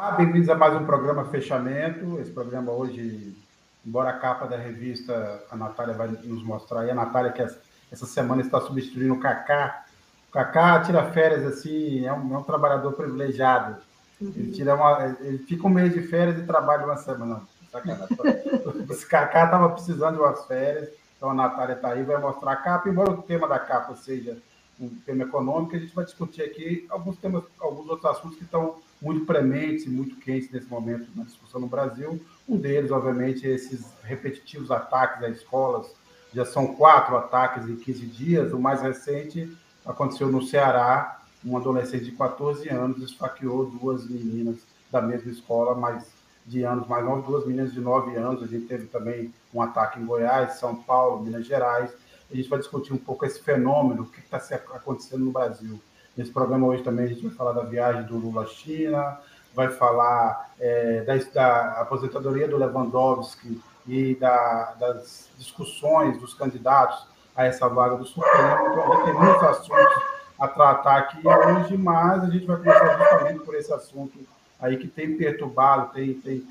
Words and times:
Ah, 0.00 0.12
bem-vindos 0.12 0.48
a 0.48 0.54
mais 0.54 0.76
um 0.76 0.86
programa 0.86 1.24
Fechamento. 1.24 2.20
Esse 2.20 2.30
programa 2.30 2.70
hoje, 2.70 3.36
embora 3.84 4.10
a 4.10 4.16
capa 4.16 4.46
da 4.46 4.56
revista, 4.56 5.42
a 5.50 5.56
Natália 5.56 5.92
vai 5.92 6.06
nos 6.06 6.44
mostrar 6.44 6.82
aí, 6.82 6.90
a 6.92 6.94
Natália 6.94 7.32
que 7.32 7.42
essa 7.42 8.06
semana 8.06 8.40
está 8.40 8.60
substituindo 8.60 9.14
o 9.14 9.18
Kaká. 9.18 9.86
O 10.28 10.32
Kaká 10.32 10.82
tira 10.82 11.10
férias 11.10 11.44
assim, 11.44 12.06
é 12.06 12.12
um, 12.12 12.32
é 12.32 12.38
um 12.38 12.44
trabalhador 12.44 12.92
privilegiado. 12.92 13.78
Uhum. 14.20 14.32
Ele, 14.36 14.52
tira 14.52 14.76
uma, 14.76 15.16
ele 15.20 15.38
fica 15.38 15.66
um 15.66 15.70
mês 15.70 15.92
de 15.92 16.02
férias 16.02 16.38
e 16.38 16.46
trabalha 16.46 16.84
uma 16.84 16.96
semana. 16.96 17.42
Sacanagem. 17.72 18.06
Esse 18.88 19.04
Kaká 19.04 19.46
estava 19.46 19.68
precisando 19.70 20.14
de 20.14 20.20
umas 20.20 20.46
férias, 20.46 20.90
então 21.16 21.30
a 21.30 21.34
Natália 21.34 21.74
está 21.74 21.88
aí, 21.88 22.04
vai 22.04 22.20
mostrar 22.20 22.52
a 22.52 22.56
capa, 22.56 22.88
embora 22.88 23.10
o 23.10 23.22
tema 23.22 23.48
da 23.48 23.58
capa 23.58 23.96
seja 23.96 24.38
um 24.80 24.90
tema 25.04 25.24
econômico, 25.24 25.74
a 25.74 25.78
gente 25.80 25.92
vai 25.92 26.04
discutir 26.04 26.42
aqui 26.42 26.86
alguns 26.88 27.16
temas, 27.16 27.42
alguns 27.58 27.88
outros 27.88 28.08
assuntos 28.12 28.38
que 28.38 28.44
estão 28.44 28.76
muito 29.00 29.24
prementes 29.24 29.86
e 29.86 29.90
muito 29.90 30.16
quentes 30.16 30.50
nesse 30.50 30.66
momento 30.66 31.08
na 31.14 31.24
discussão 31.24 31.60
no 31.60 31.68
Brasil. 31.68 32.20
Um 32.48 32.56
deles, 32.56 32.90
obviamente, 32.90 33.46
é 33.46 33.54
esses 33.54 33.86
repetitivos 34.02 34.70
ataques 34.70 35.22
às 35.22 35.36
escolas. 35.36 35.94
Já 36.34 36.44
são 36.44 36.74
quatro 36.74 37.16
ataques 37.16 37.68
em 37.68 37.76
15 37.76 38.06
dias. 38.06 38.52
O 38.52 38.58
mais 38.58 38.82
recente 38.82 39.56
aconteceu 39.84 40.28
no 40.28 40.42
Ceará. 40.42 41.22
Um 41.44 41.56
adolescente 41.56 42.04
de 42.04 42.12
14 42.12 42.68
anos 42.68 43.02
esfaqueou 43.02 43.66
duas 43.66 44.08
meninas 44.08 44.56
da 44.90 45.00
mesma 45.00 45.30
escola, 45.30 45.74
mas 45.74 46.04
de 46.44 46.64
anos 46.64 46.88
mais 46.88 47.04
novos, 47.04 47.26
duas 47.26 47.46
meninas 47.46 47.72
de 47.72 47.80
9 47.80 48.16
anos. 48.16 48.42
A 48.42 48.46
gente 48.46 48.66
teve 48.66 48.86
também 48.86 49.32
um 49.54 49.62
ataque 49.62 50.00
em 50.00 50.04
Goiás, 50.04 50.54
São 50.54 50.74
Paulo, 50.74 51.22
Minas 51.22 51.46
Gerais. 51.46 51.92
A 52.30 52.34
gente 52.34 52.48
vai 52.48 52.58
discutir 52.58 52.92
um 52.92 52.98
pouco 52.98 53.24
esse 53.24 53.40
fenômeno, 53.40 54.02
o 54.02 54.06
que 54.06 54.20
está 54.20 54.38
acontecendo 54.74 55.24
no 55.24 55.30
Brasil. 55.30 55.80
Nesse 56.18 56.32
programa 56.32 56.66
hoje 56.66 56.82
também 56.82 57.04
a 57.04 57.08
gente 57.08 57.22
vai 57.22 57.30
falar 57.30 57.52
da 57.52 57.62
viagem 57.62 58.02
do 58.02 58.16
Lula 58.16 58.42
à 58.42 58.46
China, 58.46 59.20
vai 59.54 59.68
falar 59.68 60.50
é, 60.58 61.02
da, 61.02 61.14
da, 61.32 61.80
aposentadoria 61.80 62.48
do 62.48 62.56
Lewandowski 62.56 63.62
e 63.86 64.16
da, 64.16 64.74
das 64.80 65.30
discussões 65.38 66.18
dos 66.18 66.34
candidatos 66.34 67.06
a 67.36 67.44
essa 67.44 67.68
vaga 67.68 67.94
do 67.94 68.04
Supremo. 68.04 68.66
Então, 68.68 69.04
tem 69.04 69.14
muitos 69.14 69.44
assuntos 69.44 70.02
a 70.40 70.48
tratar 70.48 70.96
aqui 70.96 71.20
hoje, 71.24 71.76
mas 71.76 72.24
a 72.24 72.30
gente 72.30 72.46
vai 72.46 72.56
começar 72.56 72.98
justamente 72.98 73.44
por 73.44 73.54
esse 73.54 73.72
assunto 73.72 74.18
aí 74.58 74.76
que 74.76 74.88
tem 74.88 75.16
perturbado, 75.16 75.92
tem, 75.92 76.14
tem, 76.14 76.40
tem 76.40 76.48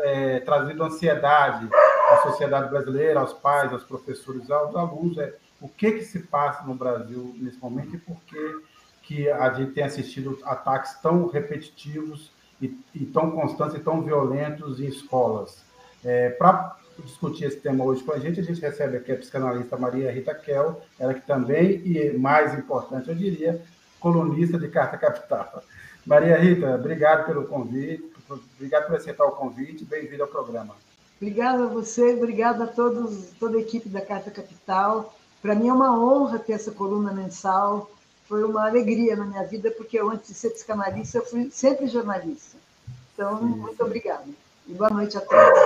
é, 0.00 0.40
trazido 0.40 0.82
ansiedade 0.82 1.68
à 2.10 2.22
sociedade 2.22 2.70
brasileira, 2.70 3.20
aos 3.20 3.34
pais, 3.34 3.70
aos 3.70 3.84
professores, 3.84 4.50
aos 4.50 4.74
alunos. 4.74 5.18
É, 5.18 5.34
o 5.66 5.68
que, 5.68 5.92
que 5.92 6.04
se 6.04 6.20
passa 6.20 6.62
no 6.62 6.76
Brasil 6.76 7.34
nesse 7.38 7.58
momento 7.58 7.96
e 7.96 7.98
por 7.98 8.16
que, 8.22 8.62
que 9.02 9.28
a 9.28 9.52
gente 9.52 9.72
tem 9.72 9.82
assistido 9.82 10.38
ataques 10.44 10.94
tão 11.02 11.26
repetitivos 11.26 12.30
e, 12.62 12.78
e 12.94 13.04
tão 13.04 13.32
constantes 13.32 13.76
e 13.76 13.80
tão 13.80 14.00
violentos 14.00 14.78
em 14.78 14.86
escolas. 14.86 15.64
É, 16.04 16.30
Para 16.30 16.76
discutir 17.04 17.46
esse 17.46 17.58
tema 17.58 17.84
hoje 17.84 18.04
com 18.04 18.12
a 18.12 18.18
gente, 18.18 18.38
a 18.38 18.44
gente 18.44 18.60
recebe 18.60 18.96
aqui 18.96 19.10
a 19.10 19.16
psicanalista 19.16 19.76
Maria 19.76 20.12
Rita 20.12 20.34
Kel, 20.34 20.80
ela 21.00 21.12
que 21.12 21.26
também, 21.26 21.82
e 21.84 22.16
mais 22.16 22.54
importante, 22.54 23.08
eu 23.08 23.14
diria, 23.14 23.60
colunista 23.98 24.56
de 24.58 24.68
Carta 24.68 24.96
Capital. 24.96 25.64
Maria 26.06 26.36
Rita, 26.38 26.76
obrigado 26.76 27.26
pelo 27.26 27.44
convite, 27.46 28.08
obrigado 28.56 28.86
por 28.86 28.96
aceitar 28.96 29.24
o 29.24 29.32
convite, 29.32 29.84
bem-vindo 29.84 30.22
ao 30.22 30.28
programa. 30.28 30.76
Obrigada 31.20 31.64
a 31.64 31.68
você, 31.68 32.14
obrigada 32.14 32.64
a 32.64 32.66
todos, 32.68 33.30
toda 33.40 33.56
a 33.56 33.60
equipe 33.60 33.88
da 33.88 34.00
Carta 34.00 34.30
Capital. 34.30 35.15
Para 35.42 35.54
mim 35.54 35.68
é 35.68 35.72
uma 35.72 35.98
honra 35.98 36.38
ter 36.38 36.52
essa 36.52 36.70
coluna 36.70 37.12
mensal. 37.12 37.90
Foi 38.28 38.42
uma 38.42 38.66
alegria 38.66 39.14
na 39.14 39.24
minha 39.24 39.44
vida, 39.44 39.70
porque 39.70 39.98
eu, 39.98 40.10
antes 40.10 40.28
de 40.28 40.34
ser 40.34 40.50
psicanalista, 40.50 41.18
eu 41.18 41.26
fui 41.26 41.50
sempre 41.50 41.86
jornalista. 41.86 42.56
Então, 43.14 43.40
muito 43.40 43.82
obrigada. 43.84 44.24
E 44.66 44.74
boa 44.74 44.90
noite 44.90 45.16
a 45.16 45.20
todos. 45.20 45.58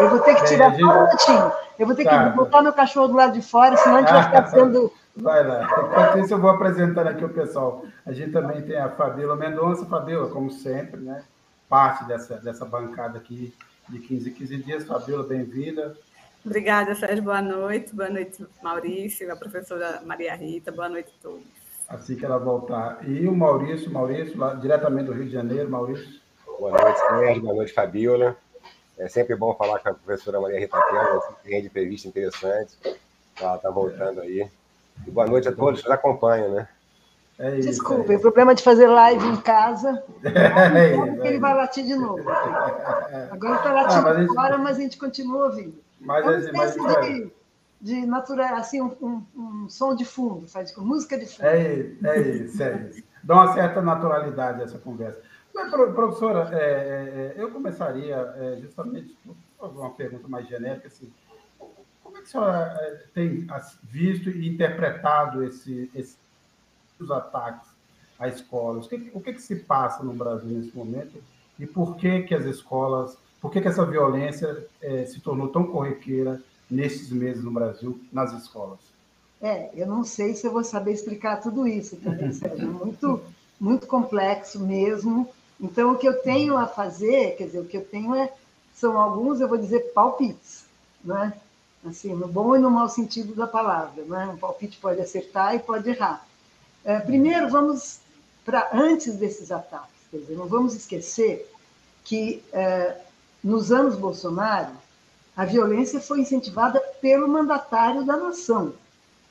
Eu 0.00 0.10
vou 0.10 0.20
ter 0.20 0.34
que 0.36 0.44
tirar 0.46 0.70
Bem, 0.70 0.80
gente... 0.80 0.88
um 0.88 1.02
minutinho. 1.04 1.52
Eu 1.78 1.86
vou 1.86 1.94
ter 1.94 2.04
tá. 2.04 2.30
que 2.30 2.36
botar 2.36 2.62
meu 2.62 2.72
cachorro 2.72 3.08
do 3.08 3.14
lado 3.14 3.34
de 3.34 3.42
fora, 3.42 3.76
senão 3.76 3.96
a 3.96 4.00
gente 4.00 4.12
vai 4.12 4.24
ficar 4.24 4.46
sendo. 4.50 4.92
Vai 5.14 5.46
lá. 5.46 5.64
Enquanto 5.64 6.18
isso, 6.20 6.32
eu 6.32 6.40
vou 6.40 6.50
apresentando 6.50 7.08
aqui 7.08 7.24
o 7.24 7.28
pessoal. 7.28 7.84
A 8.06 8.12
gente 8.12 8.32
também 8.32 8.62
tem 8.62 8.78
a 8.78 8.88
Fabíola 8.88 9.36
Mendonça. 9.36 9.84
Fabíola, 9.84 10.30
como 10.30 10.50
sempre, 10.50 11.00
né? 11.00 11.22
parte 11.72 12.04
dessa, 12.04 12.36
dessa 12.36 12.66
bancada 12.66 13.16
aqui 13.16 13.54
de 13.88 13.98
15 13.98 14.28
em 14.28 14.34
15 14.34 14.56
dias. 14.58 14.84
Fabíola, 14.84 15.24
bem-vinda. 15.24 15.96
Obrigada, 16.44 16.94
Sérgio. 16.94 17.22
Boa 17.22 17.40
noite. 17.40 17.94
Boa 17.94 18.10
noite, 18.10 18.44
Maurício, 18.62 19.32
a 19.32 19.36
professora 19.36 20.02
Maria 20.04 20.34
Rita. 20.34 20.72
Boa 20.72 20.88
noite 20.88 21.12
a 21.18 21.22
todos. 21.22 21.42
Assim 21.88 22.16
que 22.16 22.24
ela 22.24 22.38
voltar. 22.38 22.98
E 23.08 23.26
o 23.26 23.34
Maurício, 23.34 23.90
Maurício, 23.90 24.36
lá, 24.38 24.54
diretamente 24.54 25.06
do 25.06 25.12
Rio 25.12 25.26
de 25.26 25.32
Janeiro, 25.32 25.70
Maurício. 25.70 26.20
Boa 26.58 26.72
noite, 26.72 26.98
Sérgio. 26.98 27.42
Boa 27.42 27.54
noite, 27.54 27.72
Fabiola. 27.72 28.36
É 28.98 29.08
sempre 29.08 29.36
bom 29.36 29.54
falar 29.54 29.78
com 29.78 29.88
a 29.88 29.94
professora 29.94 30.40
Maria 30.40 30.60
Rita 30.60 30.78
Pena, 30.80 31.20
sempre 31.20 31.50
rende 31.50 31.66
entrevista 31.66 32.08
interessante. 32.08 32.76
Ela 33.40 33.56
está 33.56 33.70
voltando 33.70 34.20
aí. 34.20 34.48
E 35.06 35.10
boa 35.10 35.26
noite 35.26 35.48
a 35.48 35.52
todos 35.52 35.80
que 35.80 35.88
nos 35.88 35.96
acompanham, 35.96 36.52
né? 36.54 36.68
É 37.38 37.58
isso, 37.58 37.68
Desculpa, 37.68 38.12
é 38.12 38.16
o 38.16 38.20
problema 38.20 38.54
de 38.54 38.62
fazer 38.62 38.86
live 38.86 39.26
em 39.26 39.36
casa 39.36 40.04
é 40.22 40.94
isso, 40.94 41.24
ele 41.24 41.38
vai 41.38 41.54
latir 41.54 41.84
de 41.84 41.94
novo. 41.94 42.22
Agora 43.30 43.56
está 43.56 43.72
latindo 43.72 44.08
ah, 44.08 44.14
mas 44.14 44.30
agora, 44.30 44.54
gente... 44.54 44.62
mas 44.62 44.76
a 44.76 44.80
gente 44.80 44.98
continua 44.98 45.46
ouvindo. 45.46 45.74
Mas, 46.02 46.24
é 46.24 46.28
uma 46.28 46.38
espécie 46.38 46.78
mas, 46.80 47.06
de, 47.06 47.32
de 47.80 48.06
natural, 48.06 48.56
assim, 48.56 48.80
um, 48.80 48.96
um, 49.00 49.24
um, 49.36 49.68
som 49.68 49.94
de 49.94 50.04
fundo, 50.04 50.48
faz 50.48 50.76
música 50.76 51.18
de 51.18 51.26
fundo. 51.26 51.46
É, 51.46 51.94
é 52.04 52.20
isso, 52.20 52.62
é 52.62 52.88
isso. 52.88 53.02
Dá 53.22 53.34
uma 53.34 53.54
certa 53.54 53.80
naturalidade 53.80 54.62
essa 54.62 54.78
conversa. 54.78 55.20
Mas, 55.54 55.70
professora, 55.70 56.48
é, 56.52 56.58
é, 56.58 57.34
é, 57.38 57.42
eu 57.42 57.50
começaria 57.50 58.16
é, 58.16 58.58
justamente 58.60 59.16
por 59.24 59.36
uma 59.68 59.90
pergunta 59.90 60.26
mais 60.26 60.48
genérica, 60.48 60.88
assim, 60.88 61.12
como 62.02 62.16
é 62.16 62.20
que 62.20 62.26
a 62.26 62.30
senhora 62.30 62.78
é, 62.80 63.04
tem 63.14 63.46
visto 63.84 64.28
e 64.28 64.48
interpretado 64.48 65.44
esse, 65.44 65.90
esse, 65.94 66.16
os 66.98 67.10
ataques 67.10 67.68
a 68.18 68.28
escolas? 68.28 68.86
O 68.86 68.88
que, 68.88 69.10
o 69.14 69.20
que, 69.20 69.34
que 69.34 69.42
se 69.42 69.56
passa 69.56 70.02
no 70.02 70.14
Brasil 70.14 70.48
nesse 70.48 70.76
momento 70.76 71.22
e 71.58 71.66
por 71.66 71.96
que, 71.96 72.22
que 72.22 72.34
as 72.34 72.44
escolas 72.44 73.16
por 73.42 73.50
que, 73.50 73.60
que 73.60 73.66
essa 73.66 73.84
violência 73.84 74.64
é, 74.80 75.04
se 75.04 75.18
tornou 75.18 75.48
tão 75.48 75.66
corriqueira 75.66 76.40
nesses 76.70 77.10
meses 77.10 77.42
no 77.42 77.50
Brasil, 77.50 78.00
nas 78.12 78.32
escolas? 78.32 78.78
É, 79.42 79.70
eu 79.74 79.88
não 79.88 80.04
sei 80.04 80.36
se 80.36 80.46
eu 80.46 80.52
vou 80.52 80.62
saber 80.62 80.92
explicar 80.92 81.40
tudo 81.40 81.66
isso, 81.66 81.96
também, 81.96 82.32
Sérgio. 82.32 82.68
É 82.68 82.70
muito, 82.70 83.20
muito 83.60 83.88
complexo 83.88 84.60
mesmo. 84.60 85.28
Então, 85.60 85.92
o 85.92 85.98
que 85.98 86.06
eu 86.06 86.22
tenho 86.22 86.56
a 86.56 86.68
fazer, 86.68 87.34
quer 87.36 87.46
dizer, 87.46 87.58
o 87.58 87.64
que 87.64 87.76
eu 87.76 87.84
tenho 87.84 88.14
é, 88.14 88.32
são 88.72 88.96
alguns, 88.96 89.40
eu 89.40 89.48
vou 89.48 89.58
dizer, 89.58 89.92
palpites, 89.92 90.64
né? 91.04 91.32
Assim, 91.84 92.14
no 92.14 92.28
bom 92.28 92.54
e 92.54 92.60
no 92.60 92.70
mau 92.70 92.88
sentido 92.88 93.34
da 93.34 93.48
palavra, 93.48 94.04
né? 94.04 94.30
Um 94.32 94.36
palpite 94.36 94.78
pode 94.78 95.00
acertar 95.00 95.56
e 95.56 95.58
pode 95.58 95.90
errar. 95.90 96.24
É, 96.84 97.00
primeiro, 97.00 97.48
vamos 97.48 97.98
para 98.44 98.70
antes 98.72 99.16
desses 99.16 99.50
ataques, 99.50 100.06
quer 100.12 100.18
dizer, 100.18 100.36
não 100.36 100.46
vamos 100.46 100.74
esquecer 100.76 101.50
que 102.04 102.42
é, 102.52 103.00
nos 103.42 103.72
anos 103.72 103.96
Bolsonaro, 103.96 104.72
a 105.36 105.44
violência 105.44 106.00
foi 106.00 106.20
incentivada 106.20 106.80
pelo 107.00 107.28
mandatário 107.28 108.04
da 108.04 108.16
nação. 108.16 108.74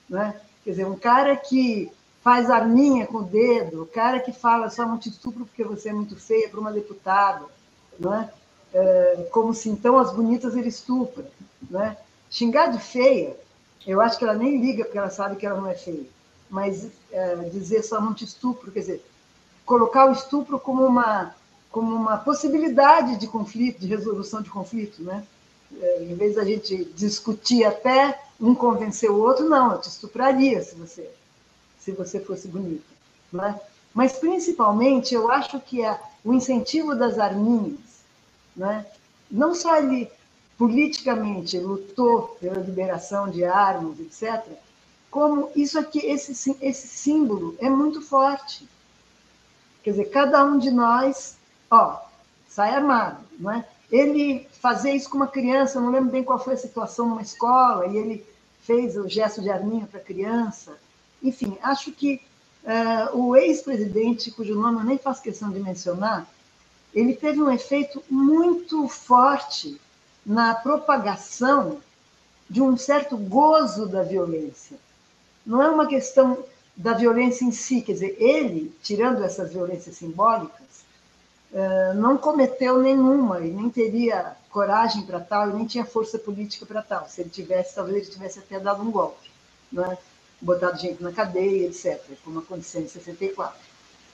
Né? 0.09 0.39
Quer 0.63 0.71
dizer, 0.71 0.85
um 0.85 0.97
cara 0.97 1.35
que 1.35 1.91
faz 2.21 2.49
arminha 2.49 3.07
com 3.07 3.19
o 3.19 3.23
dedo, 3.23 3.83
o 3.83 3.87
cara 3.87 4.19
que 4.19 4.31
fala 4.31 4.69
só 4.69 4.85
não 4.85 4.97
te 4.97 5.09
estupro 5.09 5.45
porque 5.45 5.63
você 5.63 5.89
é 5.89 5.93
muito 5.93 6.15
feia 6.15 6.49
para 6.49 6.59
uma 6.59 6.71
deputada, 6.71 7.45
né? 7.99 8.31
É, 8.73 9.27
como 9.31 9.53
se 9.53 9.69
então 9.69 9.97
as 9.97 10.13
bonitas 10.13 10.55
ele 10.55 10.69
estupra. 10.69 11.25
Né? 11.69 11.97
Xingar 12.29 12.67
de 12.67 12.79
feia, 12.79 13.35
eu 13.85 13.99
acho 13.99 14.17
que 14.17 14.23
ela 14.23 14.35
nem 14.35 14.61
liga 14.61 14.83
porque 14.83 14.97
ela 14.97 15.09
sabe 15.09 15.35
que 15.35 15.45
ela 15.45 15.59
não 15.59 15.67
é 15.67 15.73
feia, 15.73 16.05
mas 16.49 16.89
é, 17.11 17.35
dizer 17.49 17.83
só 17.83 17.99
não 17.99 18.13
te 18.13 18.23
estupro, 18.23 18.71
quer 18.71 18.79
dizer, 18.79 19.05
colocar 19.65 20.07
o 20.07 20.13
estupro 20.13 20.59
como 20.59 20.85
uma 20.85 21.33
como 21.71 21.95
uma 21.95 22.17
possibilidade 22.17 23.17
de 23.17 23.27
conflito, 23.27 23.79
de 23.79 23.87
resolução 23.87 24.41
de 24.41 24.49
conflito, 24.49 25.01
né? 25.01 25.23
É, 25.79 26.03
em 26.03 26.15
vez 26.15 26.35
da 26.35 26.43
gente 26.43 26.83
discutir 26.95 27.63
até 27.63 28.21
um 28.39 28.53
convencer 28.53 29.09
o 29.09 29.19
outro, 29.19 29.47
não, 29.47 29.71
eu 29.71 29.79
te 29.79 29.87
estupraria 29.87 30.61
se 30.61 30.75
você 30.75 31.09
se 31.79 31.91
você 31.91 32.19
fosse 32.19 32.47
bonita, 32.47 32.83
né? 33.31 33.59
Mas 33.93 34.13
principalmente 34.13 35.15
eu 35.15 35.31
acho 35.31 35.59
que 35.59 35.83
é 35.83 35.99
o 36.23 36.33
incentivo 36.33 36.93
das 36.95 37.17
arminhas, 37.17 37.79
né? 38.55 38.85
Não 39.29 39.55
só 39.55 39.77
ele 39.77 40.11
politicamente 40.57 41.57
lutou 41.57 42.37
pela 42.39 42.59
liberação 42.59 43.29
de 43.29 43.43
armas, 43.43 43.99
etc., 43.99 44.45
como 45.09 45.49
isso 45.55 45.77
aqui, 45.77 45.99
esse, 46.05 46.55
esse 46.61 46.87
símbolo 46.87 47.55
é 47.59 47.69
muito 47.69 48.01
forte. 48.01 48.67
Quer 49.83 49.91
dizer, 49.91 50.05
cada 50.05 50.43
um 50.43 50.57
de 50.57 50.69
nós 50.69 51.35
ó, 51.71 51.99
sai 52.47 52.75
armado, 52.75 53.23
não 53.39 53.51
é? 53.51 53.65
Ele 53.89 54.47
fazer 54.61 54.91
isso 54.91 55.09
com 55.09 55.17
uma 55.17 55.27
criança, 55.27 55.79
não 55.79 55.89
lembro 55.89 56.11
bem 56.11 56.23
qual 56.23 56.37
foi 56.37 56.53
a 56.53 56.57
situação 56.57 57.07
numa 57.07 57.21
escola, 57.21 57.87
e 57.87 57.97
ele 57.97 58.25
fez 58.61 58.95
o 58.97 59.07
gesto 59.07 59.41
de 59.41 59.49
arminha 59.49 59.87
para 59.87 59.99
a 59.99 60.03
criança. 60.03 60.77
Enfim, 61.23 61.57
acho 61.63 61.91
que 61.91 62.21
uh, 62.63 63.17
o 63.17 63.35
ex-presidente, 63.35 64.31
cujo 64.31 64.55
nome 64.55 64.79
eu 64.79 64.85
nem 64.85 64.97
faço 64.97 65.23
questão 65.23 65.49
de 65.49 65.59
mencionar, 65.59 66.27
ele 66.93 67.15
teve 67.15 67.41
um 67.41 67.51
efeito 67.51 68.03
muito 68.09 68.87
forte 68.87 69.79
na 70.25 70.53
propagação 70.53 71.79
de 72.49 72.61
um 72.61 72.75
certo 72.75 73.15
gozo 73.17 73.87
da 73.87 74.03
violência. 74.03 74.77
Não 75.45 75.61
é 75.61 75.69
uma 75.69 75.87
questão 75.87 76.43
da 76.75 76.93
violência 76.93 77.45
em 77.45 77.51
si, 77.51 77.81
quer 77.81 77.93
dizer, 77.93 78.15
ele, 78.19 78.73
tirando 78.83 79.23
essas 79.23 79.51
violências 79.53 79.95
simbólicas, 79.95 80.59
eh, 80.59 80.70
não 81.95 82.17
cometeu 82.17 82.79
nenhuma 82.79 83.41
e 83.41 83.51
nem 83.51 83.69
teria 83.69 84.35
coragem 84.49 85.03
para 85.03 85.19
tal 85.19 85.49
e 85.49 85.53
nem 85.53 85.65
tinha 85.65 85.85
força 85.85 86.17
política 86.17 86.65
para 86.65 86.81
tal. 86.81 87.07
Se 87.07 87.21
ele 87.21 87.29
tivesse, 87.29 87.75
talvez 87.75 87.97
ele 87.97 88.05
tivesse 88.05 88.39
até 88.39 88.59
dado 88.59 88.81
um 88.81 88.91
golpe, 88.91 89.29
né? 89.71 89.97
botado 90.41 90.79
gente 90.79 91.03
na 91.03 91.11
cadeia, 91.11 91.67
etc., 91.67 92.01
como 92.23 92.39
aconteceu 92.39 92.81
em 92.81 92.87
64. 92.87 93.59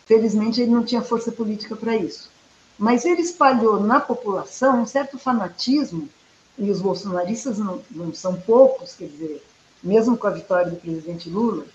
Felizmente, 0.06 0.62
ele 0.62 0.72
não 0.72 0.84
tinha 0.84 1.02
força 1.02 1.32
política 1.32 1.76
para 1.76 1.96
isso. 1.96 2.30
Mas 2.78 3.06
ele 3.06 3.22
espalhou 3.22 3.80
na 3.80 4.00
população 4.00 4.82
um 4.82 4.86
certo 4.86 5.18
fanatismo, 5.18 6.10
e 6.58 6.72
os 6.72 6.82
bolsonaristas 6.82 7.58
não, 7.60 7.82
não 7.92 8.14
são 8.14 8.40
poucos, 8.42 8.96
quer 8.96 9.08
dizer, 9.08 9.46
mesmo 9.82 10.18
com 10.18 10.28
a 10.28 10.32
vitória 10.32 10.72
do 10.72 10.78
presidente 10.78 11.30
Lula, 11.30 11.66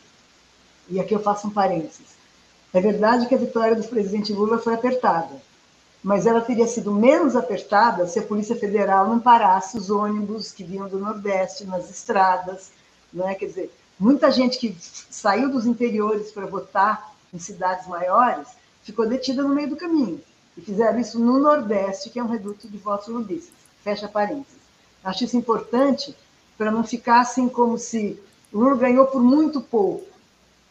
e 0.88 1.00
aqui 1.00 1.14
eu 1.14 1.20
faço 1.20 1.46
um 1.46 1.50
parênteses. 1.50 2.16
É 2.72 2.80
verdade 2.80 3.26
que 3.26 3.34
a 3.34 3.38
vitória 3.38 3.76
do 3.76 3.86
presidente 3.86 4.32
Lula 4.32 4.58
foi 4.58 4.74
apertada, 4.74 5.40
mas 6.02 6.26
ela 6.26 6.40
teria 6.40 6.66
sido 6.66 6.92
menos 6.92 7.36
apertada 7.36 8.06
se 8.06 8.18
a 8.18 8.22
Polícia 8.22 8.56
Federal 8.56 9.06
não 9.06 9.20
parasse 9.20 9.78
os 9.78 9.88
ônibus 9.88 10.50
que 10.50 10.64
vinham 10.64 10.88
do 10.88 10.98
Nordeste 10.98 11.64
nas 11.64 11.88
estradas, 11.88 12.72
não 13.12 13.28
é? 13.28 13.34
Quer 13.34 13.46
dizer, 13.46 13.72
muita 13.98 14.30
gente 14.32 14.58
que 14.58 14.76
saiu 14.80 15.48
dos 15.48 15.64
interiores 15.64 16.32
para 16.32 16.46
votar 16.46 17.14
em 17.32 17.38
cidades 17.38 17.86
maiores 17.86 18.48
ficou 18.82 19.08
detida 19.08 19.42
no 19.42 19.54
meio 19.54 19.70
do 19.70 19.76
caminho. 19.76 20.20
E 20.56 20.60
fizeram 20.60 20.98
isso 20.98 21.18
no 21.20 21.38
Nordeste, 21.38 22.10
que 22.10 22.18
é 22.18 22.22
um 22.22 22.28
reduto 22.28 22.68
de 22.68 22.76
votos 22.78 23.08
lubistas. 23.08 23.54
Fecha 23.82 24.08
parênteses. 24.08 24.60
Acho 25.04 25.24
isso 25.24 25.36
importante 25.36 26.14
para 26.58 26.70
não 26.70 26.84
ficar 26.84 27.20
assim 27.20 27.48
como 27.48 27.78
se 27.78 28.20
Lula 28.52 28.76
ganhou 28.76 29.06
por 29.06 29.22
muito 29.22 29.60
pouco. 29.60 30.06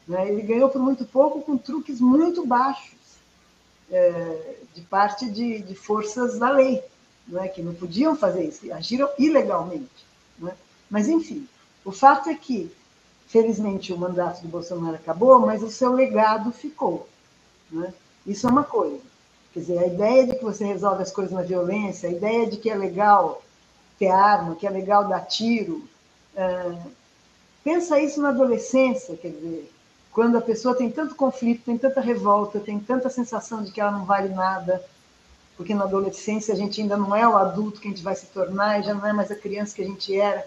Né? 0.07 0.29
Ele 0.29 0.41
ganhou 0.41 0.69
por 0.69 0.81
muito 0.81 1.05
pouco 1.05 1.41
com 1.41 1.57
truques 1.57 1.99
muito 1.99 2.45
baixos 2.45 3.00
de 4.73 4.81
parte 4.81 5.29
de, 5.29 5.59
de, 5.59 5.75
forças 5.75 6.39
da 6.39 6.49
lei, 6.49 6.81
né? 7.27 7.47
que 7.49 7.61
não 7.61 7.73
podiam 7.73 8.15
fazer 8.15 8.45
isso, 8.45 8.71
agiram 8.73 9.09
ilegalmente. 9.19 10.05
Né? 10.39 10.53
Mas, 10.89 11.07
enfim, 11.07 11.47
o 11.83 11.91
fato 11.91 12.29
é 12.29 12.35
que, 12.35 12.71
felizmente, 13.27 13.91
o 13.91 13.97
mandato 13.97 14.41
do 14.41 14.47
Bolsonaro 14.47 14.95
acabou, 14.95 15.39
mas 15.39 15.61
o 15.61 15.69
seu 15.69 15.91
legado 15.91 16.51
ficou. 16.51 17.07
Né? 17.69 17.93
Isso 18.25 18.47
é 18.47 18.49
uma 18.49 18.63
coisa. 18.63 19.01
Quer 19.53 19.59
dizer, 19.59 19.79
a 19.79 19.87
ideia 19.87 20.27
de 20.27 20.35
que 20.35 20.43
você 20.43 20.63
resolve 20.63 21.03
as 21.03 21.11
coisas 21.11 21.33
na 21.33 21.41
violência, 21.41 22.07
a 22.07 22.11
ideia 22.13 22.49
de 22.49 22.57
que 22.57 22.69
é 22.69 22.75
legal 22.75 23.43
ter 23.99 24.09
arma, 24.09 24.55
que 24.55 24.65
é 24.65 24.69
legal 24.69 25.07
dar 25.07 25.21
tiro. 25.21 25.87
É, 26.33 26.77
pensa 27.63 27.99
isso 27.99 28.21
na 28.21 28.29
adolescência, 28.29 29.17
quer 29.17 29.29
dizer, 29.29 29.69
quando 30.11 30.37
a 30.37 30.41
pessoa 30.41 30.75
tem 30.75 30.89
tanto 30.91 31.15
conflito, 31.15 31.63
tem 31.65 31.77
tanta 31.77 32.01
revolta, 32.01 32.59
tem 32.59 32.79
tanta 32.79 33.09
sensação 33.09 33.63
de 33.63 33.71
que 33.71 33.79
ela 33.79 33.91
não 33.91 34.05
vale 34.05 34.29
nada, 34.29 34.83
porque 35.55 35.73
na 35.73 35.83
adolescência 35.83 36.53
a 36.53 36.57
gente 36.57 36.81
ainda 36.81 36.97
não 36.97 37.15
é 37.15 37.27
o 37.27 37.37
adulto 37.37 37.79
que 37.79 37.87
a 37.87 37.91
gente 37.91 38.03
vai 38.03 38.15
se 38.15 38.25
tornar, 38.27 38.79
e 38.79 38.83
já 38.83 38.93
não 38.93 39.07
é 39.07 39.13
mais 39.13 39.31
a 39.31 39.35
criança 39.35 39.75
que 39.75 39.81
a 39.81 39.87
gente 39.87 40.15
era. 40.15 40.45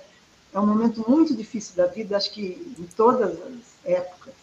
É 0.53 0.61
um 0.61 0.67
momento 0.67 1.05
muito 1.09 1.35
difícil 1.35 1.75
da 1.77 1.87
vida, 1.87 2.17
acho 2.17 2.33
que 2.33 2.75
em 2.79 2.87
todas 2.97 3.31
as 3.31 3.61
épocas. 3.85 4.35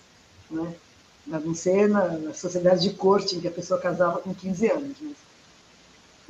Né? 0.50 0.73
Não 1.27 1.53
sei 1.53 1.88
na, 1.88 2.07
na 2.07 2.33
sociedade 2.33 2.81
de 2.81 2.95
corte, 2.95 3.35
em 3.35 3.41
que 3.41 3.47
a 3.47 3.51
pessoa 3.51 3.79
casava 3.79 4.19
com 4.19 4.33
15 4.33 4.71
anos. 4.71 4.97
Mas... 5.00 5.18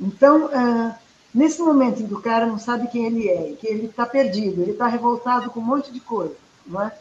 Então, 0.00 0.50
nesse 1.34 1.60
momento 1.60 2.02
em 2.02 2.06
que 2.06 2.14
o 2.14 2.20
cara 2.20 2.44
não 2.44 2.58
sabe 2.58 2.88
quem 2.88 3.06
ele 3.06 3.28
é, 3.28 3.52
que 3.52 3.66
ele 3.66 3.86
está 3.86 4.04
perdido, 4.04 4.60
ele 4.60 4.72
está 4.72 4.86
revoltado 4.86 5.50
com 5.50 5.60
um 5.60 5.64
monte 5.64 5.90
de 5.92 6.00
coisa, 6.00 6.36
não 6.66 6.82
é? 6.82 6.92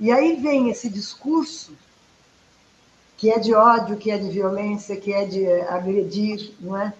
E 0.00 0.10
aí 0.10 0.36
vem 0.36 0.70
esse 0.70 0.88
discurso 0.88 1.76
que 3.18 3.30
é 3.30 3.38
de 3.38 3.52
ódio, 3.52 3.98
que 3.98 4.10
é 4.10 4.16
de 4.16 4.30
violência, 4.30 4.96
que 4.96 5.12
é 5.12 5.26
de 5.26 5.46
agredir, 5.62 6.54
não 6.58 6.74
é? 6.74 6.94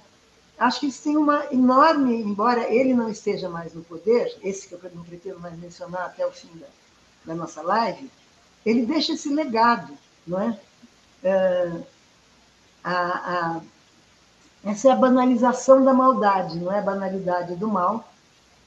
Acho 0.58 0.80
que 0.80 0.88
isso 0.88 1.02
tem 1.02 1.16
uma 1.16 1.46
enorme, 1.50 2.14
embora 2.20 2.70
ele 2.70 2.92
não 2.92 3.08
esteja 3.08 3.48
mais 3.48 3.72
no 3.72 3.82
poder, 3.82 4.36
esse 4.42 4.68
que 4.68 4.74
eu 4.74 4.90
não 4.94 5.02
pretendo 5.02 5.40
mais 5.40 5.58
mencionar 5.58 6.04
até 6.04 6.26
o 6.26 6.30
fim 6.30 6.50
da, 6.56 6.66
da 7.24 7.34
nossa 7.34 7.62
live, 7.62 8.10
ele 8.66 8.84
deixa 8.84 9.14
esse 9.14 9.32
legado, 9.32 9.96
não 10.26 10.38
é? 10.38 10.60
é 11.24 11.72
a, 12.84 12.92
a, 12.94 13.60
essa 14.62 14.88
é 14.88 14.92
a 14.92 14.96
banalização 14.96 15.82
da 15.82 15.94
maldade, 15.94 16.58
não 16.58 16.70
é 16.70 16.80
a 16.80 16.82
banalidade 16.82 17.56
do 17.56 17.66
mal. 17.66 18.12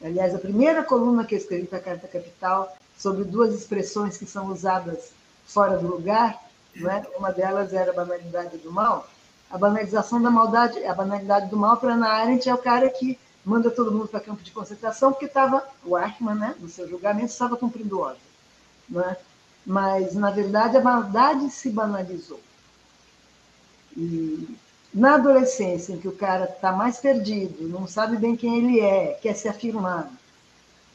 Aliás, 0.03 0.33
a 0.33 0.39
primeira 0.39 0.83
coluna 0.83 1.23
que 1.23 1.35
eu 1.35 1.39
escrevi 1.39 1.67
para 1.67 1.77
a 1.77 1.83
Carta 1.83 2.07
Capital 2.07 2.75
sobre 2.97 3.23
duas 3.23 3.53
expressões 3.53 4.17
que 4.17 4.25
são 4.25 4.47
usadas 4.47 5.11
fora 5.45 5.77
do 5.77 5.87
lugar, 5.87 6.41
não 6.75 6.89
é? 6.89 7.05
uma 7.17 7.31
delas 7.31 7.73
era 7.73 7.91
a 7.91 7.95
banalidade 7.95 8.57
do 8.57 8.71
mal. 8.71 9.07
A 9.49 9.57
banalização 9.57 10.21
da 10.21 10.31
maldade, 10.31 10.83
a 10.83 10.93
banalidade 10.93 11.49
do 11.49 11.57
mal 11.57 11.77
para 11.77 11.93
Ana 11.93 12.07
Arendt 12.07 12.49
é 12.49 12.53
o 12.53 12.57
cara 12.57 12.89
que 12.89 13.19
manda 13.45 13.69
todo 13.69 13.91
mundo 13.91 14.07
para 14.07 14.19
campo 14.19 14.41
de 14.41 14.51
concentração 14.51 15.11
porque 15.11 15.25
estava, 15.25 15.63
o 15.85 15.97
Eichmann, 15.97 16.35
né, 16.35 16.55
no 16.59 16.69
seu 16.69 16.87
julgamento, 16.89 17.27
estava 17.27 17.57
cumprindo 17.57 17.99
ordem. 17.99 18.21
Não 18.89 19.01
é? 19.01 19.17
Mas, 19.65 20.15
na 20.15 20.31
verdade, 20.31 20.77
a 20.77 20.81
maldade 20.81 21.49
se 21.49 21.69
banalizou. 21.69 22.39
E 23.95 24.57
na 24.93 25.15
adolescência, 25.15 25.93
em 25.93 25.99
que 25.99 26.07
o 26.07 26.15
cara 26.15 26.45
está 26.45 26.71
mais 26.71 26.99
perdido, 26.99 27.67
não 27.67 27.87
sabe 27.87 28.17
bem 28.17 28.35
quem 28.35 28.57
ele 28.57 28.79
é, 28.79 29.13
quer 29.21 29.35
se 29.35 29.47
afirmar, 29.47 30.11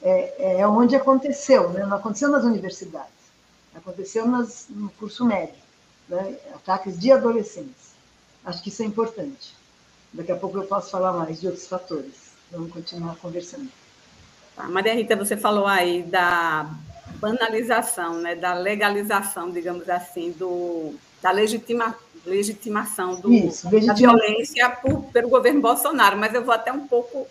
é, 0.02 0.60
é 0.60 0.66
onde 0.66 0.96
aconteceu, 0.96 1.70
né? 1.70 1.84
não 1.84 1.96
aconteceu 1.96 2.28
nas 2.28 2.44
universidades, 2.44 3.12
aconteceu 3.74 4.26
nas, 4.26 4.66
no 4.68 4.88
curso 4.90 5.24
médio, 5.24 5.54
né? 6.08 6.36
ataques 6.54 6.98
de 6.98 7.12
adolescentes. 7.12 7.88
Acho 8.44 8.62
que 8.62 8.68
isso 8.68 8.82
é 8.82 8.86
importante. 8.86 9.54
Daqui 10.12 10.32
a 10.32 10.36
pouco 10.36 10.58
eu 10.58 10.64
posso 10.64 10.90
falar 10.90 11.12
mais 11.12 11.40
de 11.40 11.46
outros 11.46 11.66
fatores. 11.66 12.32
Vamos 12.50 12.72
continuar 12.72 13.16
conversando. 13.16 13.68
Tá, 14.56 14.68
Maria 14.68 14.94
Rita, 14.94 15.14
você 15.14 15.36
falou 15.36 15.66
aí 15.66 16.02
da 16.02 16.70
banalização, 17.16 18.14
né, 18.20 18.34
da 18.34 18.54
legalização, 18.54 19.50
digamos 19.50 19.88
assim, 19.88 20.32
do, 20.32 20.94
da 21.20 21.30
legitima, 21.30 21.94
legitimação 22.24 23.20
do, 23.20 23.32
Isso, 23.32 23.68
da 23.70 23.92
violência 23.92 24.70
por, 24.70 25.04
pelo 25.12 25.28
governo 25.28 25.60
Bolsonaro. 25.60 26.16
Mas 26.16 26.34
eu 26.34 26.44
vou 26.44 26.54
até 26.54 26.72
um 26.72 26.86
pouco 26.86 27.26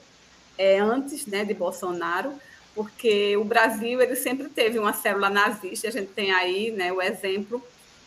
é, 0.58 0.80
antes 0.80 1.26
né, 1.26 1.44
de 1.44 1.54
Bolsonaro, 1.54 2.34
porque 2.78 3.36
o 3.36 3.44
Brasil 3.44 4.00
ele 4.00 4.16
sempre 4.16 4.48
teve 4.50 4.78
uma 4.78 4.94
célula 4.94 5.32
nazista, 5.32 5.88
a 5.88 5.92
gente 5.92 6.12
tem 6.12 6.32
aí 6.32 6.70
né, 6.70 6.94
o 6.94 7.02
exemplo 7.02 7.60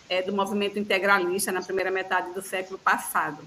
é, 0.08 0.22
do 0.22 0.32
movimento 0.32 0.78
integralista 0.78 1.50
na 1.50 1.60
primeira 1.60 1.90
metade 1.90 2.32
do 2.32 2.40
século 2.40 2.78
passado. 2.78 3.42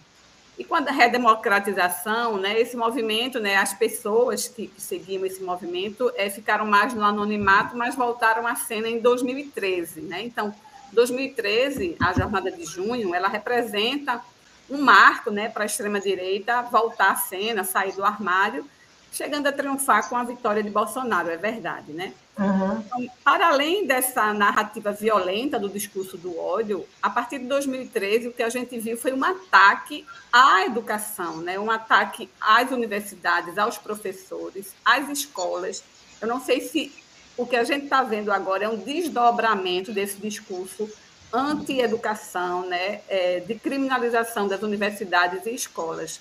E 0.60 0.66
quando 0.66 0.90
a 0.90 0.92
redemocratização, 0.92 2.38
né, 2.38 2.60
esse 2.60 2.76
movimento, 2.76 3.40
né, 3.40 3.56
as 3.56 3.74
pessoas 3.74 4.50
que, 4.50 4.70
seguiam 4.78 5.26
esse 5.26 5.42
movimento 5.42 6.12
é, 6.18 6.30
ficaram 6.30 6.66
mais 6.66 6.94
no 6.94 7.02
anonimato, 7.06 7.78
mas 7.78 7.96
voltaram 7.96 8.46
à 8.46 8.56
cena 8.56 8.90
em 8.90 9.00
2013. 9.00 10.02
Né? 10.02 10.24
Então, 10.24 10.54
2013, 10.92 11.96
a 12.02 12.12
Jornada 12.12 12.52
de 12.52 12.66
Junho, 12.66 13.16
ela 13.16 13.30
representa 13.30 14.22
um 14.70 14.82
marco 14.82 15.32
né, 15.32 15.48
para 15.48 15.64
a 15.64 15.66
extrema-direita 15.66 16.64
voltar 16.64 17.12
à 17.12 17.16
cena, 17.16 17.64
sair 17.64 17.94
do 17.94 18.04
armário, 18.04 18.66
chegando 19.14 19.46
a 19.48 19.52
triunfar 19.52 20.10
com 20.10 20.18
a 20.18 20.24
vitória 20.24 20.64
de 20.64 20.72
Bolsonaro, 20.72 21.30
é 21.30 21.38
verdade, 21.38 21.94
né? 21.94 22.14
Uhum. 22.38 22.80
Então, 22.80 23.08
para 23.24 23.48
além 23.48 23.86
dessa 23.86 24.34
narrativa 24.34 24.92
violenta 24.92 25.60
do 25.60 25.70
discurso 25.70 26.18
do 26.18 26.38
ódio, 26.38 26.86
a 27.02 27.10
partir 27.10 27.38
de 27.38 27.46
2013, 27.46 28.30
o 28.30 28.34
que 28.34 28.42
a 28.42 28.50
gente 28.50 28.78
viu 28.80 28.98
foi 28.98 29.14
um 29.14 29.24
ataque 29.24 30.04
à 30.32 30.66
educação, 30.66 31.38
né? 31.38 31.60
um 31.60 31.70
ataque 31.70 32.28
às 32.42 32.72
universidades, 32.72 33.58
aos 33.60 33.78
professores, 33.78 34.74
às 34.84 35.08
escolas. 35.10 35.84
Eu 36.20 36.28
não 36.28 36.42
sei 36.42 36.62
se 36.62 36.92
o 37.38 37.46
que 37.46 37.56
a 37.56 37.64
gente 37.64 37.84
está 37.84 38.02
vendo 38.02 38.32
agora 38.32 38.66
é 38.66 38.70
um 38.70 38.78
desdobramento 38.78 39.92
desse 39.92 40.18
discurso 40.18 40.90
anti-educação, 41.32 42.68
né? 42.68 43.02
É, 43.08 43.40
de 43.40 43.56
criminalização 43.56 44.48
das 44.48 44.62
universidades 44.62 45.46
e 45.46 45.52
escolas. 45.52 46.20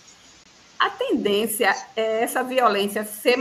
A 0.83 0.91
tendência 0.91 1.73
é 1.95 2.25
essa 2.25 2.43
violência 2.43 3.05
ser 3.05 3.39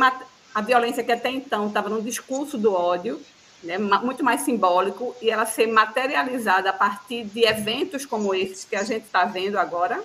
a 0.54 0.62
violência 0.62 1.04
que 1.04 1.12
até 1.12 1.32
então 1.32 1.70
estava 1.70 1.90
no 1.90 2.00
discurso 2.00 2.56
do 2.56 2.72
ódio, 2.72 3.20
né, 3.64 3.80
muito 3.80 4.24
mais 4.24 4.42
simbólico, 4.42 5.16
e 5.20 5.32
ela 5.32 5.48
ser 5.48 5.66
materializada 5.66 6.70
a 6.70 6.74
partir 6.74 7.24
de 7.24 7.44
eventos 7.44 8.06
como 8.06 8.36
esses 8.36 8.64
que 8.64 8.76
a 8.76 8.84
gente 8.84 9.06
está 9.06 9.26
vendo 9.26 9.58
agora? 9.58 10.04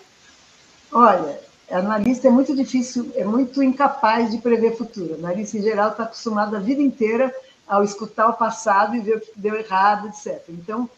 Olha, 0.90 1.38
analista 1.70 2.26
é 2.26 2.30
muito 2.30 2.56
difícil, 2.56 3.12
é 3.14 3.24
muito 3.24 3.62
incapaz 3.62 4.30
de 4.30 4.38
prever 4.38 4.74
futuro. 4.74 5.16
Analista, 5.16 5.58
em 5.58 5.62
geral, 5.62 5.90
está 5.90 6.04
acostumado 6.04 6.56
a 6.56 6.58
vida 6.58 6.80
inteira 6.80 7.34
ao 7.68 7.84
escutar 7.84 8.28
o 8.30 8.32
passado 8.32 8.96
e 8.96 9.00
ver 9.00 9.18
o 9.18 9.20
que 9.20 9.32
deu 9.36 9.56
errado, 9.56 10.08
etc. 10.08 10.42
Então, 10.48 10.88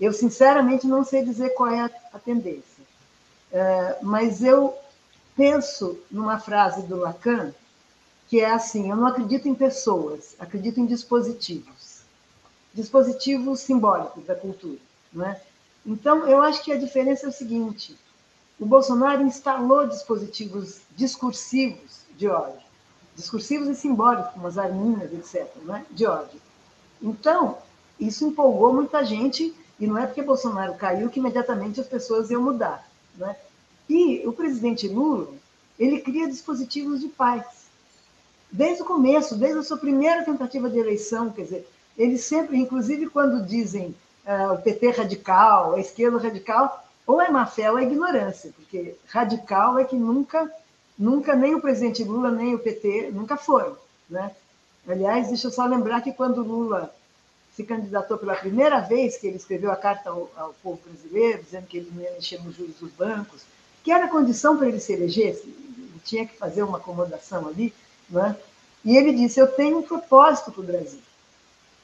eu, 0.00 0.12
sinceramente, 0.12 0.88
não 0.88 1.04
sei 1.04 1.22
dizer 1.22 1.50
qual 1.50 1.70
é 1.70 1.82
a, 1.82 1.90
a 2.12 2.18
tendência. 2.18 2.82
É, 3.52 3.98
mas 4.02 4.42
eu 4.42 4.76
penso 5.36 5.98
numa 6.10 6.38
frase 6.38 6.82
do 6.82 6.96
Lacan, 6.96 7.52
que 8.28 8.40
é 8.40 8.50
assim: 8.50 8.90
eu 8.90 8.96
não 8.96 9.06
acredito 9.06 9.48
em 9.48 9.54
pessoas, 9.54 10.34
acredito 10.38 10.80
em 10.80 10.86
dispositivos. 10.86 12.02
Dispositivos 12.72 13.60
simbólicos 13.60 14.24
da 14.24 14.34
cultura. 14.34 14.80
Não 15.12 15.26
é? 15.26 15.40
Então, 15.86 16.26
eu 16.26 16.42
acho 16.42 16.62
que 16.62 16.72
a 16.72 16.78
diferença 16.78 17.26
é 17.26 17.28
o 17.28 17.32
seguinte: 17.32 17.96
o 18.58 18.66
Bolsonaro 18.66 19.22
instalou 19.22 19.86
dispositivos 19.86 20.80
discursivos 20.96 22.00
de 22.16 22.28
ódio, 22.28 22.62
discursivos 23.14 23.68
e 23.68 23.74
simbólicos, 23.74 24.32
como 24.32 24.46
as 24.46 24.58
arminhas, 24.58 25.12
etc., 25.12 25.48
né? 25.62 25.84
de 25.90 26.06
ódio. 26.06 26.40
Então, 27.02 27.58
isso 27.98 28.26
empolgou 28.26 28.72
muita 28.72 29.04
gente, 29.04 29.54
e 29.78 29.86
não 29.86 29.98
é 29.98 30.06
porque 30.06 30.22
Bolsonaro 30.22 30.74
caiu 30.74 31.10
que 31.10 31.18
imediatamente 31.18 31.80
as 31.80 31.86
pessoas 31.86 32.30
iam 32.30 32.42
mudar. 32.42 32.88
Né? 33.16 33.36
E 33.88 34.26
o 34.26 34.32
presidente 34.32 34.88
Lula, 34.88 35.28
ele 35.78 36.00
cria 36.00 36.28
dispositivos 36.28 37.00
de 37.00 37.08
paz. 37.08 37.44
Desde 38.50 38.82
o 38.82 38.86
começo, 38.86 39.36
desde 39.36 39.58
a 39.58 39.62
sua 39.62 39.76
primeira 39.76 40.24
tentativa 40.24 40.70
de 40.70 40.78
eleição, 40.78 41.30
quer 41.30 41.42
dizer, 41.42 41.68
ele 41.98 42.16
sempre, 42.16 42.56
inclusive 42.56 43.08
quando 43.08 43.44
dizem 43.44 43.94
uh, 44.26 44.54
o 44.54 44.62
PT 44.62 44.90
radical, 44.90 45.74
a 45.74 45.80
esquerda 45.80 46.18
radical, 46.18 46.84
ou 47.06 47.20
é 47.20 47.30
má 47.30 47.46
fé 47.46 47.70
ou 47.70 47.78
é 47.78 47.82
ignorância, 47.82 48.52
porque 48.56 48.94
radical 49.08 49.78
é 49.78 49.84
que 49.84 49.96
nunca, 49.96 50.50
nunca 50.98 51.34
nem 51.34 51.54
o 51.54 51.60
presidente 51.60 52.02
Lula 52.02 52.30
nem 52.30 52.54
o 52.54 52.58
PT 52.58 53.10
nunca 53.12 53.36
foram, 53.36 53.76
né? 54.08 54.34
Aliás, 54.86 55.28
deixa 55.28 55.46
eu 55.48 55.50
só 55.50 55.64
lembrar 55.66 56.02
que 56.02 56.12
quando 56.12 56.42
Lula 56.42 56.94
se 57.54 57.62
candidatou 57.64 58.18
pela 58.18 58.34
primeira 58.34 58.80
vez, 58.80 59.16
que 59.16 59.26
ele 59.26 59.36
escreveu 59.36 59.70
a 59.70 59.76
carta 59.76 60.10
ao, 60.10 60.30
ao 60.36 60.54
povo 60.62 60.80
brasileiro, 60.84 61.42
dizendo 61.42 61.66
que 61.66 61.78
ele 61.78 61.90
não 61.94 62.02
ia 62.02 62.12
mexer 62.12 62.42
nos 62.42 62.56
juros 62.56 62.74
dos 62.76 62.90
bancos, 62.92 63.42
que 63.84 63.92
era 63.92 64.08
condição 64.08 64.56
para 64.56 64.66
ele 64.66 64.80
se 64.80 64.94
eleger, 64.94 65.38
ele 65.44 66.00
tinha 66.02 66.26
que 66.26 66.36
fazer 66.38 66.62
uma 66.62 66.78
acomodação 66.78 67.46
ali, 67.46 67.72
né? 68.08 68.34
e 68.82 68.96
ele 68.96 69.12
disse: 69.12 69.38
Eu 69.38 69.46
tenho 69.46 69.78
um 69.78 69.82
propósito 69.82 70.50
para 70.50 70.62
o 70.62 70.66
Brasil, 70.66 71.00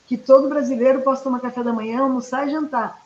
que 0.07 0.17
todo 0.17 0.49
brasileiro 0.49 1.03
possa 1.03 1.23
tomar 1.23 1.41
café 1.41 1.63
da 1.63 1.75
manhã, 1.75 2.01
almoçar 2.01 2.49
e 2.49 2.51
jantar. 2.51 3.05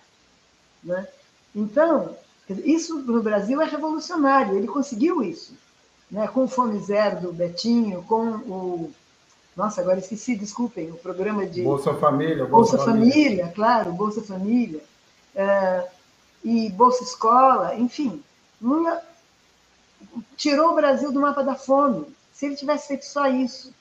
Né? 0.83 1.07
Então, 1.55 2.17
isso 2.49 3.01
no 3.01 3.21
Brasil 3.21 3.61
é 3.61 3.65
revolucionário, 3.65 4.57
ele 4.57 4.69
conseguiu 4.69 5.23
isso. 5.23 5.55
Né? 6.09 6.29
Com 6.29 6.45
o 6.45 6.49
Fome 6.49 6.79
Zero 6.79 7.21
do 7.21 7.33
Betinho, 7.33 8.03
com 8.05 8.25
o. 8.27 8.93
Nossa, 9.57 9.81
agora 9.81 9.99
esqueci, 9.99 10.37
desculpem, 10.37 10.91
o 10.91 10.97
programa 10.97 11.45
de. 11.47 11.63
Bolsa 11.63 11.95
Família. 11.95 12.45
Bolsa, 12.45 12.77
Bolsa 12.77 12.93
Família. 12.93 13.13
Família, 13.13 13.53
claro, 13.55 13.93
Bolsa 13.93 14.23
Família. 14.23 14.81
É, 15.35 15.89
e 16.45 16.71
Bolsa 16.71 17.03
Escola, 17.03 17.75
enfim. 17.75 18.23
Lula 18.65 19.03
tirou 20.39 20.71
o 20.71 20.75
Brasil 20.75 21.13
do 21.13 21.21
mapa 21.21 21.45
da 21.45 21.55
fome. 21.55 22.07
Se 22.33 22.47
ele 22.47 22.57
tivesse 22.57 22.89
feito 22.89 23.05
só 23.05 23.27
isso, 23.27 23.73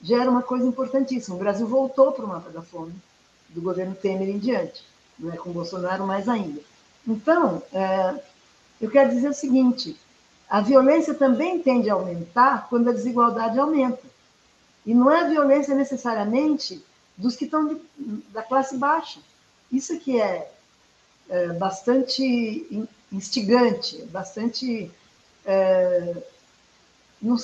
já 0.00 0.22
era 0.22 0.30
uma 0.30 0.42
coisa 0.42 0.66
importantíssima. 0.66 1.36
O 1.36 1.38
Brasil 1.38 1.66
voltou 1.68 2.12
para 2.12 2.24
o 2.24 2.28
mapa 2.28 2.48
da 2.48 2.62
fome 2.62 2.94
do 3.50 3.60
governo 3.60 3.94
Temer 3.94 4.30
em 4.30 4.38
diante, 4.38 4.82
não 5.18 5.32
é 5.32 5.36
com 5.36 5.52
Bolsonaro 5.52 6.06
mais 6.06 6.28
ainda. 6.28 6.60
Então, 7.06 7.62
é, 7.72 8.18
eu 8.80 8.90
quero 8.90 9.10
dizer 9.10 9.28
o 9.28 9.34
seguinte: 9.34 9.94
a 10.48 10.62
violência 10.62 11.12
também 11.12 11.62
tende 11.62 11.90
a 11.90 11.94
aumentar 11.94 12.68
quando 12.70 12.88
a 12.88 12.94
desigualdade 12.94 13.58
aumenta. 13.58 14.02
E 14.84 14.94
não 14.94 15.10
é 15.10 15.20
a 15.20 15.28
violência 15.28 15.74
necessariamente 15.74 16.82
dos 17.16 17.36
que 17.36 17.44
estão 17.44 17.68
de, 17.68 17.80
da 18.30 18.42
classe 18.42 18.76
baixa. 18.78 19.20
Isso 19.70 19.98
que 19.98 20.20
é, 20.20 20.50
é 21.28 21.48
bastante 21.48 22.86
instigante, 23.16 24.02
bastante. 24.06 24.90
É, 25.44 26.14
não, 27.20 27.36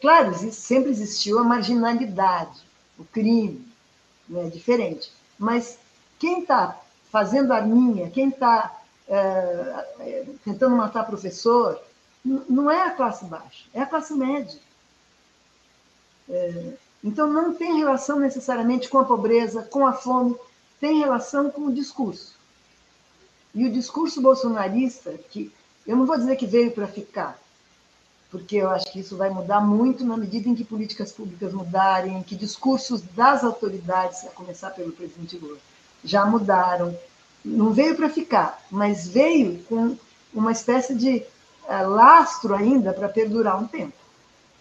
claro, 0.00 0.34
sempre 0.52 0.90
existiu 0.90 1.38
a 1.38 1.44
marginalidade, 1.44 2.60
o 2.98 3.04
crime, 3.04 3.66
né, 4.28 4.48
diferente. 4.48 5.12
Mas 5.38 5.78
quem 6.18 6.40
está 6.40 6.80
fazendo 7.10 7.52
a 7.52 7.60
minha, 7.60 8.10
quem 8.10 8.28
está 8.28 8.80
é, 9.06 9.86
é, 10.00 10.26
tentando 10.44 10.76
matar 10.76 11.06
professor, 11.06 11.80
não 12.24 12.70
é 12.70 12.82
a 12.82 12.90
classe 12.90 13.24
baixa, 13.24 13.64
é 13.72 13.80
a 13.80 13.86
classe 13.86 14.14
média. 14.14 14.58
É, 16.28 16.72
então, 17.02 17.28
não 17.28 17.54
tem 17.54 17.78
relação 17.78 18.18
necessariamente 18.18 18.88
com 18.88 18.98
a 18.98 19.04
pobreza, 19.04 19.62
com 19.62 19.86
a 19.86 19.92
fome, 19.92 20.36
tem 20.80 20.98
relação 20.98 21.50
com 21.50 21.66
o 21.66 21.72
discurso. 21.72 22.37
E 23.54 23.66
o 23.66 23.72
discurso 23.72 24.20
bolsonarista, 24.20 25.12
que 25.30 25.52
eu 25.86 25.96
não 25.96 26.06
vou 26.06 26.18
dizer 26.18 26.36
que 26.36 26.46
veio 26.46 26.70
para 26.70 26.86
ficar, 26.86 27.38
porque 28.30 28.56
eu 28.56 28.68
acho 28.70 28.92
que 28.92 29.00
isso 29.00 29.16
vai 29.16 29.30
mudar 29.30 29.60
muito 29.60 30.04
na 30.04 30.16
medida 30.16 30.48
em 30.48 30.54
que 30.54 30.64
políticas 30.64 31.12
públicas 31.12 31.52
mudarem, 31.52 32.22
que 32.22 32.36
discursos 32.36 33.00
das 33.00 33.42
autoridades, 33.42 34.26
a 34.26 34.30
começar 34.30 34.70
pelo 34.70 34.92
presidente 34.92 35.38
Lula, 35.38 35.58
já 36.04 36.26
mudaram, 36.26 36.96
não 37.44 37.72
veio 37.72 37.96
para 37.96 38.10
ficar, 38.10 38.62
mas 38.70 39.08
veio 39.08 39.62
com 39.64 39.96
uma 40.32 40.52
espécie 40.52 40.94
de 40.94 41.22
uh, 41.64 41.88
lastro 41.88 42.54
ainda 42.54 42.92
para 42.92 43.08
perdurar 43.08 43.60
um 43.60 43.66
tempo. 43.66 43.96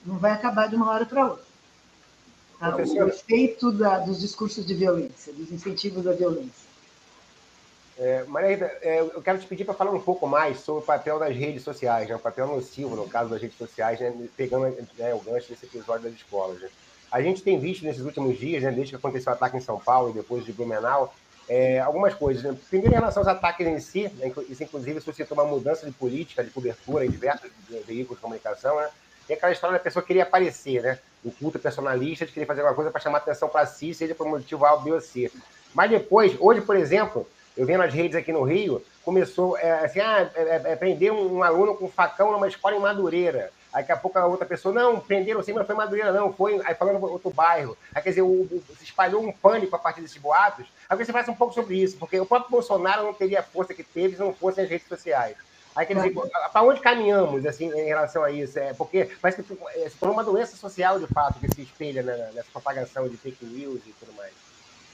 Não 0.05 0.17
vai 0.17 0.31
acabar 0.31 0.69
de 0.69 0.75
uma 0.75 0.89
hora 0.89 1.05
para 1.05 1.27
outra. 1.27 1.45
Tá? 2.59 2.75
O 2.75 3.07
efeito 3.07 3.71
da, 3.71 3.99
dos 3.99 4.21
discursos 4.21 4.65
de 4.65 4.73
violência, 4.73 5.33
dos 5.33 5.51
incentivos 5.51 6.03
da 6.03 6.13
violência. 6.13 6.66
É, 7.99 8.23
Maria 8.27 8.77
é, 8.81 8.99
eu 8.99 9.21
quero 9.23 9.39
te 9.39 9.47
pedir 9.47 9.65
para 9.65 9.73
falar 9.73 9.91
um 9.91 9.99
pouco 9.99 10.27
mais 10.27 10.59
sobre 10.59 10.83
o 10.83 10.85
papel 10.85 11.17
das 11.17 11.35
redes 11.35 11.63
sociais, 11.63 12.07
né? 12.07 12.15
o 12.15 12.19
papel 12.19 12.45
nocivo, 12.45 12.95
no 12.95 13.09
caso 13.09 13.31
das 13.31 13.41
redes 13.41 13.57
sociais, 13.57 13.99
né? 13.99 14.13
pegando 14.37 14.65
né, 14.97 15.13
o 15.15 15.19
gancho 15.19 15.49
desse 15.49 15.65
episódio 15.65 16.03
das 16.03 16.13
escolas. 16.13 16.61
Né? 16.61 16.69
A 17.11 17.21
gente 17.21 17.41
tem 17.41 17.59
visto 17.59 17.83
nesses 17.83 18.03
últimos 18.03 18.37
dias, 18.37 18.61
né, 18.61 18.71
desde 18.71 18.91
que 18.91 18.97
aconteceu 18.97 19.31
o 19.31 19.35
ataque 19.35 19.57
em 19.57 19.61
São 19.61 19.79
Paulo 19.79 20.11
e 20.11 20.13
depois 20.13 20.45
de 20.45 20.53
Blumenau, 20.53 21.11
é, 21.49 21.79
algumas 21.79 22.13
coisas. 22.13 22.43
Né? 22.43 22.55
Primeiro, 22.69 22.93
em 22.93 22.97
relação 22.97 23.21
aos 23.21 23.27
ataques 23.27 23.65
em 23.65 23.79
si, 23.79 24.09
né? 24.17 24.31
isso 24.47 24.63
inclusive 24.63 25.01
suscitou 25.01 25.35
uma 25.35 25.45
mudança 25.45 25.83
de 25.83 25.91
política, 25.91 26.43
de 26.43 26.51
cobertura 26.51 27.03
em 27.03 27.09
diversos 27.09 27.49
veículos 27.87 28.17
de 28.17 28.21
comunicação. 28.21 28.75
Né? 28.79 28.89
E 29.27 29.33
aquela 29.33 29.51
história 29.51 29.75
da 29.75 29.83
pessoa 29.83 30.05
queria 30.05 30.21
aparecer, 30.21 30.83
né? 30.83 30.99
o 31.25 31.31
culto 31.31 31.57
personalista, 31.57 32.27
de 32.27 32.31
querer 32.31 32.45
fazer 32.45 32.61
alguma 32.61 32.75
coisa 32.75 32.91
para 32.91 33.01
chamar 33.01 33.17
atenção 33.17 33.49
para 33.49 33.65
si, 33.65 33.91
seja 33.95 34.13
por 34.13 34.27
motivo 34.27 34.67
A, 34.67 34.77
B 34.77 34.91
ou 34.91 35.01
C. 35.01 35.31
Mas 35.73 35.89
depois, 35.89 36.35
hoje, 36.39 36.61
por 36.61 36.75
exemplo, 36.75 37.27
eu 37.57 37.65
vendo 37.65 37.83
as 37.83 37.93
redes 37.93 38.15
aqui 38.15 38.31
no 38.31 38.43
Rio, 38.43 38.83
começou 39.03 39.57
é, 39.57 39.85
assim, 39.85 39.99
ah, 39.99 40.29
é, 40.35 40.41
é, 40.41 40.61
é 40.73 40.75
prender 40.75 41.11
um, 41.11 41.37
um, 41.37 41.43
aluno 41.43 41.75
com 41.75 41.89
facão 41.89 42.31
numa 42.31 42.47
escola 42.47 42.75
em 42.75 42.79
Madureira. 42.79 43.51
Aí 43.73 43.81
daqui 43.81 43.91
a 43.91 43.97
pouco 43.97 44.17
a 44.17 44.25
outra 44.25 44.45
pessoa, 44.45 44.73
não, 44.73 44.99
prenderam 44.99 45.41
sim, 45.43 45.53
mas 45.53 45.65
foi 45.65 45.75
Madureira, 45.75 46.11
não, 46.11 46.31
foi, 46.31 46.61
aí 46.65 46.75
falando 46.75 47.03
outro 47.03 47.31
bairro. 47.31 47.75
Aí 47.93 48.01
quer 48.01 48.09
dizer, 48.09 48.21
o, 48.21 48.43
o, 48.43 48.63
se 48.77 48.83
espalhou 48.83 49.21
um 49.21 49.31
pânico 49.31 49.75
a 49.75 49.79
partir 49.79 50.01
desses 50.01 50.17
boatos. 50.17 50.67
Aí 50.87 50.97
você 50.97 51.11
faz 51.11 51.27
um 51.27 51.33
pouco 51.33 51.53
sobre 51.53 51.75
isso, 51.75 51.97
porque 51.97 52.19
o 52.19 52.25
próprio 52.25 52.51
Bolsonaro 52.51 53.03
não 53.03 53.13
teria 53.13 53.39
a 53.39 53.43
força 53.43 53.73
que 53.73 53.83
teve 53.83 54.15
se 54.15 54.21
não 54.21 54.33
fossem 54.33 54.63
as 54.63 54.69
redes 54.69 54.87
sociais. 54.87 55.35
Aí 55.75 55.85
quer 55.85 55.95
dizer, 55.95 56.11
para 56.51 56.63
onde 56.63 56.79
caminhamos 56.79 57.45
assim, 57.45 57.67
em 57.67 57.85
relação 57.85 58.23
a 58.23 58.31
isso? 58.31 58.57
É, 58.57 58.73
porque 58.73 59.11
parece 59.21 59.43
que 59.43 59.57
é, 59.75 59.87
se 59.89 59.95
tornou 59.97 60.15
uma 60.15 60.23
doença 60.23 60.57
social, 60.57 60.99
de 60.99 61.05
fato, 61.05 61.39
que 61.39 61.53
se 61.53 61.61
espelha 61.61 62.01
nessa 62.01 62.49
propagação 62.51 63.07
de 63.07 63.15
fake 63.15 63.45
news 63.45 63.81
e 63.85 63.93
tudo 63.99 64.11
mais. 64.13 64.33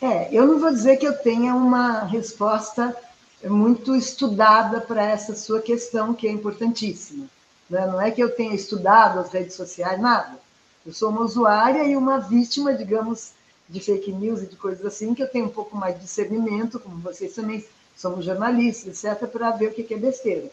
É, 0.03 0.27
eu 0.33 0.45
não 0.45 0.59
vou 0.59 0.69
dizer 0.69 0.97
que 0.97 1.07
eu 1.07 1.17
tenha 1.17 1.55
uma 1.55 2.03
resposta 2.03 2.93
muito 3.41 3.95
estudada 3.95 4.81
para 4.81 5.01
essa 5.01 5.33
sua 5.33 5.61
questão, 5.61 6.13
que 6.13 6.27
é 6.27 6.29
importantíssima. 6.29 7.25
Né? 7.69 7.87
Não 7.87 8.01
é 8.01 8.11
que 8.11 8.21
eu 8.21 8.35
tenha 8.35 8.53
estudado 8.53 9.17
as 9.17 9.31
redes 9.31 9.55
sociais, 9.55 9.97
nada. 10.01 10.37
Eu 10.85 10.91
sou 10.91 11.09
uma 11.09 11.21
usuária 11.21 11.85
e 11.85 11.95
uma 11.95 12.19
vítima, 12.19 12.73
digamos, 12.73 13.31
de 13.69 13.79
fake 13.79 14.11
news 14.11 14.41
e 14.41 14.47
de 14.47 14.57
coisas 14.57 14.85
assim, 14.85 15.13
que 15.13 15.23
eu 15.23 15.29
tenho 15.29 15.45
um 15.45 15.53
pouco 15.53 15.77
mais 15.77 15.95
de 15.95 16.01
discernimento, 16.01 16.81
como 16.81 16.97
vocês 16.97 17.33
também 17.33 17.65
somos 17.95 18.25
jornalistas, 18.25 19.05
etc., 19.05 19.25
para 19.29 19.51
ver 19.51 19.67
o 19.67 19.73
que 19.73 19.93
é 19.93 19.97
besteira. 19.97 20.51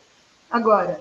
Agora, 0.48 1.00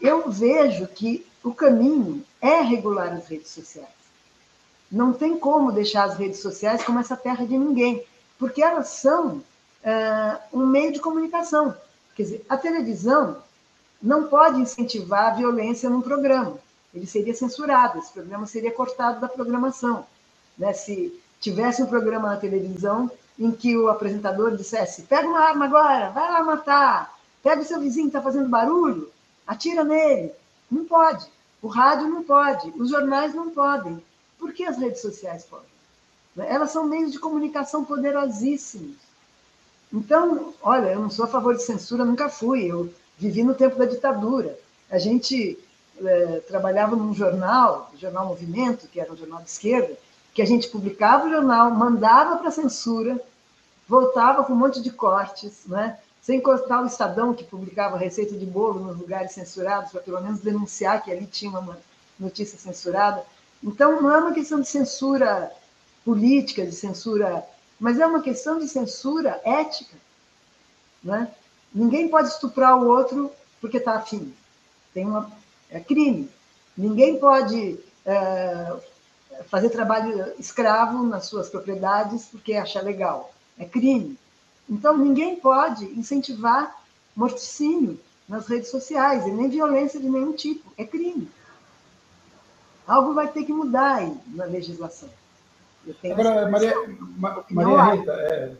eu 0.00 0.28
vejo 0.28 0.84
que 0.88 1.24
o 1.44 1.54
caminho 1.54 2.24
é 2.40 2.60
regular 2.60 3.12
as 3.12 3.28
redes 3.28 3.52
sociais. 3.52 3.97
Não 4.90 5.12
tem 5.12 5.38
como 5.38 5.72
deixar 5.72 6.04
as 6.04 6.16
redes 6.16 6.40
sociais 6.40 6.82
como 6.82 6.98
essa 6.98 7.16
terra 7.16 7.46
de 7.46 7.58
ninguém, 7.58 8.04
porque 8.38 8.62
elas 8.62 8.88
são 8.88 9.36
uh, 9.36 10.38
um 10.52 10.66
meio 10.66 10.92
de 10.92 11.00
comunicação. 11.00 11.74
Quer 12.14 12.22
dizer, 12.22 12.46
a 12.48 12.56
televisão 12.56 13.36
não 14.02 14.28
pode 14.28 14.60
incentivar 14.60 15.26
a 15.26 15.34
violência 15.34 15.90
num 15.90 16.00
programa. 16.00 16.56
Ele 16.94 17.06
seria 17.06 17.34
censurado, 17.34 17.98
esse 17.98 18.12
programa 18.12 18.46
seria 18.46 18.72
cortado 18.72 19.20
da 19.20 19.28
programação. 19.28 20.06
Né? 20.56 20.72
Se 20.72 21.12
tivesse 21.40 21.82
um 21.82 21.86
programa 21.86 22.28
na 22.30 22.36
televisão 22.36 23.10
em 23.38 23.50
que 23.52 23.76
o 23.76 23.88
apresentador 23.88 24.56
dissesse: 24.56 25.02
pega 25.02 25.28
uma 25.28 25.40
arma 25.40 25.66
agora, 25.66 26.10
vai 26.10 26.32
lá 26.32 26.42
matar, 26.42 27.14
pega 27.42 27.60
o 27.60 27.64
seu 27.64 27.78
vizinho 27.80 28.10
que 28.10 28.16
está 28.16 28.22
fazendo 28.22 28.48
barulho, 28.48 29.10
atira 29.46 29.84
nele. 29.84 30.32
Não 30.70 30.84
pode. 30.84 31.26
O 31.60 31.68
rádio 31.68 32.08
não 32.08 32.22
pode, 32.22 32.72
os 32.76 32.90
jornais 32.90 33.34
não 33.34 33.50
podem. 33.50 34.02
Por 34.38 34.52
que 34.52 34.64
as 34.64 34.78
redes 34.78 35.02
sociais 35.02 35.44
podem? 35.44 35.66
Elas 36.38 36.70
são 36.70 36.86
meios 36.86 37.10
de 37.10 37.18
comunicação 37.18 37.84
poderosíssimos. 37.84 38.96
Então, 39.92 40.54
olha, 40.62 40.88
eu 40.88 41.00
não 41.00 41.10
sou 41.10 41.24
a 41.24 41.28
favor 41.28 41.56
de 41.56 41.62
censura, 41.62 42.04
nunca 42.04 42.28
fui. 42.28 42.66
Eu 42.66 42.92
vivi 43.18 43.42
no 43.42 43.54
tempo 43.54 43.76
da 43.76 43.86
ditadura. 43.86 44.56
A 44.90 44.98
gente 44.98 45.58
é, 46.00 46.40
trabalhava 46.46 46.94
num 46.94 47.12
jornal, 47.12 47.90
o 47.92 47.96
Jornal 47.98 48.26
Movimento, 48.26 48.86
que 48.86 49.00
era 49.00 49.12
um 49.12 49.16
jornal 49.16 49.42
de 49.42 49.50
esquerda, 49.50 49.96
que 50.32 50.42
a 50.42 50.46
gente 50.46 50.68
publicava 50.68 51.26
o 51.26 51.30
jornal, 51.30 51.70
mandava 51.72 52.36
para 52.36 52.50
censura, 52.50 53.20
voltava 53.88 54.44
com 54.44 54.52
um 54.52 54.56
monte 54.56 54.80
de 54.80 54.90
cortes, 54.90 55.66
né? 55.66 55.98
sem 56.28 56.40
cortar 56.42 56.82
o 56.82 56.86
Estadão, 56.86 57.32
que 57.32 57.42
publicava 57.42 57.96
receita 57.96 58.36
de 58.36 58.44
bolo 58.44 58.80
nos 58.80 58.98
lugares 58.98 59.32
censurados, 59.32 59.90
para 59.90 60.02
pelo 60.02 60.20
menos 60.20 60.40
denunciar 60.40 61.02
que 61.02 61.10
ali 61.10 61.26
tinha 61.26 61.58
uma 61.58 61.78
notícia 62.20 62.58
censurada. 62.58 63.24
Então, 63.62 64.00
não 64.00 64.12
é 64.12 64.18
uma 64.18 64.32
questão 64.32 64.60
de 64.60 64.68
censura 64.68 65.52
política, 66.04 66.64
de 66.64 66.74
censura, 66.74 67.44
mas 67.78 67.98
é 67.98 68.06
uma 68.06 68.22
questão 68.22 68.58
de 68.58 68.68
censura 68.68 69.40
ética. 69.44 69.96
Né? 71.02 71.30
Ninguém 71.74 72.08
pode 72.08 72.28
estuprar 72.28 72.78
o 72.78 72.86
outro 72.86 73.30
porque 73.60 73.78
está 73.78 73.94
afim. 73.94 74.32
Tem 74.94 75.04
uma, 75.04 75.30
é 75.70 75.80
crime. 75.80 76.30
Ninguém 76.76 77.18
pode 77.18 77.78
é, 78.06 78.76
fazer 79.48 79.70
trabalho 79.70 80.32
escravo 80.38 81.02
nas 81.02 81.26
suas 81.26 81.48
propriedades 81.48 82.26
porque 82.26 82.54
acha 82.54 82.80
legal. 82.80 83.32
É 83.58 83.64
crime. 83.64 84.16
Então, 84.68 84.96
ninguém 84.96 85.36
pode 85.36 85.84
incentivar 85.84 86.76
morticínio 87.16 87.98
nas 88.28 88.46
redes 88.46 88.70
sociais, 88.70 89.26
e 89.26 89.30
nem 89.30 89.48
violência 89.48 89.98
de 89.98 90.08
nenhum 90.08 90.32
tipo. 90.32 90.70
É 90.76 90.84
crime. 90.84 91.28
Algo 92.88 93.12
vai 93.12 93.28
ter 93.28 93.44
que 93.44 93.52
mudar 93.52 93.96
aí 93.96 94.16
na 94.28 94.46
legislação. 94.46 95.10
Agora, 96.10 96.50
Maria, 96.50 96.74
Maria 97.50 97.82
Rita, 97.94 98.12
é, 98.12 98.52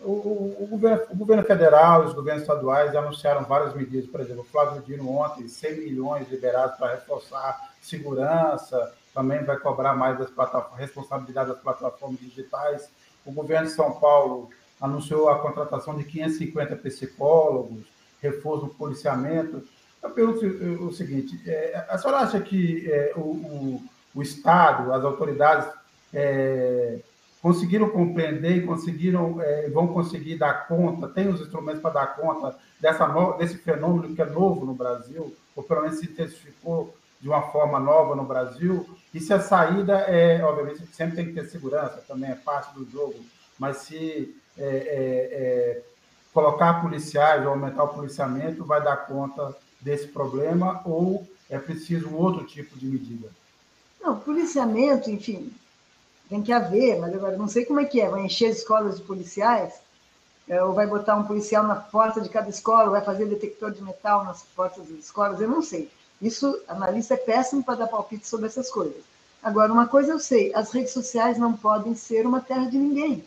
o, 0.00 0.56
o, 0.60 0.66
governo, 0.68 1.02
o, 1.10 1.16
governo, 1.16 1.44
federal 1.44 2.02
e 2.02 2.06
os 2.06 2.12
governos 2.12 2.42
estaduais 2.42 2.94
anunciaram 2.96 3.44
várias 3.44 3.74
medidas, 3.74 4.10
por 4.10 4.20
exemplo, 4.20 4.42
o 4.42 4.44
Flávio 4.44 4.82
Dino 4.82 5.08
ontem, 5.08 5.46
100 5.46 5.78
milhões 5.78 6.28
liberados 6.28 6.76
para 6.78 6.94
reforçar 6.94 7.70
segurança, 7.80 8.92
também 9.14 9.44
vai 9.44 9.56
cobrar 9.58 9.94
mais 9.94 10.18
das 10.18 10.30
responsabilidade 10.76 11.50
das 11.50 11.60
plataformas 11.60 12.20
digitais. 12.20 12.90
O 13.24 13.32
governo 13.32 13.66
de 13.66 13.72
São 13.72 13.92
Paulo 13.92 14.50
anunciou 14.80 15.28
a 15.28 15.38
contratação 15.38 15.96
de 15.96 16.04
550 16.04 16.76
psicólogos, 16.76 17.84
reforço 18.20 18.66
no 18.66 18.74
policiamento. 18.74 19.62
Eu 20.02 20.10
pergunto 20.10 20.46
o 20.84 20.92
seguinte: 20.92 21.40
é, 21.46 21.86
a 21.88 21.98
senhora 21.98 22.22
acha 22.22 22.40
que 22.40 22.90
é, 22.90 23.12
o, 23.16 23.20
o, 23.20 23.82
o, 24.14 24.22
Estado, 24.22 24.92
as 24.92 25.04
autoridades, 25.04 25.68
é, 26.12 26.98
conseguiram 27.42 27.88
compreender 27.88 28.56
e 28.56 28.66
conseguiram, 28.66 29.38
vão 29.72 29.88
conseguir 29.88 30.36
dar 30.36 30.66
conta, 30.68 31.08
tem 31.08 31.28
os 31.28 31.40
instrumentos 31.40 31.80
para 31.80 31.90
dar 31.90 32.16
conta 32.16 32.54
dessa 32.78 33.06
no, 33.06 33.38
desse 33.38 33.56
fenômeno 33.56 34.14
que 34.14 34.20
é 34.20 34.26
novo 34.26 34.66
no 34.66 34.74
Brasil, 34.74 35.34
ou 35.56 35.62
pelo 35.62 35.82
menos 35.82 35.98
se 35.98 36.04
intensificou 36.04 36.94
de 37.18 37.28
uma 37.28 37.42
forma 37.50 37.78
nova 37.78 38.14
no 38.14 38.24
Brasil? 38.24 38.86
E 39.14 39.20
se 39.20 39.32
a 39.32 39.40
saída 39.40 40.00
é, 40.00 40.44
obviamente, 40.44 40.84
sempre 40.92 41.16
tem 41.16 41.26
que 41.26 41.32
ter 41.32 41.46
segurança, 41.46 42.04
também 42.06 42.30
é 42.30 42.34
parte 42.34 42.74
do 42.74 42.90
jogo, 42.90 43.16
mas 43.58 43.78
se 43.78 44.34
colocar 46.32 46.82
policiais 46.82 47.46
aumentar 47.46 47.84
o 47.84 47.88
policiamento 47.88 48.64
vai 48.64 48.82
dar 48.82 48.96
conta 48.96 49.56
desse 49.80 50.08
problema 50.08 50.82
ou 50.84 51.26
é 51.48 51.58
preciso 51.58 52.08
um 52.08 52.16
outro 52.16 52.46
tipo 52.46 52.78
de 52.78 52.86
medida? 52.86 53.28
Não, 54.00 54.18
policiamento, 54.18 55.10
enfim, 55.10 55.52
tem 56.28 56.42
que 56.42 56.52
haver, 56.52 56.98
mas 56.98 57.12
agora 57.14 57.36
não 57.36 57.48
sei 57.48 57.64
como 57.64 57.80
é 57.80 57.84
que 57.84 58.00
é. 58.00 58.08
Vai 58.08 58.24
encher 58.24 58.50
as 58.50 58.58
escolas 58.58 58.96
de 58.96 59.02
policiais? 59.02 59.74
É, 60.48 60.62
ou 60.62 60.72
vai 60.72 60.86
botar 60.86 61.16
um 61.16 61.24
policial 61.24 61.64
na 61.64 61.76
porta 61.76 62.20
de 62.20 62.28
cada 62.28 62.48
escola? 62.48 62.90
Vai 62.90 63.04
fazer 63.04 63.26
detector 63.26 63.72
de 63.72 63.82
metal 63.82 64.24
nas 64.24 64.42
portas 64.42 64.88
das 64.88 64.98
escolas? 64.98 65.40
Eu 65.40 65.48
não 65.48 65.62
sei. 65.62 65.90
Isso, 66.20 66.60
analista 66.68 67.14
é 67.14 67.16
péssimo 67.16 67.62
para 67.62 67.76
dar 67.76 67.86
palpite 67.86 68.26
sobre 68.28 68.46
essas 68.46 68.70
coisas. 68.70 69.02
Agora, 69.42 69.72
uma 69.72 69.86
coisa 69.86 70.12
eu 70.12 70.18
sei: 70.18 70.52
as 70.54 70.70
redes 70.70 70.92
sociais 70.92 71.38
não 71.38 71.52
podem 71.52 71.94
ser 71.94 72.26
uma 72.26 72.40
terra 72.40 72.66
de 72.66 72.78
ninguém. 72.78 73.24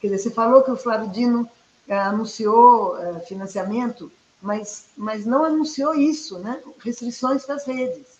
Quer 0.00 0.08
dizer, 0.08 0.18
você 0.24 0.30
falou 0.30 0.62
que 0.62 0.70
o 0.70 0.76
Flávio 0.76 1.08
Dino 1.08 1.48
é, 1.88 1.96
anunciou 1.96 2.98
é, 2.98 3.20
financiamento, 3.20 4.10
mas, 4.44 4.90
mas 4.94 5.24
não 5.24 5.42
anunciou 5.42 5.94
isso, 5.94 6.38
né? 6.38 6.60
Restrições 6.78 7.46
das 7.46 7.64
redes. 7.66 8.18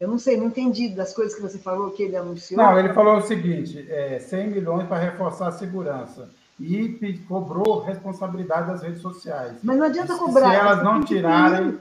Eu 0.00 0.08
não 0.08 0.18
sei, 0.18 0.38
não 0.38 0.46
entendi 0.46 0.88
das 0.88 1.12
coisas 1.12 1.34
que 1.34 1.42
você 1.42 1.58
falou 1.58 1.90
que 1.90 2.02
ele 2.02 2.16
anunciou. 2.16 2.60
Não, 2.60 2.78
ele 2.78 2.94
falou 2.94 3.18
o 3.18 3.22
seguinte: 3.22 3.86
é, 3.90 4.18
100 4.18 4.50
milhões 4.50 4.88
para 4.88 4.96
reforçar 4.98 5.48
a 5.48 5.52
segurança. 5.52 6.30
E 6.58 7.18
cobrou 7.28 7.82
responsabilidade 7.82 8.68
das 8.68 8.82
redes 8.82 9.02
sociais. 9.02 9.58
Mas 9.62 9.76
não 9.76 9.86
adianta 9.86 10.16
cobrar. 10.16 10.50
Se 10.50 10.56
elas 10.56 10.82
não 10.82 11.02
tirarem. 11.02 11.78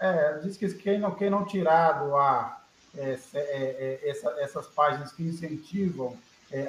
É, 0.00 0.38
diz 0.44 0.56
que 0.56 0.68
quem 0.74 0.98
não, 0.98 1.12
quem 1.12 1.30
não 1.30 1.44
tirar 1.44 2.04
do 2.04 2.14
ar 2.14 2.64
é, 2.96 3.18
é, 3.34 3.98
é, 4.02 4.10
essa, 4.10 4.30
essas 4.38 4.66
páginas 4.68 5.12
que 5.12 5.22
incentivam 5.22 6.16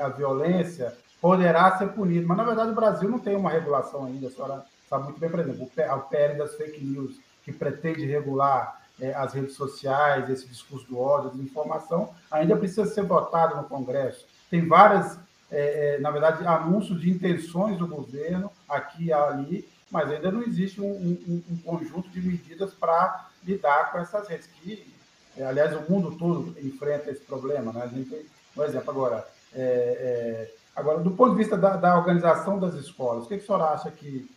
a 0.01 0.09
violência, 0.09 0.93
poderá 1.21 1.77
ser 1.77 1.89
punido. 1.89 2.27
Mas, 2.27 2.37
na 2.37 2.43
verdade, 2.43 2.71
o 2.71 2.75
Brasil 2.75 3.09
não 3.09 3.19
tem 3.19 3.35
uma 3.35 3.49
regulação 3.49 4.05
ainda. 4.05 4.27
A 4.27 4.31
senhora 4.31 4.65
sabe 4.89 5.05
muito 5.05 5.19
bem, 5.19 5.29
por 5.29 5.39
exemplo, 5.39 5.63
o 5.63 5.99
PL 5.99 6.37
das 6.37 6.55
fake 6.55 6.83
news, 6.83 7.19
que 7.43 7.51
pretende 7.51 8.05
regular 8.05 8.81
é, 8.99 9.13
as 9.13 9.33
redes 9.33 9.55
sociais, 9.55 10.29
esse 10.29 10.47
discurso 10.47 10.85
do 10.87 10.99
ódio, 10.99 11.31
de 11.31 11.41
informação, 11.41 12.13
ainda 12.29 12.57
precisa 12.57 12.85
ser 12.85 13.03
votado 13.03 13.55
no 13.55 13.63
Congresso. 13.63 14.25
Tem 14.49 14.67
várias, 14.67 15.17
é, 15.51 15.95
é, 15.95 15.99
na 15.99 16.11
verdade, 16.11 16.45
anúncios 16.45 16.99
de 16.99 17.09
intenções 17.09 17.77
do 17.77 17.87
governo 17.87 18.51
aqui 18.67 19.05
e 19.05 19.13
ali, 19.13 19.69
mas 19.91 20.09
ainda 20.09 20.31
não 20.31 20.41
existe 20.41 20.81
um, 20.81 20.91
um, 20.91 21.43
um 21.49 21.57
conjunto 21.57 22.09
de 22.09 22.21
medidas 22.21 22.73
para 22.73 23.29
lidar 23.43 23.91
com 23.91 23.99
essas 23.99 24.27
redes 24.27 24.47
que, 24.47 24.93
é, 25.37 25.45
aliás, 25.45 25.75
o 25.75 25.91
mundo 25.91 26.17
todo 26.17 26.55
enfrenta 26.59 27.11
esse 27.11 27.21
problema. 27.21 27.71
Né? 27.71 27.83
A 27.83 27.87
gente 27.87 28.25
por 28.53 28.65
exemplo, 28.65 28.89
agora, 28.89 29.25
é, 29.53 30.49
é, 30.49 30.51
Agora, 30.79 30.99
do 30.99 31.11
ponto 31.11 31.31
de 31.31 31.37
vista 31.37 31.57
da, 31.57 31.75
da 31.75 31.97
organização 31.97 32.57
das 32.57 32.73
escolas, 32.75 33.25
o 33.25 33.27
que, 33.27 33.37
que 33.37 33.43
a 33.43 33.45
senhora 33.45 33.73
acha 33.73 33.91
que 33.91 34.29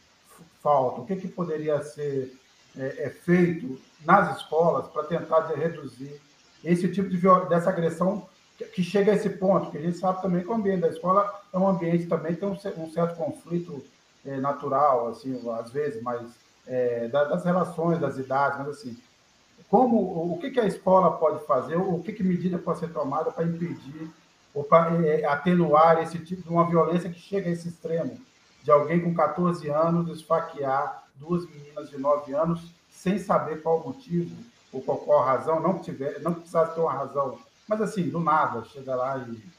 falta? 0.63 1.01
O 1.01 1.07
que, 1.07 1.17
que 1.17 1.29
poderia 1.29 1.83
ser 1.83 2.33
é, 2.77 3.05
é 3.05 3.11
feito 3.11 3.79
nas 4.05 4.39
escolas 4.39 4.89
para 4.89 5.05
tentar 5.05 5.47
reduzir 5.49 6.21
esse 6.65 6.89
tipo 6.89 7.09
de 7.09 7.19
dessa 7.49 7.71
agressão 7.71 8.27
que, 8.57 8.65
que, 8.65 8.83
chega 8.83 9.13
a 9.13 9.15
esse 9.15 9.31
ponto? 9.31 9.65
Porque 9.65 9.79
a 9.79 9.83
gente 9.83 9.99
sabe 9.99 10.23
também 10.23 10.43
que 10.43 10.49
o 10.49 10.55
ambiente 10.55 10.81
da 10.81 10.89
escola 10.89 11.43
é 11.53 11.59
um 11.59 11.67
ambiente 11.67 12.07
também 12.07 12.35
que 12.35 12.41
tem 12.41 12.49
um, 12.49 12.85
um 12.85 12.91
certo 12.91 13.17
conflito 13.17 13.83
é, 14.25 14.37
natural, 14.37 15.09
assim, 15.09 15.41
às 15.51 15.71
vezes, 15.71 16.03
mas 16.03 16.23
é, 16.67 17.09
das 17.09 17.45
relações, 17.45 17.99
das 17.99 18.17
idades, 18.19 18.59
mas 18.59 18.69
assim, 18.69 18.97
como 19.69 20.33
o 20.33 20.39
que, 20.39 20.51
que 20.51 20.61
a 20.61 20.67
escola 20.67 21.17
pode 21.17 21.45
fazer, 21.47 21.77
o 21.77 22.01
que, 22.01 22.13
que 22.13 22.23
medida 22.23 22.59
pode 22.59 22.79
ser 22.79 22.93
tomada 22.93 23.33
para 23.33 23.45
impedir 23.45 24.11
ou 24.55 24.63
para 24.63 24.95
é, 25.07 25.25
atenuar 25.25 26.03
esse 26.03 26.19
tipo 26.19 26.43
de 26.43 26.49
uma 26.49 26.69
violência 26.69 27.11
que 27.11 27.19
chega 27.19 27.49
a 27.49 27.53
esse 27.53 27.69
extremo, 27.69 28.19
de 28.63 28.71
alguém 28.71 29.01
com 29.01 29.15
14 29.15 29.69
anos 29.69 30.09
esfaquear 30.11 31.05
duas 31.17 31.49
meninas 31.49 31.91
de 31.91 31.99
9 31.99 32.33
anos 32.35 32.61
sem 32.91 33.19
saber 33.19 33.63
qual 33.63 33.83
motivo 33.85 34.35
ou 34.73 34.81
qual, 34.81 34.99
qual 34.99 35.25
razão, 35.25 35.61
não 35.61 35.79
tiver, 35.79 36.21
não 36.21 36.35
precisasse 36.35 36.75
ter 36.75 36.81
uma 36.81 36.93
razão, 36.93 37.39
mas 37.69 37.81
assim, 37.81 38.09
do 38.09 38.21
nada, 38.21 38.65
chega 38.65 38.95
lá 38.95 39.19
e 39.19 39.53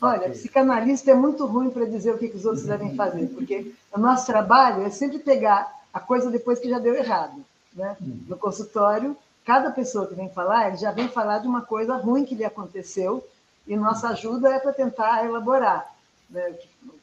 Olha, 0.00 0.30
psicanalista 0.30 1.10
é 1.10 1.14
muito 1.14 1.44
ruim 1.44 1.70
para 1.70 1.86
dizer 1.86 2.14
o 2.14 2.18
que, 2.18 2.28
que 2.28 2.36
os 2.36 2.44
outros 2.44 2.64
devem 2.64 2.94
fazer, 2.94 3.26
porque 3.28 3.74
o 3.92 3.98
nosso 3.98 4.26
trabalho 4.26 4.84
é 4.84 4.90
sempre 4.90 5.18
pegar 5.18 5.72
a 5.92 5.98
coisa 5.98 6.30
depois 6.30 6.60
que 6.60 6.70
já 6.70 6.78
deu 6.78 6.94
errado. 6.94 7.44
Né? 7.74 7.96
Uhum. 8.00 8.20
No 8.28 8.36
consultório, 8.36 9.16
cada 9.44 9.72
pessoa 9.72 10.06
que 10.06 10.14
vem 10.14 10.28
falar, 10.28 10.68
ele 10.68 10.76
já 10.76 10.92
vem 10.92 11.08
falar 11.08 11.38
de 11.38 11.48
uma 11.48 11.62
coisa 11.62 11.96
ruim 11.96 12.24
que 12.24 12.34
lhe 12.34 12.44
aconteceu 12.44 13.26
e 13.66 13.76
nossa 13.76 14.10
ajuda 14.10 14.50
é 14.50 14.60
para 14.60 14.72
tentar 14.72 15.24
elaborar 15.24 15.91
né, 16.32 16.54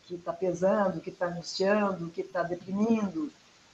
que 0.06 0.16
está 0.16 0.34
pesando, 0.34 1.00
que 1.00 1.12
está 1.12 1.28
angustiando, 1.28 2.10
que 2.10 2.22
está 2.22 2.44
deprimindo. 2.44 3.32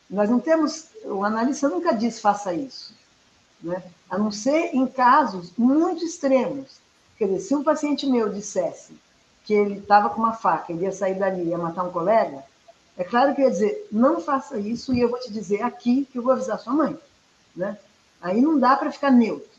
Nós 0.09 0.29
não 0.29 0.39
temos, 0.39 0.89
o 1.03 1.23
analista 1.23 1.69
nunca 1.69 1.93
diz 1.93 2.19
faça 2.19 2.53
isso, 2.53 2.93
né? 3.63 3.81
a 4.09 4.17
não 4.17 4.29
ser 4.29 4.75
em 4.75 4.85
casos 4.85 5.51
muito 5.57 6.03
extremos. 6.03 6.77
Quer 7.17 7.27
dizer, 7.27 7.39
se 7.39 7.55
um 7.55 7.63
paciente 7.63 8.05
meu 8.05 8.29
dissesse 8.29 8.93
que 9.45 9.53
ele 9.53 9.79
estava 9.79 10.09
com 10.09 10.19
uma 10.19 10.33
faca, 10.33 10.73
ele 10.73 10.83
ia 10.83 10.91
sair 10.91 11.17
dali 11.17 11.43
ia 11.43 11.57
matar 11.57 11.83
um 11.83 11.91
colega, 11.91 12.43
é 12.97 13.03
claro 13.03 13.33
que 13.33 13.41
eu 13.41 13.45
ia 13.45 13.51
dizer, 13.51 13.87
não 13.91 14.19
faça 14.19 14.59
isso 14.59 14.93
e 14.93 14.99
eu 14.99 15.09
vou 15.09 15.19
te 15.19 15.31
dizer 15.31 15.61
aqui 15.61 16.05
que 16.11 16.17
eu 16.17 16.23
vou 16.23 16.33
avisar 16.33 16.59
sua 16.59 16.73
mãe. 16.73 16.97
Né? 17.55 17.77
Aí 18.21 18.41
não 18.41 18.59
dá 18.59 18.75
para 18.75 18.91
ficar 18.91 19.11
neutro. 19.11 19.49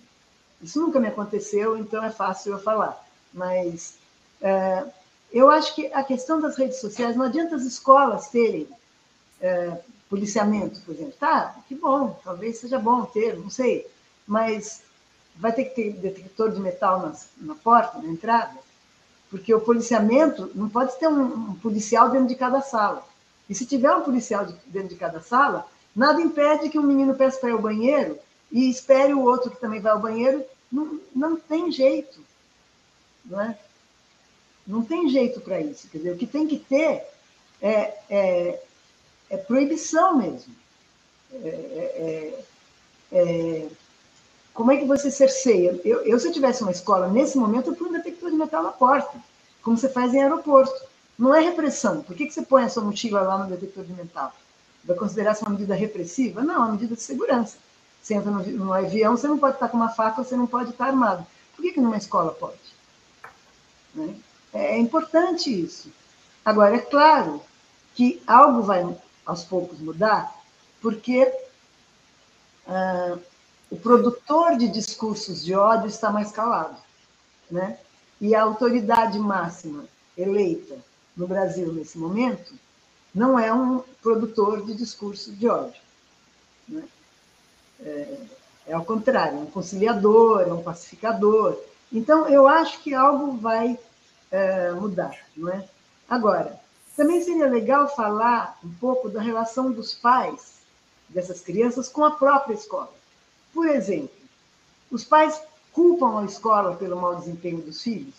Isso 0.60 0.80
nunca 0.80 1.00
me 1.00 1.08
aconteceu, 1.08 1.76
então 1.76 2.04
é 2.04 2.10
fácil 2.10 2.52
eu 2.52 2.58
falar. 2.58 3.04
Mas 3.32 3.98
é, 4.40 4.84
eu 5.32 5.50
acho 5.50 5.74
que 5.74 5.86
a 5.92 6.02
questão 6.02 6.40
das 6.40 6.56
redes 6.56 6.80
sociais, 6.80 7.16
não 7.16 7.24
adianta 7.24 7.56
as 7.56 7.62
escolas 7.62 8.28
terem 8.28 8.68
é, 9.40 9.78
policiamento, 10.08 10.80
por 10.80 10.94
exemplo. 10.94 11.14
Tá, 11.18 11.56
que 11.68 11.74
bom, 11.74 12.18
talvez 12.24 12.58
seja 12.58 12.78
bom 12.78 13.04
ter, 13.04 13.36
não 13.36 13.50
sei. 13.50 13.86
Mas 14.26 14.82
vai 15.36 15.52
ter 15.52 15.64
que 15.66 15.74
ter 15.74 15.92
detector 15.92 16.50
de 16.50 16.60
metal 16.60 17.00
nas, 17.00 17.28
na 17.36 17.54
porta, 17.54 17.98
na 17.98 18.08
entrada, 18.08 18.56
porque 19.30 19.54
o 19.54 19.60
policiamento 19.60 20.50
não 20.54 20.68
pode 20.68 20.98
ter 20.98 21.08
um, 21.08 21.50
um 21.50 21.54
policial 21.54 22.10
dentro 22.10 22.28
de 22.28 22.34
cada 22.34 22.60
sala. 22.60 23.06
E 23.48 23.54
se 23.54 23.66
tiver 23.66 23.92
um 23.94 24.02
policial 24.02 24.44
de, 24.44 24.54
dentro 24.66 24.88
de 24.88 24.96
cada 24.96 25.20
sala, 25.20 25.66
nada 25.94 26.20
impede 26.20 26.68
que 26.68 26.78
um 26.78 26.82
menino 26.82 27.14
peça 27.14 27.38
para 27.38 27.50
ir 27.50 27.52
ao 27.52 27.60
banheiro 27.60 28.18
e 28.50 28.70
espere 28.70 29.12
o 29.12 29.22
outro 29.22 29.50
que 29.50 29.60
também 29.60 29.80
vai 29.80 29.92
ao 29.92 30.00
banheiro. 30.00 30.44
Não, 30.70 31.00
não 31.14 31.36
tem 31.36 31.70
jeito. 31.70 32.20
Não, 33.24 33.40
é? 33.40 33.58
Não 34.66 34.82
tem 34.82 35.08
jeito 35.08 35.40
para 35.40 35.60
isso. 35.60 35.88
Quer 35.88 35.98
dizer, 35.98 36.10
o 36.12 36.16
que 36.16 36.26
tem 36.26 36.46
que 36.46 36.58
ter 36.58 37.04
é, 37.60 37.94
é, 38.10 38.62
é 39.30 39.36
proibição 39.36 40.16
mesmo. 40.16 40.54
É, 41.32 41.48
é, 41.48 42.44
é, 43.12 43.18
é 43.18 43.68
como 44.56 44.72
é 44.72 44.78
que 44.78 44.86
você 44.86 45.10
cerceia? 45.10 45.78
Eu, 45.84 46.00
eu, 46.00 46.18
se 46.18 46.28
eu 46.28 46.32
tivesse 46.32 46.62
uma 46.62 46.72
escola, 46.72 47.08
nesse 47.08 47.36
momento, 47.36 47.68
eu 47.68 47.76
ponho 47.76 47.90
um 47.90 47.92
detector 47.92 48.30
de 48.30 48.36
metal 48.36 48.62
na 48.62 48.72
porta, 48.72 49.12
como 49.62 49.76
você 49.76 49.86
faz 49.86 50.14
em 50.14 50.22
aeroporto. 50.22 50.74
Não 51.18 51.34
é 51.34 51.40
repressão. 51.40 52.02
Por 52.02 52.16
que, 52.16 52.26
que 52.26 52.32
você 52.32 52.40
põe 52.40 52.64
a 52.64 52.68
sua 52.70 52.82
mochila 52.82 53.20
lá 53.20 53.36
no 53.36 53.50
detector 53.50 53.84
de 53.84 53.92
metal? 53.92 54.34
Vai 54.82 54.96
considerar 54.96 55.32
isso 55.32 55.44
uma 55.44 55.50
medida 55.50 55.74
repressiva? 55.74 56.42
Não, 56.42 56.54
é 56.54 56.58
uma 56.58 56.72
medida 56.72 56.94
de 56.94 57.02
segurança. 57.02 57.58
Você 58.02 58.14
entra 58.14 58.30
no, 58.30 58.42
no, 58.42 58.72
avião, 58.72 59.14
você 59.14 59.28
não 59.28 59.38
pode 59.38 59.56
estar 59.56 59.68
com 59.68 59.76
uma 59.76 59.90
faca, 59.90 60.24
você 60.24 60.34
não 60.34 60.46
pode 60.46 60.70
estar 60.70 60.86
armado. 60.86 61.26
Por 61.54 61.62
que, 61.62 61.72
que 61.72 61.80
numa 61.80 61.98
escola 61.98 62.32
pode? 62.32 62.56
Né? 63.94 64.14
É 64.52 64.78
importante 64.78 65.50
isso. 65.50 65.90
Agora, 66.44 66.76
é 66.76 66.80
claro 66.80 67.42
que 67.94 68.22
algo 68.26 68.62
vai 68.62 68.86
aos 69.24 69.44
poucos 69.44 69.80
mudar, 69.80 70.32
porque 70.80 71.32
ah, 72.66 73.18
o 73.70 73.76
produtor 73.76 74.56
de 74.56 74.68
discursos 74.68 75.44
de 75.44 75.54
ódio 75.54 75.88
está 75.88 76.10
mais 76.10 76.30
calado. 76.30 76.76
Né? 77.50 77.78
E 78.20 78.34
a 78.34 78.42
autoridade 78.42 79.18
máxima 79.18 79.84
eleita 80.16 80.78
no 81.16 81.26
Brasil 81.26 81.72
nesse 81.72 81.98
momento 81.98 82.54
não 83.14 83.38
é 83.38 83.52
um 83.52 83.82
produtor 84.02 84.64
de 84.64 84.74
discurso 84.74 85.32
de 85.32 85.48
ódio. 85.48 85.80
Né? 86.68 86.84
É, 87.80 88.16
é 88.68 88.72
ao 88.72 88.84
contrário, 88.84 89.38
é 89.38 89.40
um 89.40 89.46
conciliador, 89.46 90.42
é 90.42 90.52
um 90.52 90.62
pacificador. 90.62 91.58
Então, 91.92 92.28
eu 92.28 92.46
acho 92.46 92.80
que 92.82 92.94
algo 92.94 93.36
vai 93.36 93.78
é, 94.30 94.72
mudar. 94.72 95.16
Não 95.36 95.48
é? 95.50 95.64
Agora, 96.08 96.58
também 96.96 97.22
seria 97.22 97.46
legal 97.46 97.94
falar 97.94 98.58
um 98.64 98.72
pouco 98.74 99.08
da 99.08 99.20
relação 99.20 99.70
dos 99.70 99.94
pais 99.94 100.56
dessas 101.08 101.40
crianças 101.40 101.88
com 101.88 102.04
a 102.04 102.10
própria 102.12 102.54
escola. 102.54 102.92
Por 103.52 103.68
exemplo, 103.68 104.10
os 104.90 105.04
pais 105.04 105.40
culpam 105.72 106.20
a 106.20 106.24
escola 106.24 106.74
pelo 106.76 107.00
mau 107.00 107.16
desempenho 107.16 107.60
dos 107.60 107.82
filhos? 107.82 108.14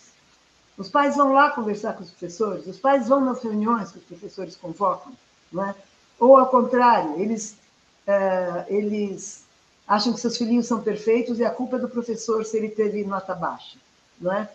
Os 0.77 0.89
pais 0.89 1.15
vão 1.15 1.33
lá 1.33 1.49
conversar 1.49 1.93
com 1.93 2.03
os 2.03 2.11
professores? 2.11 2.67
Os 2.67 2.77
pais 2.77 3.07
vão 3.07 3.21
nas 3.21 3.41
reuniões 3.41 3.91
que 3.91 3.97
os 3.97 4.03
professores 4.03 4.55
convocam? 4.55 5.11
Não 5.51 5.65
é? 5.65 5.75
Ou, 6.19 6.37
ao 6.37 6.47
contrário, 6.47 7.19
eles, 7.19 7.57
é, 8.05 8.65
eles 8.67 9.43
acham 9.87 10.13
que 10.13 10.19
seus 10.19 10.37
filhinhos 10.37 10.67
são 10.67 10.81
perfeitos 10.81 11.39
e 11.39 11.45
a 11.45 11.49
culpa 11.49 11.77
é 11.77 11.79
do 11.79 11.89
professor 11.89 12.45
se 12.45 12.57
ele 12.57 12.69
teve 12.69 13.03
nota 13.03 13.33
baixa? 13.33 13.77
Não 14.19 14.31
é? 14.31 14.49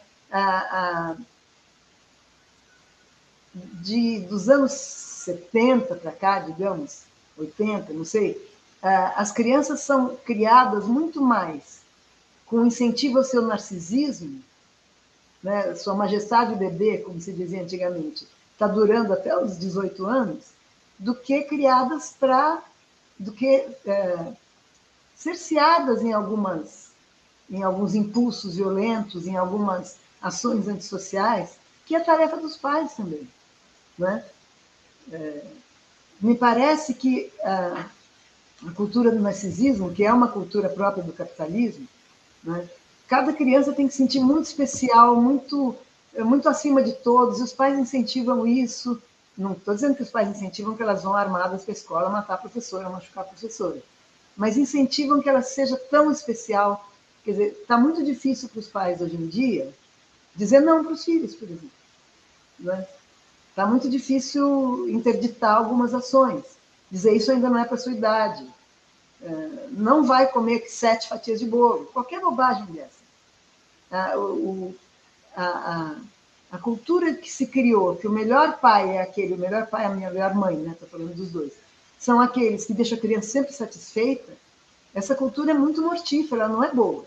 De, 3.55 4.21
dos 4.21 4.49
anos 4.49 4.73
70 4.73 5.97
para 5.97 6.13
cá, 6.13 6.39
digamos, 6.41 7.03
80, 7.37 7.93
não 7.93 8.05
sei, 8.05 8.41
ah, 8.83 9.15
as 9.17 9.31
crianças 9.31 9.81
são 9.81 10.17
criadas 10.17 10.87
muito 10.87 11.21
mais 11.21 11.83
com 12.47 12.67
incentivo 12.67 13.19
ao 13.19 13.25
seu 13.25 13.43
narcisismo, 13.43 14.43
né? 15.43 15.75
sua 15.75 15.95
majestade 15.95 16.55
bebê, 16.55 16.99
como 16.99 17.21
se 17.21 17.33
dizia 17.33 17.63
antigamente, 17.63 18.27
está 18.53 18.67
durando 18.67 19.13
até 19.13 19.37
os 19.37 19.59
18 19.59 20.05
anos, 20.05 20.45
do 20.99 21.15
que 21.15 21.43
criadas 21.43 22.15
para, 22.19 22.63
do 23.19 23.33
que 23.33 23.67
é, 23.87 24.33
cerceadas 25.17 26.03
em 26.03 26.13
algumas, 26.13 26.91
em 27.51 27.63
alguns 27.63 27.95
impulsos 27.95 28.57
violentos, 28.57 29.27
em 29.27 29.37
algumas 29.37 29.97
ações 30.21 30.69
antissociais, 30.69 31.57
que 31.87 31.97
é 31.97 32.01
tarefa 32.01 32.37
dos 32.37 32.57
pais 32.57 32.95
também, 32.95 33.27
né? 33.99 34.25
É, 35.11 35.45
me 36.21 36.37
parece 36.37 36.95
que 36.95 37.33
ah, 37.43 37.87
a 38.67 38.71
cultura 38.73 39.11
do 39.11 39.21
narcisismo, 39.21 39.93
que 39.93 40.05
é 40.05 40.13
uma 40.13 40.29
cultura 40.29 40.69
própria 40.69 41.03
do 41.03 41.13
capitalismo, 41.13 41.87
né? 42.43 42.69
cada 43.09 43.33
criança 43.33 43.73
tem 43.73 43.87
que 43.87 43.93
se 43.93 43.99
sentir 43.99 44.21
muito 44.21 44.47
especial, 44.47 45.17
muito, 45.17 45.77
muito 46.19 46.49
acima 46.49 46.83
de 46.83 46.93
todos, 46.93 47.41
e 47.41 47.43
os 47.43 47.53
pais 47.53 47.79
incentivam 47.79 48.47
isso. 48.47 49.03
Não 49.37 49.53
estou 49.53 49.75
dizendo 49.75 49.97
que 49.97 50.03
os 50.03 50.11
pais 50.11 50.29
incentivam 50.29 50.77
que 50.77 50.83
elas 50.83 51.03
vão 51.03 51.15
armadas 51.15 51.65
para 51.65 51.73
a 51.73 51.77
escola 51.77 52.11
matar 52.11 52.35
a 52.35 52.39
professora, 52.39 52.89
machucar 52.89 53.25
a 53.25 53.29
professora, 53.29 53.83
mas 54.37 54.57
incentivam 54.57 55.21
que 55.21 55.29
ela 55.29 55.43
seja 55.43 55.77
tão 55.77 56.11
especial. 56.11 56.89
Quer 57.25 57.33
dizer, 57.33 57.59
está 57.63 57.77
muito 57.77 58.05
difícil 58.05 58.49
para 58.49 58.61
os 58.61 58.69
pais 58.69 59.01
hoje 59.01 59.17
em 59.17 59.27
dia 59.27 59.73
dizer 60.35 60.61
não 60.61 60.83
para 60.83 60.93
os 60.93 61.05
filhos, 61.05 61.35
por 61.35 61.49
exemplo. 61.49 61.71
Né? 62.59 62.87
Tá 63.55 63.67
muito 63.67 63.89
difícil 63.89 64.89
interditar 64.89 65.57
algumas 65.57 65.93
ações 65.93 66.45
dizer 66.93 67.17
isso 67.17 67.33
ainda 67.33 67.49
não 67.49 67.59
é 67.59 67.65
para 67.65 67.79
sua 67.79 67.93
idade, 67.93 68.47
é, 69.23 69.49
não 69.71 70.05
vai 70.05 70.27
comer 70.27 70.67
sete 70.69 71.09
fatias 71.09 71.41
de 71.41 71.47
bolo, 71.47 71.87
qualquer 71.87 72.21
bobagem 72.21 72.67
dessa. 72.67 73.03
A, 73.91 74.19
o, 74.19 74.75
a, 75.35 75.45
a, 75.45 75.97
a, 76.53 76.59
cultura 76.59 77.15
que 77.15 77.33
se 77.33 77.47
criou, 77.47 77.97
que 77.97 78.07
o 78.07 78.13
melhor 78.13 78.59
pai 78.59 78.97
é 78.97 79.01
aquele, 79.01 79.33
o 79.33 79.39
melhor 79.39 79.67
pai 79.69 79.85
é 79.85 79.87
a 79.87 79.95
minha 79.95 80.11
melhor 80.11 80.35
mãe, 80.35 80.57
né? 80.57 80.73
Estou 80.73 80.89
falando 80.89 81.15
dos 81.15 81.31
dois, 81.31 81.53
são 81.99 82.21
aqueles 82.21 82.67
que 82.67 82.75
deixam 82.75 82.99
a 82.99 83.01
criança 83.01 83.29
sempre 83.29 83.55
satisfeita. 83.55 84.33
Essa 84.95 85.15
cultura 85.15 85.53
é 85.53 85.55
muito 85.55 85.81
mortífera, 85.81 86.43
ela 86.43 86.53
não 86.53 86.63
é 86.63 86.71
boa. 86.71 87.07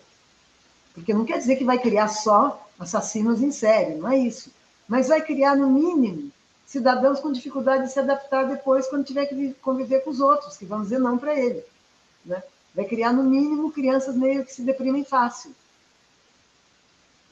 Porque 0.95 1.13
não 1.13 1.25
quer 1.25 1.37
dizer 1.37 1.57
que 1.57 1.63
vai 1.63 1.77
criar 1.77 2.07
só 2.07 2.67
assassinos 2.79 3.41
em 3.41 3.51
série, 3.51 3.95
não 3.95 4.09
é 4.09 4.17
isso. 4.17 4.49
Mas 4.87 5.09
vai 5.09 5.21
criar, 5.21 5.55
no 5.55 5.69
mínimo, 5.69 6.31
cidadãos 6.65 7.19
com 7.19 7.31
dificuldade 7.31 7.83
de 7.83 7.91
se 7.91 7.99
adaptar 7.99 8.43
depois 8.43 8.87
quando 8.87 9.05
tiver 9.05 9.25
que 9.27 9.53
conviver 9.61 10.01
com 10.01 10.09
os 10.09 10.19
outros, 10.19 10.57
que 10.57 10.65
vão 10.65 10.81
dizer 10.81 10.99
não 10.99 11.17
para 11.17 11.37
ele. 11.37 11.63
Né? 12.25 12.41
Vai 12.73 12.85
criar, 12.85 13.13
no 13.13 13.23
mínimo, 13.23 13.71
crianças 13.71 14.15
meio 14.15 14.43
que 14.43 14.53
se 14.53 14.63
deprimem 14.63 15.03
fácil. 15.03 15.55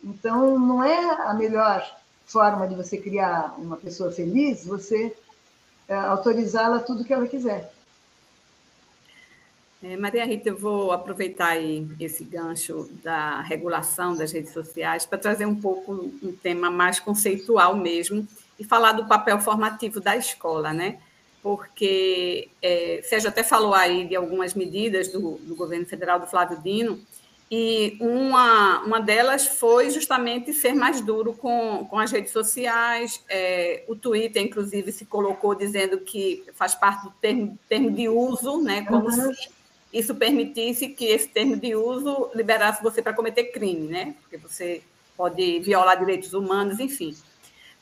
Então, 0.03 0.59
não 0.59 0.83
é 0.83 1.27
a 1.27 1.33
melhor 1.33 1.83
forma 2.25 2.67
de 2.67 2.75
você 2.75 2.97
criar 2.97 3.55
uma 3.57 3.77
pessoa 3.77 4.11
feliz 4.11 4.65
você 4.65 5.15
é, 5.87 5.95
autorizá-la 5.95 6.79
tudo 6.79 7.03
que 7.03 7.13
ela 7.13 7.27
quiser. 7.27 7.71
É, 9.81 9.97
Maria 9.97 10.25
Rita, 10.25 10.47
eu 10.47 10.57
vou 10.57 10.93
aproveitar 10.93 11.57
esse 11.99 12.23
gancho 12.23 12.89
da 13.03 13.41
regulação 13.41 14.15
das 14.15 14.31
redes 14.31 14.53
sociais 14.53 15.05
para 15.05 15.17
trazer 15.17 15.45
um 15.45 15.59
pouco 15.59 16.09
um 16.23 16.31
tema 16.31 16.71
mais 16.71 17.01
conceitual 17.01 17.75
mesmo, 17.75 18.25
e 18.63 18.65
falar 18.65 18.93
do 18.93 19.05
papel 19.05 19.39
formativo 19.39 19.99
da 19.99 20.15
escola, 20.15 20.71
né? 20.73 20.99
Porque 21.41 22.47
é, 22.61 23.01
Sérgio 23.03 23.27
até 23.27 23.43
falou 23.43 23.73
aí 23.73 24.07
de 24.07 24.15
algumas 24.15 24.53
medidas 24.53 25.09
do, 25.09 25.37
do 25.39 25.53
governo 25.55 25.85
federal 25.85 26.17
do 26.19 26.25
Flávio 26.27 26.61
Dino, 26.61 26.99
e 27.51 27.97
uma, 27.99 28.81
uma 28.81 28.99
delas 28.99 29.45
foi 29.45 29.91
justamente 29.91 30.53
ser 30.53 30.73
mais 30.73 31.01
duro 31.01 31.33
com, 31.33 31.85
com 31.87 31.99
as 31.99 32.11
redes 32.11 32.31
sociais. 32.31 33.21
É, 33.29 33.83
o 33.87 33.95
Twitter, 33.95 34.41
inclusive, 34.41 34.91
se 34.91 35.05
colocou 35.05 35.53
dizendo 35.53 35.99
que 35.99 36.43
faz 36.55 36.73
parte 36.73 37.03
do 37.03 37.11
termo, 37.21 37.59
termo 37.69 37.91
de 37.91 38.09
uso, 38.09 38.59
né? 38.59 38.83
Como 38.85 39.05
uhum. 39.05 39.33
se 39.33 39.49
isso 39.91 40.15
permitisse 40.15 40.87
que 40.87 41.05
esse 41.05 41.27
termo 41.27 41.55
de 41.55 41.75
uso 41.75 42.31
liberasse 42.33 42.81
você 42.81 43.03
para 43.03 43.13
cometer 43.13 43.43
crime, 43.51 43.87
né? 43.87 44.15
Porque 44.21 44.37
você 44.37 44.81
pode 45.15 45.59
violar 45.59 45.99
direitos 45.99 46.33
humanos, 46.33 46.79
enfim. 46.79 47.15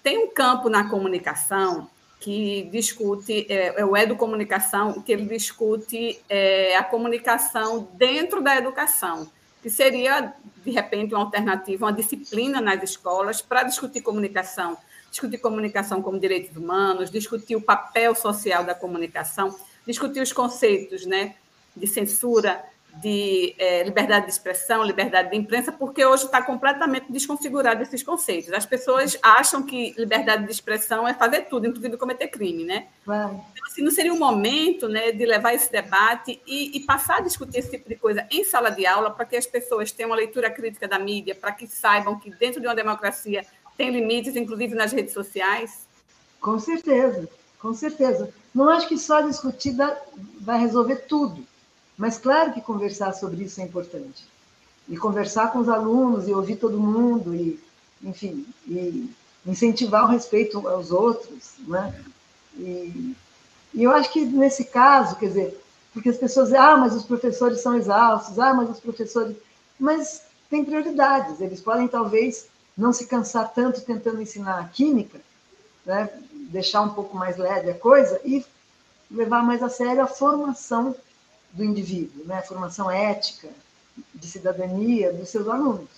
Tem 0.04 0.18
um 0.18 0.28
campo 0.28 0.70
na 0.70 0.90
comunicação 0.90 1.90
que 2.20 2.70
discute, 2.72 3.48
é, 3.50 3.82
é 3.82 3.86
o 3.86 3.98
educomunicação, 3.98 5.02
que 5.02 5.12
ele 5.12 5.26
discute 5.26 6.20
é, 6.30 6.78
a 6.78 6.84
comunicação 6.84 7.90
dentro 7.96 8.42
da 8.42 8.56
educação, 8.56 9.30
que 9.62 9.70
seria, 9.70 10.34
de 10.64 10.72
repente, 10.72 11.14
uma 11.14 11.24
alternativa, 11.24 11.86
uma 11.86 11.94
disciplina 11.94 12.62
nas 12.62 12.82
escolas 12.84 13.42
para 13.42 13.64
discutir 13.64 14.02
comunicação, 14.02 14.78
discutir 15.10 15.40
comunicação 15.40 16.02
como 16.02 16.20
direitos 16.20 16.56
humanos, 16.56 17.10
discutir 17.10 17.56
o 17.56 17.62
papel 17.62 18.14
social 18.14 18.64
da 18.64 18.76
comunicação, 18.76 19.56
discutir 19.86 20.22
os 20.22 20.32
conceitos 20.32 21.08
né, 21.08 21.36
de 21.76 21.88
censura, 21.88 22.64
de 23.00 23.56
é, 23.58 23.84
liberdade 23.84 24.26
de 24.26 24.32
expressão, 24.32 24.84
liberdade 24.84 25.30
de 25.30 25.38
imprensa, 25.38 25.72
porque 25.72 26.06
hoje 26.06 26.26
está 26.26 26.42
completamente 26.42 27.12
desconfigurado 27.12 27.82
esses 27.82 28.04
conceitos. 28.04 28.52
As 28.52 28.66
pessoas 28.66 29.18
acham 29.22 29.64
que 29.64 29.94
liberdade 29.98 30.46
de 30.46 30.52
expressão 30.52 31.08
é 31.08 31.14
fazer 31.14 31.44
tudo, 31.44 31.68
inclusive 31.68 31.96
cometer 31.98 32.28
crime, 32.28 32.66
né? 32.66 32.88
Então, 33.04 33.66
assim, 33.66 33.82
não 33.82 33.92
seria 33.92 34.14
um 34.14 34.20
momento 34.20 34.90
né, 34.90 35.12
de 35.12 35.26
levar 35.26 35.54
esse 35.54 35.72
debate 35.72 36.42
e, 36.46 36.78
e, 36.78 36.80
passar 36.82 37.18
a 37.18 37.22
discutir 37.22 37.60
esse 37.60 37.72
tipo 37.72 37.88
de 37.88 37.96
coisa 37.96 38.28
em 38.30 38.44
sala 38.44 38.70
de 38.70 38.86
aula 38.86 39.10
para 39.10 39.26
que 39.26 39.38
as 39.38 39.46
pessoas 39.46 39.92
tenham 39.92 40.10
uma 40.10 40.18
leitura 40.18 40.52
crítica 40.52 40.88
da 40.88 41.00
mídia, 41.00 41.34
para 41.34 41.52
que 41.54 41.68
saibam 41.68 42.20
que 42.20 42.30
dentro 42.30 42.60
de 42.60 42.68
uma 42.68 42.76
democracia 42.76 43.46
tem 43.78 43.90
limites, 43.90 44.36
inclusive 44.36 44.76
nas 44.76 44.92
redes 44.92 45.14
sociais? 45.14 45.88
Com 46.42 46.60
certeza, 46.60 47.30
com 47.60 47.74
certeza. 47.74 48.34
Não 48.54 48.70
acho 48.70 48.88
que 48.88 48.98
só 48.98 49.22
discutir 49.22 49.76
vai 50.42 50.60
resolver 50.60 50.98
tudo 51.08 51.51
Mas 51.98 52.18
claro 52.18 52.54
que 52.54 52.62
conversar 52.62 53.14
sobre 53.14 53.44
isso 53.44 53.62
é 53.62 53.64
importante. 53.64 54.26
E 54.88 54.98
conversar 54.98 55.52
com 55.52 55.60
os 55.60 55.70
alunos 55.70 56.28
e 56.28 56.34
ouvir 56.34 56.56
todo 56.56 56.80
mundo 56.80 57.36
e, 57.36 57.60
enfim, 58.04 58.46
e 58.68 59.10
incentivar 59.46 60.06
o 60.06 60.08
respeito 60.08 60.68
aos 60.68 60.92
outros, 60.92 61.54
né? 61.68 61.94
E, 62.56 63.16
e 63.74 63.84
eu 63.84 63.92
acho 63.92 64.12
que 64.12 64.26
nesse 64.26 64.66
caso, 64.66 65.16
quer 65.16 65.28
dizer, 65.28 65.62
porque 65.94 66.10
as 66.10 66.18
pessoas 66.18 66.48
dizem, 66.48 66.62
ah, 66.62 66.78
mas 66.78 66.96
os 66.96 67.06
professores 67.06 67.62
são 67.62 67.76
exaustos, 67.76 68.40
ah, 68.40 68.54
mas 68.54 68.70
os 68.70 68.80
professores. 68.80 69.36
Mas 69.80 70.22
tem 70.50 70.66
prioridades, 70.66 71.40
eles 71.40 71.62
podem 71.62 71.88
talvez 71.88 72.48
não 72.78 72.92
se 72.92 73.06
cansar 73.06 73.54
tanto 73.54 73.82
tentando 73.82 74.22
ensinar 74.22 74.60
a 74.60 74.66
química, 74.66 75.20
né? 75.86 76.10
deixar 76.52 76.82
um 76.82 76.90
pouco 76.90 77.16
mais 77.16 77.38
leve 77.38 77.72
a 77.72 77.74
coisa 77.74 78.20
e 78.26 78.46
levar 79.10 79.44
mais 79.44 79.62
a 79.64 79.70
sério 79.70 80.02
a 80.02 80.08
formação 80.08 80.96
do 81.54 81.64
indivíduo, 81.64 82.26
né? 82.26 82.40
a 82.40 82.44
formação 82.44 82.90
ética, 82.90 83.50
de 84.14 84.28
cidadania 84.28 85.12
dos 85.12 85.30
seus 85.30 85.48
alunos. 85.48 85.90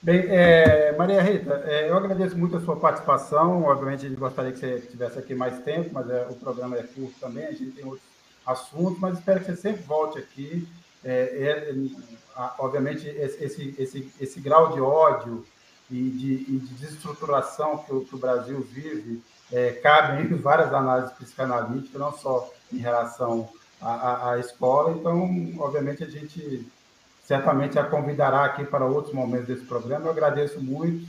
Bem, 0.00 0.26
é, 0.28 0.94
Maria 0.96 1.20
Rita, 1.20 1.62
é, 1.66 1.90
eu 1.90 1.96
agradeço 1.96 2.38
muito 2.38 2.56
a 2.56 2.60
sua 2.60 2.76
participação. 2.76 3.64
Obviamente, 3.64 4.06
a 4.06 4.08
gente 4.08 4.18
gostaria 4.18 4.52
que 4.52 4.58
você 4.58 4.76
estivesse 4.76 5.18
aqui 5.18 5.34
mais 5.34 5.58
tempo, 5.64 5.90
mas 5.92 6.08
é, 6.08 6.26
o 6.30 6.36
programa 6.36 6.76
é 6.76 6.84
curto 6.84 7.18
também, 7.18 7.46
a 7.46 7.52
gente 7.52 7.72
tem 7.72 7.84
outros 7.84 8.06
assuntos, 8.46 8.98
mas 9.00 9.18
espero 9.18 9.40
que 9.40 9.46
você 9.46 9.56
sempre 9.56 9.82
volte 9.82 10.18
aqui. 10.18 10.68
É, 11.04 11.72
é, 11.72 11.74
obviamente, 12.58 13.08
esse, 13.08 13.74
esse, 13.76 14.12
esse, 14.20 14.40
grau 14.40 14.72
de 14.72 14.80
ódio 14.80 15.44
e 15.90 16.10
de, 16.10 16.32
e 16.48 16.58
de 16.58 16.74
desestruturação 16.74 17.78
que 17.78 17.92
o, 17.92 18.04
que 18.04 18.14
o, 18.14 18.18
Brasil 18.18 18.60
vive 18.60 19.20
é, 19.52 19.72
cabe 19.72 20.22
em 20.22 20.36
várias 20.36 20.72
análises 20.72 21.12
psicanalíticas, 21.12 22.00
não 22.00 22.12
só 22.12 22.50
em 22.72 22.78
relação 22.78 23.48
à, 23.80 24.32
à 24.32 24.38
escola. 24.38 24.92
Então, 24.92 25.22
obviamente, 25.58 26.04
a 26.04 26.08
gente 26.08 26.66
certamente 27.24 27.78
a 27.78 27.84
convidará 27.84 28.44
aqui 28.44 28.64
para 28.64 28.86
outros 28.86 29.14
momentos 29.14 29.46
desse 29.46 29.64
programa. 29.64 30.06
Eu 30.06 30.12
agradeço 30.12 30.60
muito. 30.60 31.06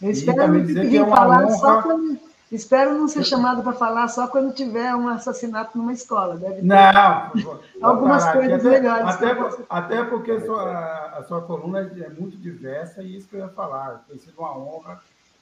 Eu 0.00 0.10
espero 0.10 0.52
não 0.52 0.64
dizer 0.64 0.88
que 0.88 0.96
é 0.96 1.02
uma 1.02 1.28
honra... 1.28 1.50
só 1.50 1.82
quando, 1.82 2.18
espero 2.52 2.94
não 2.94 3.08
ser 3.08 3.24
chamado 3.24 3.62
para 3.62 3.72
falar 3.72 4.06
só 4.06 4.28
quando 4.28 4.54
tiver 4.54 4.94
um 4.94 5.08
assassinato 5.08 5.76
numa 5.76 5.92
escola. 5.92 6.36
Deve 6.36 6.62
não, 6.62 6.78
algumas 7.82 8.24
coisas 8.30 8.64
até, 8.64 8.80
melhores. 8.80 9.14
Até, 9.16 9.64
até 9.68 10.04
porque 10.04 10.40
sua, 10.40 11.18
a 11.18 11.24
sua 11.24 11.42
coluna 11.42 11.80
é 11.80 12.08
muito 12.10 12.36
diversa 12.36 13.02
e 13.02 13.16
isso 13.16 13.28
que 13.28 13.34
eu 13.34 13.40
ia 13.40 13.48
falar. 13.48 14.04
Tem 14.08 14.16
sido 14.18 14.38
uma 14.38 14.56
honra 14.56 15.00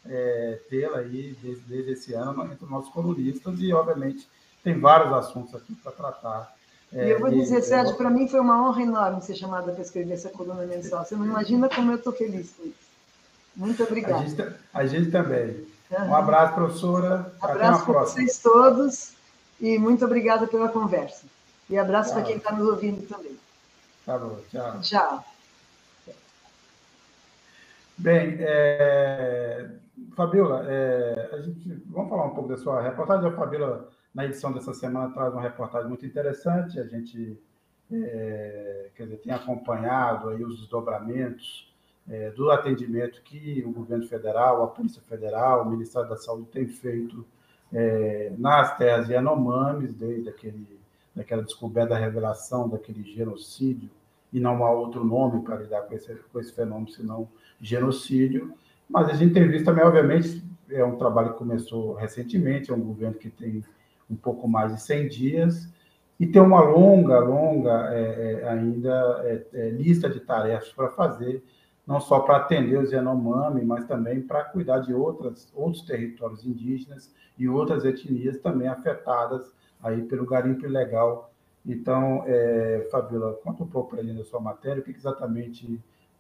é, 0.09 0.61
tê-la 0.69 0.99
aí 0.99 1.37
desde, 1.43 1.63
desde 1.65 1.93
esse 1.93 2.15
ano 2.15 2.45
entre 2.45 2.65
os 2.65 2.71
nossos 2.71 2.93
colunistas 2.93 3.59
e, 3.59 3.73
obviamente, 3.73 4.29
tem 4.63 4.79
vários 4.79 5.13
assuntos 5.13 5.55
aqui 5.55 5.75
para 5.77 5.93
tratar 5.93 6.57
é, 6.93 7.09
e 7.09 7.11
eu 7.11 7.21
vou 7.21 7.31
dizer, 7.31 7.63
Sérgio, 7.63 7.97
para 7.97 8.11
mim 8.11 8.29
foi 8.29 8.41
uma 8.41 8.63
honra 8.63 8.83
enorme 8.83 9.23
ser 9.23 9.35
chamada 9.35 9.73
para 9.73 9.83
escrever 9.83 10.15
essa 10.15 10.31
coluna 10.31 10.65
mensal. 10.65 11.05
Você 11.05 11.17
não 11.17 11.25
imagina 11.25 11.69
como 11.69 11.91
eu 11.91 11.97
estou 11.97 12.13
feliz 12.13 12.53
com 12.57 12.65
isso. 12.65 12.87
Muito 13.57 13.83
obrigada. 13.83 14.17
A 14.17 14.27
gente, 14.27 14.55
a 14.73 14.87
gente 14.87 15.11
também. 15.11 15.67
Uhum. 15.91 16.09
Um 16.09 16.15
abraço, 16.15 16.55
professora. 16.55 17.33
Um 17.43 17.45
abraço 17.45 17.85
para 17.85 18.01
vocês 18.01 18.39
todos 18.39 19.13
e 19.61 19.79
muito 19.79 20.05
obrigada 20.05 20.47
pela 20.47 20.69
conversa. 20.69 21.25
E 21.69 21.77
abraço 21.77 22.13
para 22.13 22.23
quem 22.23 22.37
está 22.37 22.53
nos 22.53 22.69
ouvindo 22.69 23.07
também. 23.09 23.37
Tá 24.05 24.19
bom, 24.19 24.39
tchau. 24.51 24.81
Tchau. 24.81 25.25
Bem, 27.99 28.37
é... 28.41 29.69
Fabiola, 30.15 30.65
é... 30.69 31.31
a 31.33 31.41
gente... 31.41 31.69
vamos 31.87 32.11
falar 32.11 32.27
um 32.27 32.35
pouco 32.35 32.49
da 32.49 32.57
sua 32.57 32.83
reportagem. 32.83 33.29
A 33.29 33.33
Fabiola 33.33 33.89
na 34.15 34.25
edição 34.25 34.53
dessa 34.53 34.73
semana 34.73 35.13
traz 35.13 35.33
uma 35.33 35.43
reportagem 35.43 35.89
muito 35.89 36.07
interessante. 36.07 36.81
A 36.81 36.85
gente 36.85 37.39
é, 37.93 38.91
quer 38.95 39.05
dizer, 39.05 39.19
tem 39.19 39.33
acompanhado 39.33 40.31
aí 40.31 40.43
os 40.43 40.59
desdobramentos 40.61 41.73
é, 42.09 42.31
do 42.31 42.51
atendimento 42.51 43.23
que 43.23 43.63
o 43.67 43.73
governo 43.73 44.07
federal, 44.07 44.63
a 44.63 44.69
Polícia 44.69 45.03
Federal, 45.03 45.63
o 45.63 45.71
Ministério 45.71 46.09
da 46.09 46.17
Saúde 46.17 46.49
tem 46.49 46.67
feito 46.67 47.25
é, 47.73 48.33
nas 48.39 48.77
terras 48.77 49.09
Yanomamis, 49.09 49.95
desde 49.95 50.29
aquele, 50.29 50.79
daquela 51.15 51.43
descoberta 51.43 51.91
da 51.91 51.99
revelação 51.99 52.69
daquele 52.69 53.03
genocídio, 53.03 53.91
e 54.33 54.41
não 54.41 54.65
há 54.65 54.71
outro 54.71 55.05
nome 55.05 55.43
para 55.43 55.57
lidar 55.57 55.83
com 55.83 55.95
esse, 55.95 56.15
com 56.15 56.41
esse 56.41 56.53
fenômeno 56.53 56.89
senão 56.89 57.29
genocídio. 57.61 58.55
Mas 58.89 59.09
a 59.09 59.15
gente 59.15 59.35
tem 59.35 59.49
visto 59.49 59.65
também, 59.65 59.85
obviamente, 59.85 60.43
é 60.71 60.85
um 60.85 60.97
trabalho 60.97 61.33
que 61.33 61.39
começou 61.39 61.95
recentemente, 61.95 62.71
é 62.71 62.75
um 62.75 62.81
governo 62.81 63.17
que 63.17 63.31
tem 63.31 63.65
um 64.11 64.17
pouco 64.17 64.49
mais 64.49 64.75
de 64.75 64.81
100 64.81 65.09
dias, 65.09 65.69
e 66.19 66.27
tem 66.27 66.41
uma 66.41 66.61
longa, 66.63 67.19
longa 67.19 67.91
é, 67.93 68.41
é, 68.43 68.49
ainda 68.49 69.21
é, 69.25 69.47
é, 69.53 69.71
lista 69.71 70.09
de 70.09 70.21
tarefas 70.21 70.73
para 70.73 70.89
fazer, 70.89 71.45
não 71.87 72.01
só 72.01 72.21
para 72.21 72.37
atender 72.37 72.79
os 72.79 72.91
Yanomami, 72.91 73.65
mas 73.65 73.85
também 73.85 74.21
para 74.21 74.45
cuidar 74.45 74.79
de 74.79 74.95
outras, 74.95 75.53
outros 75.55 75.83
territórios 75.83 76.45
indígenas 76.45 77.13
e 77.39 77.49
outras 77.49 77.85
etnias 77.85 78.39
também 78.39 78.67
afetadas 78.67 79.53
aí 79.83 80.03
pelo 80.03 80.27
garimpo 80.27 80.65
ilegal. 80.65 81.31
Então, 81.65 82.25
é, 82.27 82.89
Fabiola, 82.91 83.35
conta 83.45 83.63
um 83.63 83.69
pouco 83.69 83.91
para 83.91 84.01
a 84.01 84.05
gente 84.05 84.19
da 84.19 84.25
sua 84.25 84.41
matéria, 84.41 84.81
o 84.81 84.85
que 84.85 84.91
exatamente 84.91 85.79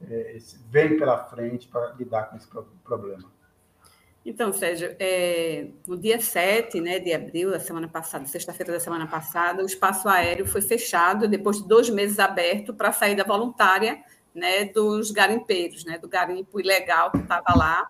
é, 0.08 0.36
vem 0.68 0.98
pela 0.98 1.24
frente 1.24 1.68
para 1.68 1.92
lidar 1.92 2.30
com 2.30 2.36
esse 2.36 2.48
problema. 2.84 3.30
Então, 4.24 4.52
Sérgio, 4.52 4.96
é, 4.98 5.68
no 5.86 5.96
dia 5.96 6.20
7 6.20 6.80
né, 6.80 6.98
de 6.98 7.12
abril 7.12 7.52
da 7.52 7.60
semana 7.60 7.86
passada, 7.86 8.26
sexta-feira 8.26 8.72
da 8.72 8.80
semana 8.80 9.06
passada, 9.06 9.62
o 9.62 9.66
espaço 9.66 10.08
aéreo 10.08 10.44
foi 10.44 10.60
fechado 10.60 11.28
depois 11.28 11.58
de 11.58 11.68
dois 11.68 11.88
meses 11.88 12.18
aberto 12.18 12.74
para 12.74 12.88
a 12.88 12.92
saída 12.92 13.22
voluntária 13.22 14.02
né, 14.34 14.64
dos 14.64 15.12
garimpeiros, 15.12 15.84
né, 15.84 15.96
do 15.96 16.08
garimpo 16.08 16.58
ilegal 16.58 17.12
que 17.12 17.18
estava 17.18 17.54
lá. 17.56 17.88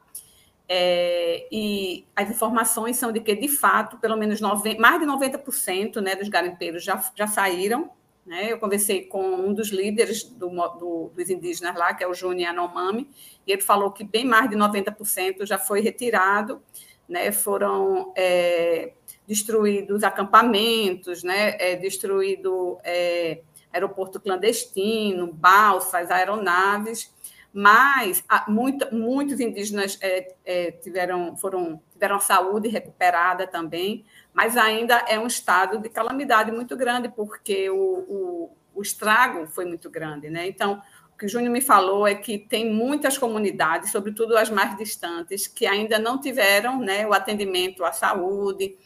É, 0.68 1.48
e 1.50 2.04
as 2.14 2.28
informações 2.28 2.96
são 2.98 3.10
de 3.10 3.20
que, 3.20 3.34
de 3.34 3.48
fato, 3.48 3.96
pelo 3.96 4.16
menos 4.16 4.38
90, 4.38 4.78
mais 4.78 5.00
de 5.00 5.06
90% 5.06 6.02
né, 6.02 6.16
dos 6.16 6.28
garimpeiros 6.28 6.84
já, 6.84 7.02
já 7.14 7.26
saíram 7.26 7.90
né? 8.26 8.50
Eu 8.50 8.58
conversei 8.58 9.04
com 9.04 9.22
um 9.22 9.54
dos 9.54 9.68
líderes 9.68 10.24
do, 10.24 10.48
do, 10.48 11.12
dos 11.14 11.30
indígenas 11.30 11.76
lá, 11.76 11.94
que 11.94 12.02
é 12.02 12.08
o 12.08 12.12
Júnior 12.12 12.50
Anomami, 12.50 13.08
e 13.46 13.52
ele 13.52 13.62
falou 13.62 13.92
que 13.92 14.02
bem 14.02 14.24
mais 14.24 14.50
de 14.50 14.56
90% 14.56 15.46
já 15.46 15.58
foi 15.58 15.80
retirado, 15.80 16.60
né? 17.08 17.30
foram 17.30 18.12
é, 18.16 18.92
destruídos 19.28 20.02
acampamentos, 20.02 21.22
né? 21.22 21.56
é, 21.60 21.76
destruído 21.76 22.78
é, 22.82 23.42
aeroporto 23.72 24.18
clandestino, 24.18 25.32
balsas, 25.32 26.10
aeronaves, 26.10 27.14
mas 27.52 28.22
muito, 28.48 28.94
muitos 28.94 29.40
indígenas 29.40 29.98
é, 30.02 30.34
é, 30.44 30.72
tiveram, 30.72 31.36
foram, 31.36 31.80
tiveram 31.92 32.20
saúde 32.20 32.68
recuperada 32.68 33.46
também, 33.46 34.04
mas 34.36 34.54
ainda 34.54 34.96
é 35.08 35.18
um 35.18 35.26
estado 35.26 35.78
de 35.78 35.88
calamidade 35.88 36.52
muito 36.52 36.76
grande, 36.76 37.08
porque 37.08 37.70
o, 37.70 37.74
o, 37.74 38.56
o 38.74 38.82
estrago 38.82 39.46
foi 39.46 39.64
muito 39.64 39.88
grande. 39.88 40.28
Né? 40.28 40.46
Então, 40.46 40.82
o 41.14 41.16
que 41.16 41.24
o 41.24 41.28
Júnior 41.28 41.50
me 41.50 41.62
falou 41.62 42.06
é 42.06 42.14
que 42.14 42.38
tem 42.38 42.70
muitas 42.70 43.16
comunidades, 43.16 43.90
sobretudo 43.90 44.36
as 44.36 44.50
mais 44.50 44.76
distantes, 44.76 45.46
que 45.46 45.64
ainda 45.66 45.98
não 45.98 46.20
tiveram 46.20 46.78
né, 46.78 47.06
o 47.06 47.14
atendimento 47.14 47.82
à 47.82 47.92
saúde, 47.92 48.76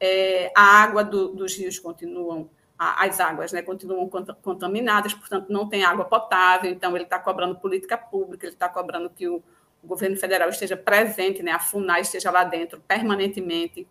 é, 0.00 0.50
a 0.52 0.82
água 0.82 1.04
do, 1.04 1.28
dos 1.28 1.56
rios 1.56 1.78
continuam, 1.78 2.50
as 2.76 3.20
águas 3.20 3.52
né, 3.52 3.62
continuam 3.62 4.10
contaminadas, 4.42 5.14
portanto, 5.14 5.48
não 5.48 5.68
tem 5.68 5.84
água 5.84 6.06
potável, 6.06 6.72
então 6.72 6.96
ele 6.96 7.04
está 7.04 7.20
cobrando 7.20 7.54
política 7.54 7.96
pública, 7.96 8.46
ele 8.46 8.54
está 8.54 8.68
cobrando 8.68 9.08
que 9.10 9.28
o, 9.28 9.40
o 9.80 9.86
governo 9.86 10.16
federal 10.16 10.48
esteja 10.48 10.76
presente, 10.76 11.40
né, 11.40 11.52
a 11.52 11.60
FUNAI 11.60 12.00
esteja 12.00 12.32
lá 12.32 12.42
dentro 12.42 12.80
permanentemente, 12.80 13.86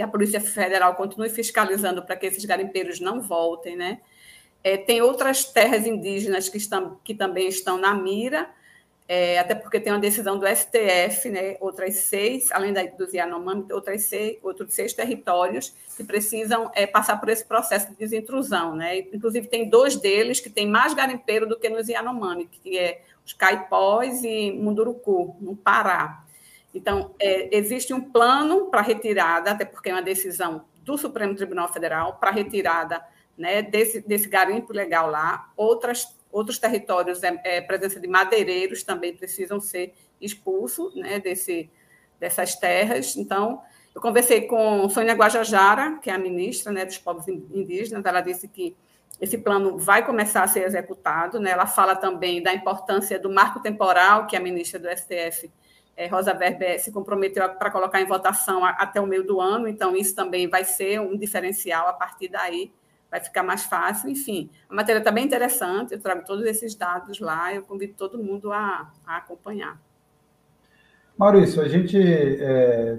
que 0.00 0.04
a 0.04 0.08
Polícia 0.08 0.40
Federal 0.40 0.94
continue 0.94 1.28
fiscalizando 1.28 2.02
para 2.02 2.16
que 2.16 2.24
esses 2.24 2.42
garimpeiros 2.46 3.00
não 3.00 3.20
voltem, 3.20 3.76
né? 3.76 4.00
É, 4.64 4.78
tem 4.78 5.02
outras 5.02 5.44
terras 5.44 5.86
indígenas 5.86 6.48
que, 6.48 6.56
estão, 6.56 6.98
que 7.04 7.14
também 7.14 7.48
estão 7.48 7.76
na 7.76 7.92
mira, 7.92 8.48
é, 9.06 9.38
até 9.38 9.54
porque 9.54 9.78
tem 9.78 9.92
uma 9.92 9.98
decisão 9.98 10.38
do 10.38 10.46
STF, 10.46 11.28
né? 11.28 11.58
Outras 11.60 11.96
seis, 11.96 12.50
além 12.50 12.72
da, 12.72 12.82
dos 12.86 13.12
Yanomami, 13.12 13.70
outras 13.70 14.04
seis, 14.04 14.38
outros 14.42 14.72
seis 14.72 14.94
territórios 14.94 15.74
que 15.94 16.02
precisam 16.02 16.70
é, 16.74 16.86
passar 16.86 17.18
por 17.18 17.28
esse 17.28 17.44
processo 17.44 17.90
de 17.90 17.96
desintrusão, 17.96 18.74
né? 18.74 19.00
Inclusive 19.12 19.48
tem 19.48 19.68
dois 19.68 19.96
deles 19.96 20.40
que 20.40 20.48
têm 20.48 20.66
mais 20.66 20.94
garimpeiro 20.94 21.46
do 21.46 21.58
que 21.58 21.68
nos 21.68 21.88
Yanomami, 21.88 22.46
que 22.46 22.78
é 22.78 23.02
os 23.22 23.34
Caipós 23.34 24.24
e 24.24 24.50
Munduruku, 24.50 25.36
no 25.40 25.54
Pará. 25.54 26.24
Então, 26.74 27.14
é, 27.18 27.56
existe 27.56 27.92
um 27.92 28.00
plano 28.00 28.66
para 28.66 28.80
retirada, 28.80 29.50
até 29.50 29.64
porque 29.64 29.90
é 29.90 29.92
uma 29.92 30.02
decisão 30.02 30.64
do 30.82 30.96
Supremo 30.96 31.34
Tribunal 31.34 31.72
Federal 31.72 32.14
para 32.14 32.30
retirada 32.30 33.04
né, 33.36 33.62
desse, 33.62 34.00
desse 34.00 34.28
garimpo 34.28 34.72
legal 34.72 35.10
lá. 35.10 35.50
Outras, 35.56 36.16
outros 36.30 36.58
territórios, 36.58 37.22
é, 37.22 37.40
é, 37.44 37.60
presença 37.60 37.98
de 37.98 38.06
madeireiros 38.06 38.82
também 38.82 39.16
precisam 39.16 39.60
ser 39.60 39.94
expulsos 40.20 40.94
né, 40.94 41.18
desse, 41.18 41.70
dessas 42.18 42.54
terras. 42.54 43.16
Então, 43.16 43.62
Eu 43.94 44.00
conversei 44.00 44.42
com 44.42 44.88
Sônia 44.88 45.14
Guajajara, 45.14 45.98
que 46.00 46.10
é 46.10 46.12
a 46.12 46.18
ministra 46.18 46.72
né, 46.72 46.84
dos 46.84 46.98
povos 46.98 47.26
indígenas, 47.26 48.04
ela 48.04 48.20
disse 48.20 48.46
que 48.46 48.76
esse 49.20 49.36
plano 49.36 49.76
vai 49.76 50.04
começar 50.04 50.42
a 50.42 50.48
ser 50.48 50.64
executado. 50.64 51.38
Né? 51.40 51.50
Ela 51.50 51.66
fala 51.66 51.96
também 51.96 52.42
da 52.42 52.54
importância 52.54 53.18
do 53.18 53.28
marco 53.28 53.60
temporal, 53.60 54.26
que 54.26 54.36
a 54.36 54.40
ministra 54.40 54.78
do 54.78 54.88
STF, 54.88 55.50
Rosa 56.08 56.32
Weber, 56.36 56.80
se 56.80 56.92
comprometeu 56.92 57.48
para 57.54 57.70
colocar 57.70 58.00
em 58.00 58.06
votação 58.06 58.64
até 58.64 59.00
o 59.00 59.06
meio 59.06 59.24
do 59.24 59.40
ano, 59.40 59.68
então 59.68 59.96
isso 59.96 60.14
também 60.14 60.48
vai 60.48 60.64
ser 60.64 61.00
um 61.00 61.16
diferencial 61.16 61.88
a 61.88 61.92
partir 61.92 62.28
daí, 62.28 62.72
vai 63.10 63.20
ficar 63.20 63.42
mais 63.42 63.64
fácil. 63.64 64.08
Enfim, 64.08 64.50
a 64.68 64.74
matéria 64.74 65.00
está 65.00 65.10
bem 65.10 65.24
interessante, 65.24 65.92
eu 65.92 66.00
trago 66.00 66.24
todos 66.24 66.44
esses 66.44 66.74
dados 66.74 67.18
lá, 67.20 67.54
eu 67.54 67.62
convido 67.62 67.94
todo 67.94 68.22
mundo 68.22 68.52
a, 68.52 68.92
a 69.06 69.16
acompanhar. 69.16 69.80
Maurício, 71.16 71.60
a 71.60 71.68
gente 71.68 71.98
é, 72.00 72.98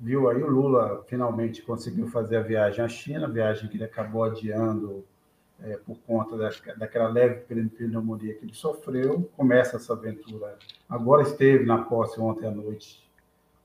viu 0.00 0.28
aí 0.28 0.42
o 0.42 0.48
Lula 0.48 1.04
finalmente 1.06 1.62
conseguiu 1.62 2.08
fazer 2.08 2.36
a 2.36 2.42
viagem 2.42 2.84
à 2.84 2.88
China, 2.88 3.28
viagem 3.28 3.68
que 3.68 3.76
ele 3.76 3.84
acabou 3.84 4.24
adiando 4.24 5.04
é, 5.62 5.76
por 5.76 5.98
conta 6.06 6.36
da, 6.36 6.50
daquela 6.76 7.08
leve 7.08 7.42
pneumonia 7.68 8.34
que 8.34 8.44
ele 8.44 8.54
sofreu. 8.54 9.28
Começa 9.36 9.76
essa 9.76 9.92
aventura. 9.92 10.56
Agora 10.88 11.22
esteve 11.22 11.64
na 11.64 11.78
posse 11.78 12.20
ontem 12.20 12.46
à 12.46 12.50
noite, 12.50 13.02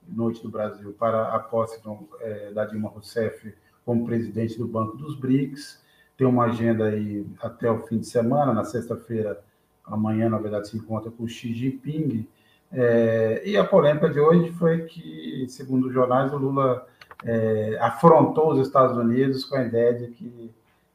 noite 0.08 0.42
do 0.42 0.50
Brasil, 0.50 0.94
para 0.98 1.34
a 1.34 1.40
posse 1.40 1.82
do, 1.84 2.08
é, 2.20 2.52
da 2.52 2.66
Dilma 2.66 2.90
Rousseff 2.90 3.54
como 3.86 4.06
presidente 4.06 4.58
do 4.58 4.68
Banco 4.68 4.98
dos 4.98 5.16
BRICS. 5.16 5.82
Tem 6.18 6.28
uma 6.28 6.46
agenda 6.46 6.86
aí 6.86 7.26
até 7.42 7.70
o 7.70 7.86
fim 7.88 8.00
de 8.00 8.08
semana, 8.08 8.54
na 8.54 8.64
sexta-feira, 8.64 9.44
amanhã, 9.86 10.30
na 10.30 10.38
verdade, 10.38 10.70
se 10.70 10.78
encontra 10.78 11.12
com 11.12 11.28
Xi 11.28 11.54
Jinping. 11.54 12.28
É, 12.72 13.44
e 13.46 13.58
a 13.58 13.64
polêmica 13.64 14.10
de 14.10 14.20
hoje 14.20 14.52
foi 14.54 14.86
que, 14.86 15.46
segundo 15.50 15.88
os 15.88 15.94
jornais, 15.94 16.34
o 16.34 16.38
Lula 16.38 16.88
é, 17.24 17.78
afrontou 17.80 18.52
os 18.52 18.66
Estados 18.66 18.98
Unidos 18.98 19.46
com 19.46 19.56
a 19.56 19.64
ideia 19.64 19.94
de 19.94 20.08
que 20.08 20.52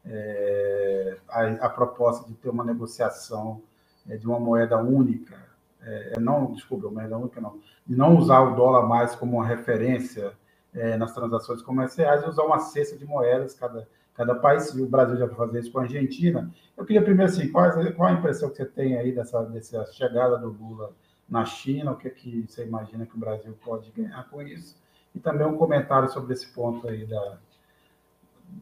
é, 0.06 1.16
a, 1.28 1.66
a, 1.66 1.68
proposta 1.68 2.26
de 2.26 2.34
ter 2.34 2.48
uma 2.48 2.64
negociação 2.64 3.62
é, 4.08 4.16
de 4.16 4.26
uma 4.26 4.38
moeda 4.38 4.78
única, 4.78 5.37
é, 5.82 6.14
é 6.16 6.20
não, 6.20 6.52
desculpa, 6.52 6.90
moeda 6.90 7.16
única 7.16 7.40
não, 7.40 7.58
de 7.87 7.96
não 7.96 8.16
usar 8.16 8.40
o 8.40 8.54
dólar 8.54 8.87
mais 8.87 9.14
como 9.14 9.37
uma 9.37 9.46
referência 9.46 10.32
é, 10.74 10.96
nas 10.96 11.12
transações 11.12 11.62
comerciais 11.62 12.22
e 12.22 12.28
usar 12.28 12.44
uma 12.44 12.58
cesta 12.58 12.96
de 12.96 13.04
moedas 13.04 13.54
cada, 13.54 13.88
cada 14.14 14.34
país. 14.34 14.68
E 14.74 14.82
o 14.82 14.88
Brasil 14.88 15.16
já 15.16 15.26
vai 15.26 15.34
fazer 15.34 15.61
isso 15.61 15.72
com 15.72 15.78
a 15.78 15.82
Argentina. 15.82 16.50
Eu 16.76 16.84
queria 16.84 17.02
primeiro 17.02 17.30
assim, 17.30 17.50
qual, 17.50 17.70
qual 17.94 18.08
a 18.08 18.12
impressão 18.12 18.50
que 18.50 18.56
você 18.56 18.66
tem 18.66 18.96
aí 18.96 19.12
dessa, 19.12 19.42
dessa 19.44 19.84
chegada 19.92 20.38
do 20.38 20.48
Lula 20.48 20.92
na 21.28 21.44
China? 21.44 21.92
O 21.92 21.96
que, 21.96 22.08
é 22.08 22.11
que 22.11 22.46
você 22.48 22.64
imagina 22.64 23.06
que 23.06 23.16
o 23.16 23.20
Brasil 23.20 23.56
pode 23.64 23.90
ganhar 23.90 24.28
com 24.30 24.42
isso? 24.42 24.76
E 25.14 25.18
também 25.18 25.46
um 25.46 25.56
comentário 25.56 26.08
sobre 26.11 26.34
esse 26.34 26.52
ponto 26.52 26.87
aí 26.87 27.06
da, 27.06 27.38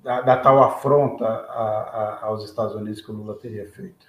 da, 0.03 0.21
da 0.21 0.37
tal 0.37 0.63
afronta 0.63 1.27
a, 1.27 2.21
a, 2.21 2.25
aos 2.27 2.45
Estados 2.45 2.75
Unidos 2.75 3.01
que 3.01 3.11
o 3.11 3.15
Lula 3.15 3.35
teria 3.35 3.67
feito. 3.67 4.07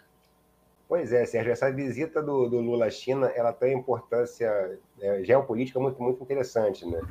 Pois 0.88 1.12
é, 1.12 1.26
Sérgio, 1.26 1.52
essa 1.52 1.72
visita 1.72 2.22
do, 2.22 2.48
do 2.48 2.62
Lula 2.62 2.86
à 2.86 2.90
China, 2.90 3.28
ela 3.36 3.52
tem 3.52 3.78
importância 3.78 4.80
é, 5.02 5.24
geopolítica 5.24 5.80
muito, 5.80 6.02
muito 6.02 6.24
interessante, 6.24 6.86
né? 6.86 7.02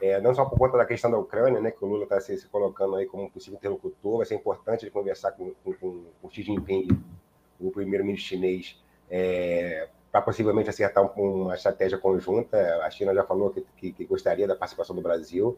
É, 0.00 0.20
não 0.20 0.34
só 0.34 0.44
por 0.44 0.58
conta 0.58 0.76
da 0.76 0.84
questão 0.84 1.10
da 1.10 1.18
Ucrânia, 1.18 1.60
né, 1.60 1.70
que 1.70 1.82
o 1.82 1.88
Lula 1.88 2.04
está 2.04 2.20
se, 2.20 2.36
se, 2.36 2.46
colocando 2.48 2.96
aí 2.96 3.06
como 3.06 3.24
um 3.24 3.30
possível 3.30 3.56
interlocutor, 3.56 4.18
vai 4.18 4.26
ser 4.26 4.34
importante 4.34 4.84
ele 4.84 4.90
conversar 4.90 5.32
com, 5.32 5.52
com, 5.64 6.04
com 6.20 6.30
Xi 6.30 6.42
Jinping, 6.42 6.88
o 7.58 7.70
primeiro-ministro 7.70 8.28
chinês, 8.28 8.78
é, 9.10 9.88
para 10.12 10.20
possivelmente 10.20 10.68
acertar 10.68 11.04
uma 11.18 11.54
estratégia 11.54 11.98
conjunta. 11.98 12.56
A 12.84 12.90
China 12.90 13.14
já 13.14 13.24
falou 13.24 13.50
que, 13.50 13.66
que, 13.76 13.92
que 13.92 14.04
gostaria 14.04 14.46
da 14.46 14.54
participação 14.54 14.94
do 14.94 15.02
Brasil. 15.02 15.56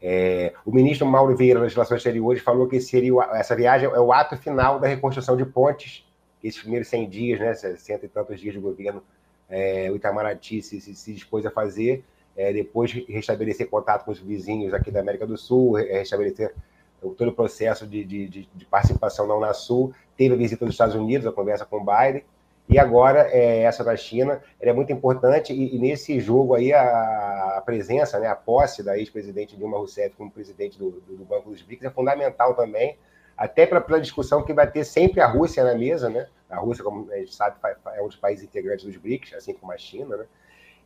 É, 0.00 0.52
o 0.64 0.72
ministro 0.72 1.06
Mauro 1.06 1.36
Vieira 1.36 1.60
das 1.60 1.72
Relações 1.72 1.98
Exteriores 1.98 2.42
falou 2.42 2.66
que 2.68 2.80
seria 2.80 3.12
essa 3.32 3.56
viagem 3.56 3.88
é 3.88 4.00
o 4.00 4.12
ato 4.12 4.36
final 4.36 4.78
da 4.78 4.86
reconstrução 4.86 5.36
de 5.36 5.44
pontes, 5.44 6.04
esses 6.44 6.60
primeiros 6.60 6.88
100 6.88 7.08
dias, 7.08 7.40
né, 7.40 7.54
60 7.54 8.06
e 8.06 8.08
tantos 8.08 8.40
dias 8.40 8.54
de 8.54 8.60
governo, 8.60 9.02
é, 9.48 9.90
o 9.90 9.96
Itamaraty 9.96 10.62
se, 10.62 10.80
se, 10.80 10.94
se, 10.94 11.12
dispôs 11.14 11.46
a 11.46 11.50
fazer, 11.50 12.04
é, 12.36 12.52
depois 12.52 12.92
restabelecer 13.08 13.68
contato 13.68 14.04
com 14.04 14.10
os 14.10 14.18
vizinhos 14.18 14.74
aqui 14.74 14.90
da 14.90 15.00
América 15.00 15.26
do 15.26 15.36
Sul, 15.36 15.74
restabelecer 15.74 16.52
todo 17.00 17.28
o 17.28 17.32
processo 17.32 17.86
de, 17.86 18.04
de, 18.04 18.28
de, 18.28 18.48
de 18.54 18.64
participação 18.66 19.26
na 19.26 19.34
Unasul, 19.34 19.92
teve 20.16 20.34
a 20.34 20.38
visita 20.38 20.64
dos 20.64 20.74
Estados 20.74 20.94
Unidos, 20.94 21.26
a 21.26 21.32
conversa 21.32 21.64
com 21.64 21.76
o 21.76 21.84
Biden, 21.84 22.24
e 22.68 22.78
agora, 22.78 23.28
é, 23.30 23.62
essa 23.62 23.84
da 23.84 23.96
China, 23.96 24.42
é 24.60 24.72
muito 24.72 24.92
importante, 24.92 25.52
e, 25.52 25.76
e, 25.76 25.78
nesse 25.78 26.18
jogo 26.18 26.54
aí, 26.54 26.72
a, 26.72 27.62
presença, 27.64 28.18
né, 28.18 28.26
a 28.26 28.34
posse 28.34 28.82
da 28.82 28.98
ex-presidente 28.98 29.56
Dilma 29.56 29.78
Rousseff 29.78 30.16
como 30.16 30.30
presidente 30.30 30.76
do, 30.76 30.90
do, 30.90 31.16
do, 31.18 31.24
Banco 31.24 31.50
dos 31.50 31.62
BRICS 31.62 31.84
é 31.84 31.90
fundamental 31.90 32.54
também, 32.54 32.98
até 33.36 33.66
para 33.66 33.84
a 33.96 34.00
discussão 34.00 34.42
que 34.42 34.52
vai 34.52 34.68
ter 34.68 34.84
sempre 34.84 35.20
a 35.20 35.26
Rússia 35.26 35.62
na 35.62 35.74
mesa, 35.74 36.08
né? 36.08 36.26
A 36.50 36.56
Rússia, 36.56 36.82
como 36.82 37.10
a 37.12 37.16
gente 37.18 37.34
sabe, 37.34 37.56
é 37.94 38.02
um 38.02 38.06
dos 38.06 38.16
países 38.16 38.44
integrantes 38.44 38.84
dos 38.84 38.96
BRICS, 38.96 39.34
assim 39.34 39.52
como 39.52 39.72
a 39.72 39.78
China, 39.78 40.16
né? 40.16 40.24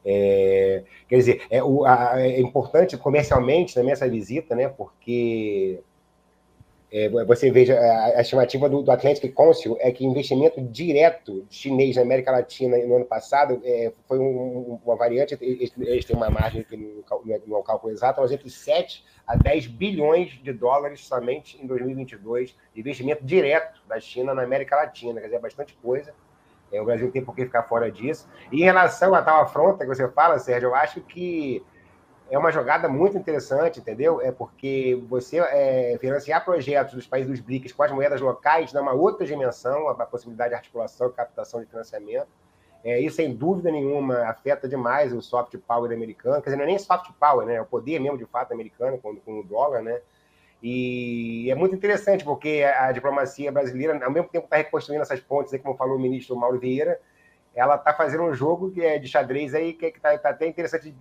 É, 0.04 0.82
quer 1.08 1.16
dizer, 1.16 1.42
é, 1.50 1.62
o, 1.62 1.84
a, 1.84 2.20
é 2.20 2.40
importante 2.40 2.96
comercialmente 2.96 3.74
também 3.74 3.92
essa 3.92 4.08
visita, 4.08 4.54
né? 4.54 4.68
Porque 4.68 5.80
é, 6.92 7.08
você 7.24 7.50
veja 7.52 7.78
a, 7.78 8.20
estimativa 8.20 8.68
do, 8.68 8.82
do, 8.82 8.90
Atlantic 8.90 9.32
Council 9.32 9.76
é 9.78 9.92
que 9.92 10.04
investimento 10.04 10.60
direto 10.60 11.46
chinês 11.48 11.94
na 11.94 12.02
América 12.02 12.32
Latina 12.32 12.76
no 12.78 12.96
ano 12.96 13.04
passado 13.04 13.60
é, 13.64 13.92
foi 14.08 14.18
um, 14.18 14.80
uma 14.84 14.96
variante, 14.96 15.38
eles, 15.40 16.04
têm 16.04 16.16
uma 16.16 16.30
margem 16.30 16.64
que 16.64 16.76
no, 16.76 17.04
no 17.46 17.62
cálculo 17.62 17.92
exato, 17.92 18.20
mas 18.20 18.32
entre 18.32 18.50
7 18.50 19.04
a 19.24 19.36
10 19.36 19.68
bilhões 19.68 20.30
de 20.42 20.52
dólares 20.52 21.04
somente 21.06 21.62
em 21.62 21.66
2022 21.66 22.56
de 22.74 22.80
investimento 22.80 23.24
direto 23.24 23.80
da 23.86 24.00
China 24.00 24.34
na 24.34 24.42
América 24.42 24.74
Latina, 24.74 25.20
quer 25.20 25.26
dizer, 25.26 25.36
é 25.36 25.40
bastante 25.40 25.74
coisa. 25.80 26.12
É, 26.72 26.80
o 26.80 26.84
Brasil 26.84 27.10
tem 27.10 27.24
por 27.24 27.34
que 27.34 27.44
ficar 27.44 27.64
fora 27.64 27.90
disso. 27.90 28.28
E 28.50 28.60
em 28.60 28.64
relação 28.64 29.14
à 29.14 29.22
tal 29.22 29.42
afronta 29.42 29.84
que 29.84 29.94
você 29.94 30.08
fala, 30.08 30.38
Sérgio, 30.38 30.68
eu 30.68 30.74
acho 30.74 31.00
que 31.00 31.64
é 32.30 32.38
uma 32.38 32.52
jogada 32.52 32.88
muito 32.88 33.18
interessante, 33.18 33.80
entendeu? 33.80 34.20
É 34.20 34.30
porque 34.30 35.02
você 35.08 35.40
é, 35.40 35.98
financiar 36.00 36.44
projetos 36.44 36.94
dos 36.94 37.06
países 37.06 37.28
dos 37.28 37.40
BRICS 37.40 37.72
com 37.72 37.82
as 37.82 37.90
moedas 37.90 38.20
locais 38.20 38.72
dá 38.72 38.80
uma 38.80 38.92
outra 38.92 39.26
dimensão, 39.26 39.88
a, 39.88 40.06
possibilidade 40.06 40.50
de 40.50 40.54
articulação 40.54 41.08
e 41.08 41.12
captação 41.12 41.60
de 41.60 41.66
financiamento. 41.66 42.28
É, 42.84 43.00
isso, 43.00 43.16
sem 43.16 43.34
dúvida 43.34 43.70
nenhuma, 43.70 44.20
afeta 44.28 44.68
demais 44.68 45.12
o 45.12 45.20
soft 45.20 45.56
power 45.66 45.92
americano. 45.92 46.40
Quer 46.40 46.50
dizer, 46.50 46.56
não 46.56 46.64
é 46.64 46.68
nem 46.68 46.78
soft 46.78 47.10
power, 47.18 47.46
né? 47.46 47.56
É 47.56 47.60
o 47.60 47.66
poder 47.66 47.98
mesmo, 47.98 48.16
de 48.16 48.24
fato, 48.24 48.52
americano 48.52 48.96
com, 48.98 49.16
com 49.16 49.40
o 49.40 49.42
dólar, 49.42 49.82
né? 49.82 50.00
E 50.62 51.50
é 51.50 51.54
muito 51.54 51.74
interessante, 51.74 52.24
porque 52.24 52.62
a 52.62 52.92
diplomacia 52.92 53.50
brasileira, 53.50 54.02
ao 54.04 54.10
mesmo 54.10 54.28
tempo, 54.28 54.44
está 54.44 54.56
reconstruindo 54.56 55.02
essas 55.02 55.20
pontes, 55.20 55.52
aí, 55.52 55.58
como 55.58 55.76
falou 55.76 55.96
o 55.96 56.00
ministro 56.00 56.36
Mauro 56.36 56.58
Vieira, 56.60 57.00
ela 57.54 57.74
está 57.74 57.92
fazendo 57.92 58.24
um 58.24 58.34
jogo 58.34 58.70
que 58.70 58.82
é 58.84 58.98
de 58.98 59.08
xadrez 59.08 59.54
aí 59.54 59.72
que 59.72 59.86
está 59.86 60.16
tá 60.18 60.30
até 60.30 60.46
interessante 60.46 60.94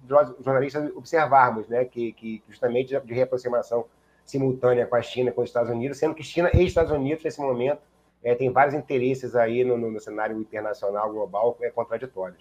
jornalistas 0.44 0.92
observarmos, 0.96 1.68
né? 1.68 1.86
Que, 1.86 2.12
que 2.14 2.44
justamente 2.48 3.00
de 3.00 3.14
reaproximação 3.14 3.86
simultânea 4.26 4.86
com 4.86 4.96
a 4.96 5.02
China, 5.02 5.32
com 5.32 5.42
os 5.42 5.50
Estados 5.50 5.72
Unidos, 5.72 5.98
sendo 5.98 6.14
que 6.14 6.24
China 6.24 6.50
e 6.54 6.66
Estados 6.66 6.92
Unidos 6.92 7.24
nesse 7.24 7.42
momento 7.42 7.82
é, 8.24 8.36
tem 8.36 8.52
vários 8.52 8.76
interesses 8.76 9.36
aí 9.36 9.64
no, 9.64 9.78
no, 9.78 10.00
cenário 10.00 10.40
internacional 10.40 11.12
global 11.12 11.58
é, 11.62 11.70
contraditórios. 11.70 12.40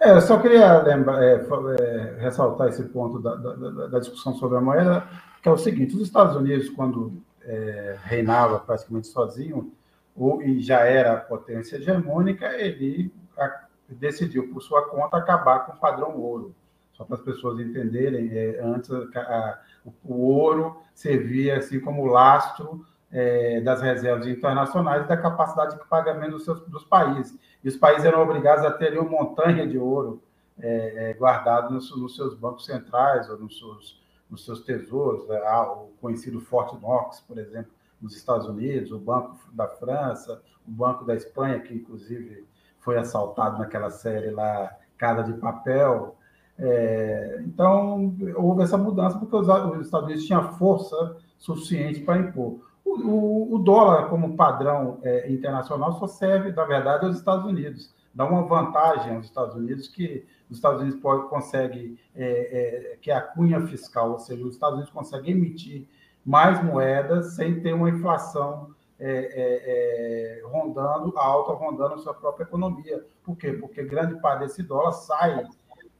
É, 0.00 0.10
eu 0.10 0.20
só 0.20 0.38
queria 0.38 0.82
é, 0.86 1.34
é, 1.82 2.16
ressaltar 2.20 2.68
esse 2.68 2.84
ponto 2.84 3.20
da, 3.20 3.34
da, 3.34 3.86
da, 3.88 3.98
discussão 3.98 4.34
sobre 4.34 4.58
a 4.58 4.60
moeda, 4.60 5.06
que 5.42 5.48
é 5.48 5.52
o 5.52 5.58
seguinte: 5.58 5.94
os 5.94 6.02
Estados 6.02 6.34
Unidos, 6.36 6.70
quando 6.70 7.20
é, 7.42 7.96
reinava 8.04 8.58
praticamente 8.60 9.08
sozinho, 9.08 9.72
ou, 10.18 10.42
e 10.42 10.60
já 10.60 10.80
era 10.80 11.16
potência 11.16 11.76
hegemônica, 11.76 12.46
ele 12.56 13.12
a, 13.36 13.64
decidiu, 13.88 14.52
por 14.52 14.60
sua 14.60 14.88
conta, 14.88 15.16
acabar 15.16 15.60
com 15.60 15.72
o 15.72 15.76
padrão 15.76 16.16
ouro. 16.16 16.54
Só 16.92 17.04
para 17.04 17.14
as 17.14 17.22
pessoas 17.22 17.60
entenderem, 17.60 18.28
é, 18.36 18.60
antes 18.60 18.90
a, 18.90 19.60
o, 19.84 19.92
o 20.04 20.20
ouro 20.26 20.76
servia 20.92 21.58
assim 21.58 21.78
como 21.78 22.06
lastro 22.06 22.84
é, 23.12 23.60
das 23.60 23.80
reservas 23.80 24.26
internacionais 24.26 25.04
e 25.04 25.08
da 25.08 25.16
capacidade 25.16 25.78
de 25.78 25.84
pagamento 25.86 26.32
dos, 26.32 26.44
seus, 26.44 26.60
dos 26.62 26.84
países. 26.84 27.38
E 27.62 27.68
os 27.68 27.76
países 27.76 28.04
eram 28.04 28.20
obrigados 28.20 28.64
a 28.64 28.72
ter 28.72 28.98
uma 28.98 29.08
montanha 29.08 29.66
de 29.66 29.78
ouro 29.78 30.20
é, 30.58 31.10
é, 31.10 31.14
guardado 31.14 31.72
nos, 31.72 31.96
nos, 31.96 32.16
seus 32.16 32.34
bancos 32.34 32.66
centrais 32.66 33.30
ou 33.30 33.38
nos 33.38 33.56
seus, 33.56 34.02
nos 34.28 34.44
seus 34.44 34.60
tesouros, 34.62 35.24
o 35.30 35.92
conhecido 36.00 36.40
Fort 36.40 36.74
Knox, 36.80 37.20
por 37.20 37.38
exemplo, 37.38 37.70
nos 38.00 38.16
Estados 38.16 38.46
Unidos, 38.46 38.92
o 38.92 38.98
Banco 38.98 39.36
da 39.52 39.66
França, 39.66 40.40
o 40.66 40.70
Banco 40.70 41.04
da 41.04 41.14
Espanha, 41.14 41.60
que 41.60 41.74
inclusive 41.74 42.46
foi 42.78 42.96
assaltado 42.96 43.58
naquela 43.58 43.90
série 43.90 44.30
lá, 44.30 44.70
Casa 44.96 45.22
de 45.22 45.34
Papel. 45.34 46.16
É, 46.58 47.42
então, 47.44 48.16
houve 48.36 48.62
essa 48.62 48.76
mudança 48.76 49.18
porque 49.18 49.36
os, 49.36 49.48
os, 49.48 49.86
Estados 49.86 50.06
Unidos 50.06 50.26
tinham 50.26 50.52
força 50.54 51.16
suficiente 51.38 52.00
para 52.00 52.18
impor. 52.18 52.60
O, 52.84 52.98
o, 52.98 53.54
o, 53.54 53.58
dólar, 53.58 54.08
como 54.08 54.36
padrão 54.36 54.98
é, 55.02 55.30
internacional, 55.30 55.92
só 55.98 56.06
serve, 56.06 56.52
na 56.52 56.64
verdade, 56.64 57.04
aos 57.04 57.16
Estados 57.16 57.44
Unidos. 57.44 57.94
dá 58.14 58.24
uma 58.24 58.42
vantagem 58.42 59.14
aos 59.14 59.26
Estados 59.26 59.54
Unidos 59.54 59.88
que 59.88 60.26
os 60.50 60.56
Estados 60.56 60.80
Unidos 60.80 60.98
pode, 61.00 61.28
consegue, 61.28 61.98
é, 62.14 62.92
é, 62.94 62.96
que 62.96 63.10
a 63.10 63.20
cunha 63.20 63.60
fiscal, 63.66 64.12
ou 64.12 64.18
seja, 64.18 64.42
os 64.44 64.54
Estados 64.54 64.76
Unidos 64.76 64.92
conseguem 64.92 65.32
emitir 65.32 65.86
mais 66.28 66.62
moedas 66.62 67.32
sem 67.32 67.58
ter 67.58 67.72
uma 67.72 67.88
inflação 67.88 68.74
é, 69.00 69.10
é, 69.10 70.40
é, 70.40 70.42
rondando, 70.44 71.16
alta, 71.16 71.54
rondando 71.54 71.94
a 71.94 71.98
sua 71.98 72.12
própria 72.12 72.44
economia. 72.44 73.02
Por 73.24 73.34
quê? 73.34 73.54
Porque 73.54 73.82
grande 73.82 74.20
parte 74.20 74.40
desse 74.40 74.62
dólar 74.62 74.92
sai 74.92 75.46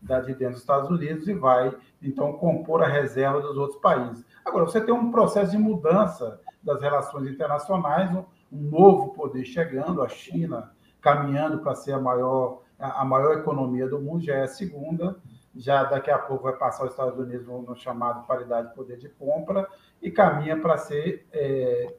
da, 0.03 0.21
de 0.21 0.35
dentro 0.35 0.51
dos 0.51 0.61
Estados 0.61 0.91
Unidos 0.91 1.27
e 1.27 1.33
vai, 1.33 1.75
então, 2.03 2.35
compor 2.35 2.83
a 2.83 2.89
reserva 2.89 3.41
dos 3.41 3.57
outros 3.57 3.81
países. 3.81 4.23
Agora, 4.45 4.67
você 4.67 4.83
tem 4.83 4.93
um 4.93 5.11
processo 5.11 5.53
de 5.53 5.57
mudança 5.57 6.39
das 6.63 6.83
relações 6.83 7.27
internacionais, 7.27 8.11
um, 8.15 8.23
um 8.53 8.69
novo 8.69 9.15
poder 9.15 9.47
chegando, 9.47 10.03
a 10.03 10.11
China 10.11 10.71
caminhando 11.01 11.61
para 11.61 11.75
ser 11.75 11.93
a 11.93 11.99
maior, 11.99 12.61
a 12.79 13.03
maior 13.03 13.39
economia 13.39 13.89
do 13.89 13.99
mundo, 13.99 14.23
já 14.23 14.35
é 14.35 14.43
a 14.43 14.49
segunda, 14.49 15.17
já 15.57 15.85
daqui 15.85 16.11
a 16.11 16.19
pouco 16.19 16.45
vai 16.45 16.53
passar 16.53 16.85
os 16.85 16.91
Estados 16.91 17.19
Unidos 17.19 17.47
no, 17.47 17.63
no 17.63 17.75
chamado 17.75 18.27
paridade 18.27 18.69
de 18.69 18.75
poder 18.75 18.97
de 18.99 19.09
compra 19.09 19.67
e 20.03 20.11
caminha 20.11 20.57
para 20.57 20.77
ser 20.77 21.27
é, 21.33 21.95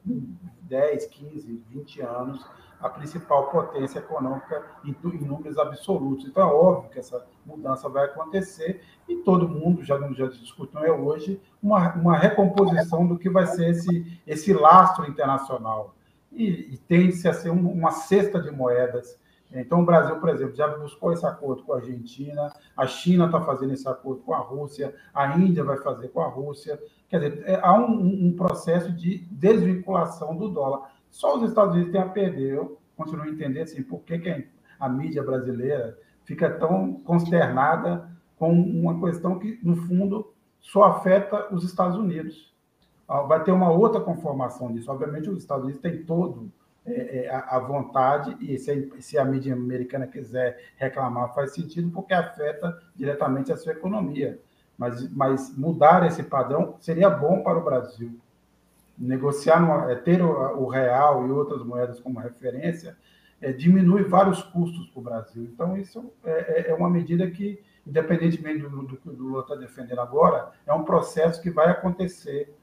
10, 0.62 1.06
15, 1.06 1.64
20 1.68 2.00
anos 2.02 2.46
a 2.80 2.88
principal 2.88 3.50
potência 3.50 3.98
econômica 3.98 4.64
em, 4.84 4.96
em, 5.04 5.24
números 5.24 5.58
absolutos. 5.58 6.26
Então, 6.26 6.48
é 6.48 6.52
óbvio 6.52 6.90
que 6.90 6.98
essa 6.98 7.26
mudança 7.44 7.88
vai 7.88 8.06
acontecer 8.06 8.80
e 9.06 9.16
todo 9.16 9.48
mundo, 9.48 9.84
já, 9.84 9.98
já 10.12 10.26
discutiu 10.28 10.80
é 10.80 10.90
hoje, 10.90 11.40
uma, 11.62 11.92
uma 11.94 12.16
recomposição 12.16 13.06
do 13.06 13.18
que 13.18 13.28
vai 13.28 13.46
ser 13.46 13.70
esse, 13.70 14.20
esse 14.26 14.52
lastro 14.54 15.06
internacional. 15.06 15.94
E, 16.32 16.72
e 16.72 16.78
tende-se 16.78 17.28
a 17.28 17.34
ser 17.34 17.50
um, 17.50 17.70
uma 17.70 17.90
cesta 17.90 18.40
de 18.40 18.50
moedas 18.50 19.18
então, 19.52 19.80
o 19.80 19.84
Brasil, 19.84 20.16
por 20.20 20.28
exemplo, 20.28 20.54
já 20.54 20.68
buscou 20.68 21.12
esse 21.12 21.26
acordo 21.26 21.62
com 21.64 21.72
a 21.72 21.76
Argentina, 21.76 22.52
a 22.76 22.86
China 22.86 23.26
está 23.26 23.40
fazendo 23.40 23.72
esse 23.72 23.88
acordo 23.88 24.22
com 24.22 24.32
a 24.32 24.38
Rússia, 24.38 24.94
a 25.12 25.36
Índia 25.36 25.64
vai 25.64 25.76
fazer 25.78 26.08
com 26.08 26.20
a 26.20 26.28
Rússia. 26.28 26.80
Quer 27.08 27.18
dizer, 27.18 27.42
é, 27.46 27.60
há 27.60 27.74
um, 27.74 28.28
um, 28.28 28.32
processo 28.36 28.92
de 28.92 29.18
desvinculação 29.30 30.36
do 30.36 30.48
dólar. 30.48 30.92
Só 31.10 31.36
os 31.36 31.48
Estados 31.48 31.74
Unidos 31.74 31.92
têm 31.92 32.00
a 32.00 32.08
perder. 32.08 32.54
Eu 32.54 32.78
continuo 32.96 33.24
a 33.24 33.28
entender 33.28 33.62
assim, 33.62 33.82
por 33.82 34.00
que, 34.00 34.18
que 34.18 34.48
a 34.78 34.88
mídia 34.88 35.22
brasileira 35.22 35.98
fica 36.24 36.48
tão 36.48 36.94
consternada 37.00 38.08
com 38.38 38.52
uma 38.52 39.00
questão 39.00 39.38
que, 39.38 39.58
no 39.62 39.74
fundo, 39.74 40.32
só 40.60 40.84
afeta 40.84 41.52
os 41.52 41.64
Estados 41.64 41.96
Unidos. 41.96 42.54
Ah, 43.08 43.22
vai 43.22 43.42
ter 43.42 43.50
uma 43.50 43.70
outra 43.70 44.00
conformação 44.00 44.72
disso. 44.72 44.90
Obviamente, 44.92 45.28
os 45.28 45.38
Estados 45.38 45.64
Unidos 45.64 45.82
têm 45.82 46.04
todo 46.04 46.52
é, 46.86 47.26
é, 47.26 47.30
a, 47.30 47.58
vontade, 47.58 48.36
e 48.40 48.58
se, 48.58 49.18
a 49.18 49.24
mídia 49.24 49.52
americana 49.52 50.06
quiser 50.06 50.58
reclamar, 50.76 51.34
faz 51.34 51.52
sentido, 51.52 51.90
porque 51.90 52.14
afeta 52.14 52.80
diretamente 52.96 53.52
a 53.52 53.56
sua 53.56 53.72
economia. 53.72 54.40
Mas, 54.78 55.08
mas 55.10 55.56
mudar 55.56 56.06
esse 56.06 56.22
padrão 56.22 56.76
seria 56.80 57.10
bom 57.10 57.42
para 57.42 57.58
o 57.58 57.64
Brasil. 57.64 58.18
Negociar, 58.96 59.90
é, 59.90 59.94
ter 59.94 60.22
o, 60.22 60.66
real 60.68 61.26
e 61.26 61.30
outras 61.30 61.62
moedas 61.62 62.00
como 62.00 62.18
referência, 62.18 62.96
diminui 63.56 64.04
vários 64.04 64.42
custos 64.42 64.88
para 64.88 65.00
o 65.00 65.02
Brasil. 65.02 65.44
Então, 65.44 65.76
isso 65.76 66.12
é, 66.24 66.74
uma 66.74 66.90
medida 66.90 67.30
que, 67.30 67.62
independentemente 67.86 68.62
do, 68.62 68.82
do 68.82 68.96
que 68.96 69.08
o 69.08 69.12
Lula 69.12 69.42
está 69.42 69.54
defendendo 69.54 70.00
agora, 70.00 70.52
é 70.66 70.72
um 70.72 70.84
processo 70.84 71.40
que 71.40 71.50
vai 71.50 71.70
acontecer 71.70 72.54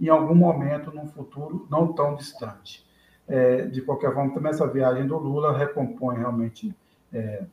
em 0.00 0.08
algum 0.08 0.34
momento, 0.34 0.90
num 0.90 1.06
futuro 1.06 1.66
não 1.70 1.92
tão 1.92 2.14
distante. 2.14 2.85
É, 3.28 3.62
de 3.66 3.82
qualquer 3.82 4.14
forma, 4.14 4.32
também 4.32 4.50
essa 4.50 4.66
viagem 4.66 5.06
do 5.06 5.18
Lula 5.18 5.56
recompõe 5.56 6.16
realmente 6.16 6.74
é, 7.12 7.44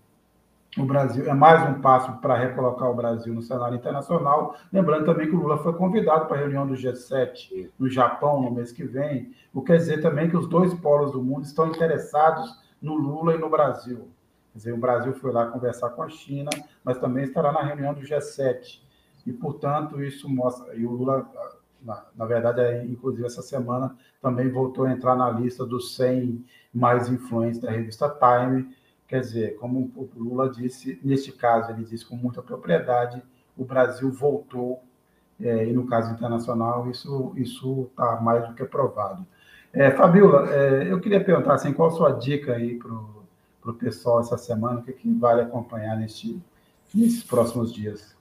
o 0.78 0.86
Brasil. 0.86 1.30
É 1.30 1.34
mais 1.34 1.68
um 1.70 1.82
passo 1.82 2.14
para 2.20 2.38
recolocar 2.38 2.90
o 2.90 2.96
Brasil 2.96 3.34
no 3.34 3.42
cenário 3.42 3.78
internacional. 3.78 4.56
Lembrando 4.72 5.06
também 5.06 5.28
que 5.28 5.36
o 5.36 5.40
Lula 5.40 5.58
foi 5.58 5.74
convidado 5.74 6.26
para 6.28 6.38
a 6.38 6.40
reunião 6.40 6.68
do 6.68 6.74
G7 6.74 7.70
no 7.78 7.90
Japão 7.90 8.42
no 8.42 8.52
mês 8.52 8.72
que 8.72 8.84
vem, 8.84 9.34
o 9.54 9.62
que 9.62 9.68
quer 9.68 9.78
dizer 9.78 10.02
também 10.02 10.30
que 10.30 10.38
os 10.38 10.48
dois 10.48 10.74
polos 10.74 11.12
do 11.12 11.24
mundo 11.24 11.44
estão 11.44 11.68
interessados 11.68 12.62
no 12.82 12.96
Lula 12.96 13.36
e 13.36 13.38
no 13.38 13.50
Brasil. 13.50 14.10
Quer 14.52 14.58
dizer, 14.58 14.74
o 14.74 14.78
Brasil 14.78 15.14
foi 15.14 15.32
lá 15.32 15.48
conversar 15.48 15.90
com 15.92 16.04
a 16.04 16.10
China, 16.10 16.50
mas 16.84 16.98
também 16.98 17.24
estará 17.24 17.52
na 17.52 17.64
reunião 17.64 17.94
do 17.94 18.02
G7. 18.02 18.82
E, 19.26 19.32
portanto, 19.32 20.04
isso 20.04 20.30
mostra. 20.30 20.76
E 20.76 20.86
o 20.86 20.92
Lula 20.92 21.28
na, 21.84 22.04
na 22.16 22.26
verdade, 22.26 22.62
é, 22.62 22.86
inclusive 22.86 23.26
essa 23.26 23.42
semana 23.42 23.96
também 24.22 24.50
voltou 24.50 24.86
a 24.86 24.92
entrar 24.92 25.16
na 25.16 25.30
lista 25.30 25.66
dos 25.66 25.96
100 25.96 26.46
mais 26.74 27.10
influentes 27.10 27.60
da 27.60 27.70
revista 27.70 28.10
Time. 28.10 28.74
Quer 29.08 29.20
dizer, 29.20 29.58
como 29.58 29.92
o 29.96 30.10
Lula 30.16 30.50
disse, 30.50 31.00
neste 31.04 31.32
caso, 31.32 31.72
ele 31.72 31.84
disse 31.84 32.06
com 32.06 32.16
muita 32.16 32.42
propriedade, 32.42 33.22
o 33.56 33.64
Brasil 33.64 34.12
voltou, 34.12 34.82
é, 35.40 35.68
e 35.68 35.74
no 35.74 35.86
caso 35.86 36.12
internacional, 36.12 36.90
isso 36.90 37.88
está 37.92 38.20
mais 38.22 38.48
do 38.48 38.56
que 38.56 38.64
provado. 38.64 39.26
É, 39.74 39.92
Fabiola, 39.92 40.50
é, 40.52 40.92
eu 40.92 41.00
queria 41.00 41.24
perguntar 41.24 41.56
assim, 41.56 41.74
qual 41.74 41.90
a 41.90 41.92
sua 41.92 42.12
dica 42.12 42.54
aí 42.54 42.78
para 42.78 43.72
o 43.72 43.74
pessoal 43.74 44.22
essa 44.22 44.38
semana, 44.38 44.80
o 44.80 44.84
que, 44.84 44.94
que 44.94 45.12
vale 45.12 45.42
acompanhar 45.42 45.98
neste, 45.98 46.42
nesses 46.94 47.24
próximos 47.24 47.74
dias? 47.74 48.16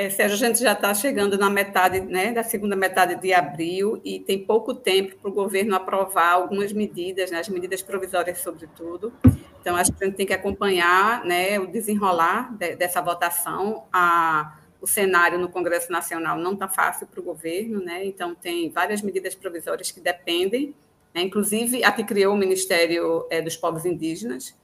É, 0.00 0.08
Sérgio, 0.08 0.34
a 0.34 0.48
gente 0.48 0.60
já 0.60 0.72
está 0.72 0.94
chegando 0.94 1.36
na 1.36 1.50
metade, 1.50 2.00
né, 2.00 2.32
da 2.32 2.42
segunda 2.42 2.74
metade 2.74 3.16
de 3.16 3.34
abril 3.34 4.00
e 4.02 4.18
tem 4.18 4.42
pouco 4.46 4.72
tempo 4.72 5.14
para 5.18 5.30
o 5.30 5.34
governo 5.34 5.74
aprovar 5.76 6.32
algumas 6.32 6.72
medidas, 6.72 7.30
né, 7.30 7.38
as 7.38 7.50
medidas 7.50 7.82
provisórias, 7.82 8.38
sobretudo. 8.38 9.12
Então, 9.60 9.76
acho 9.76 9.92
que 9.92 10.02
a 10.02 10.06
gente 10.06 10.16
tem 10.16 10.24
que 10.24 10.32
acompanhar 10.32 11.22
né, 11.26 11.60
o 11.60 11.66
desenrolar 11.66 12.50
de, 12.56 12.76
dessa 12.76 13.02
votação. 13.02 13.84
A, 13.92 14.56
o 14.80 14.86
cenário 14.86 15.38
no 15.38 15.50
Congresso 15.50 15.92
Nacional 15.92 16.38
não 16.38 16.54
está 16.54 16.66
fácil 16.66 17.06
para 17.06 17.20
o 17.20 17.22
governo, 17.22 17.84
né, 17.84 18.02
então 18.02 18.34
tem 18.34 18.70
várias 18.70 19.02
medidas 19.02 19.34
provisórias 19.34 19.90
que 19.90 20.00
dependem, 20.00 20.74
né, 21.14 21.20
inclusive 21.20 21.84
a 21.84 21.92
que 21.92 22.04
criou 22.04 22.34
o 22.34 22.38
Ministério 22.38 23.26
é, 23.28 23.42
dos 23.42 23.54
Povos 23.54 23.84
Indígenas, 23.84 24.54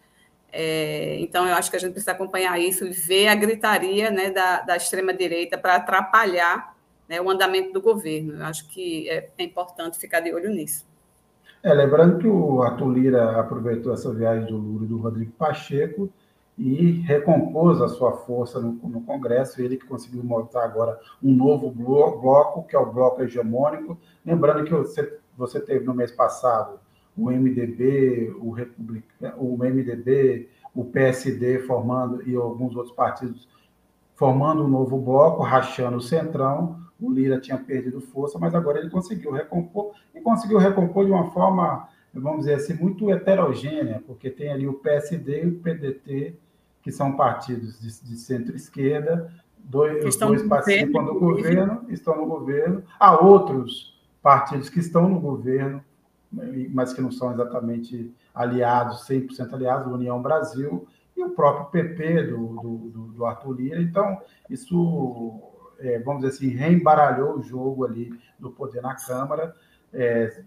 é, 0.52 1.18
então, 1.20 1.46
eu 1.46 1.54
acho 1.54 1.70
que 1.70 1.76
a 1.76 1.80
gente 1.80 1.92
precisa 1.92 2.12
acompanhar 2.12 2.58
isso 2.58 2.86
e 2.86 2.90
ver 2.90 3.28
a 3.28 3.34
gritaria 3.34 4.10
né, 4.10 4.30
da, 4.30 4.62
da 4.62 4.76
extrema-direita 4.76 5.58
para 5.58 5.76
atrapalhar 5.76 6.74
né, 7.08 7.20
o 7.20 7.30
andamento 7.30 7.72
do 7.72 7.80
governo. 7.80 8.34
Eu 8.34 8.44
acho 8.44 8.68
que 8.68 9.08
é, 9.08 9.28
é 9.36 9.44
importante 9.44 9.98
ficar 9.98 10.20
de 10.20 10.32
olho 10.32 10.50
nisso. 10.50 10.86
É, 11.62 11.72
lembrando 11.74 12.18
que 12.18 12.28
o 12.28 12.62
Arthur 12.62 12.88
Lira 12.90 13.40
aproveitou 13.40 13.92
essa 13.92 14.12
viagem 14.14 14.46
do 14.46 14.56
Lula 14.56 14.84
e 14.84 14.88
do 14.88 14.98
Rodrigo 14.98 15.32
Pacheco 15.32 16.08
e 16.56 17.02
recompôs 17.02 17.82
a 17.82 17.88
sua 17.88 18.12
força 18.12 18.60
no, 18.60 18.72
no, 18.72 19.02
Congresso, 19.02 19.60
ele 19.60 19.76
que 19.76 19.84
conseguiu 19.84 20.24
montar 20.24 20.64
agora 20.64 20.98
um 21.22 21.32
novo 21.32 21.70
bloco, 21.70 22.62
que 22.62 22.74
é 22.74 22.78
o 22.78 22.86
bloco 22.86 23.22
hegemônico. 23.22 23.98
Lembrando 24.24 24.64
que 24.64 24.72
você, 24.72 25.18
você 25.36 25.60
teve 25.60 25.84
no 25.84 25.92
mês 25.92 26.12
passado 26.12 26.78
o 27.16 27.30
MDB, 27.30 28.34
o, 28.38 28.50
Republicano, 28.50 29.34
o 29.38 29.56
MDB, 29.56 30.48
o 30.74 30.84
PSD 30.84 31.60
formando 31.60 32.28
e 32.28 32.36
alguns 32.36 32.76
outros 32.76 32.94
partidos 32.94 33.48
formando 34.14 34.64
um 34.64 34.68
novo 34.68 34.98
bloco, 34.98 35.42
rachando 35.42 35.98
o 35.98 36.00
centrão. 36.00 36.80
O 37.00 37.10
Lira 37.10 37.38
tinha 37.38 37.58
perdido 37.58 38.00
força, 38.00 38.38
mas 38.38 38.54
agora 38.54 38.78
ele 38.78 38.90
conseguiu 38.90 39.30
recompor 39.30 39.92
e 40.14 40.20
conseguiu 40.20 40.58
recompor 40.58 41.04
de 41.04 41.12
uma 41.12 41.30
forma, 41.30 41.88
vamos 42.12 42.40
dizer 42.40 42.54
assim, 42.54 42.74
muito 42.74 43.10
heterogênea, 43.10 44.02
porque 44.06 44.30
tem 44.30 44.50
ali 44.50 44.66
o 44.66 44.74
PSD 44.74 45.44
e 45.44 45.46
o 45.46 45.58
PDT, 45.60 46.34
que 46.82 46.90
são 46.90 47.12
partidos 47.12 47.78
de, 47.80 48.08
de 48.08 48.16
centro-esquerda, 48.16 49.30
dois, 49.58 50.16
dois 50.16 50.42
participam 50.44 51.04
do 51.04 51.18
governo, 51.18 51.84
estão 51.88 52.16
no 52.16 52.26
governo. 52.26 52.82
Há 52.98 53.22
outros 53.22 53.94
partidos 54.22 54.70
que 54.70 54.80
estão 54.80 55.08
no 55.08 55.20
governo, 55.20 55.82
mas 56.30 56.92
que 56.92 57.00
não 57.00 57.10
são 57.10 57.32
exatamente 57.32 58.14
aliados, 58.34 59.06
100% 59.08 59.52
aliados, 59.52 59.92
União 59.92 60.20
Brasil, 60.20 60.86
e 61.16 61.22
o 61.22 61.30
próprio 61.30 61.66
PP 61.66 62.24
do, 62.24 62.46
do, 62.60 63.12
do 63.12 63.24
Arthur 63.24 63.52
Lira. 63.52 63.80
Então, 63.80 64.20
isso, 64.50 65.40
é, 65.78 65.98
vamos 66.00 66.22
dizer 66.22 66.34
assim, 66.34 66.48
reembaralhou 66.48 67.38
o 67.38 67.42
jogo 67.42 67.86
ali 67.86 68.12
do 68.38 68.50
poder 68.50 68.82
na 68.82 68.94
Câmara. 68.94 69.54
É, 69.92 70.42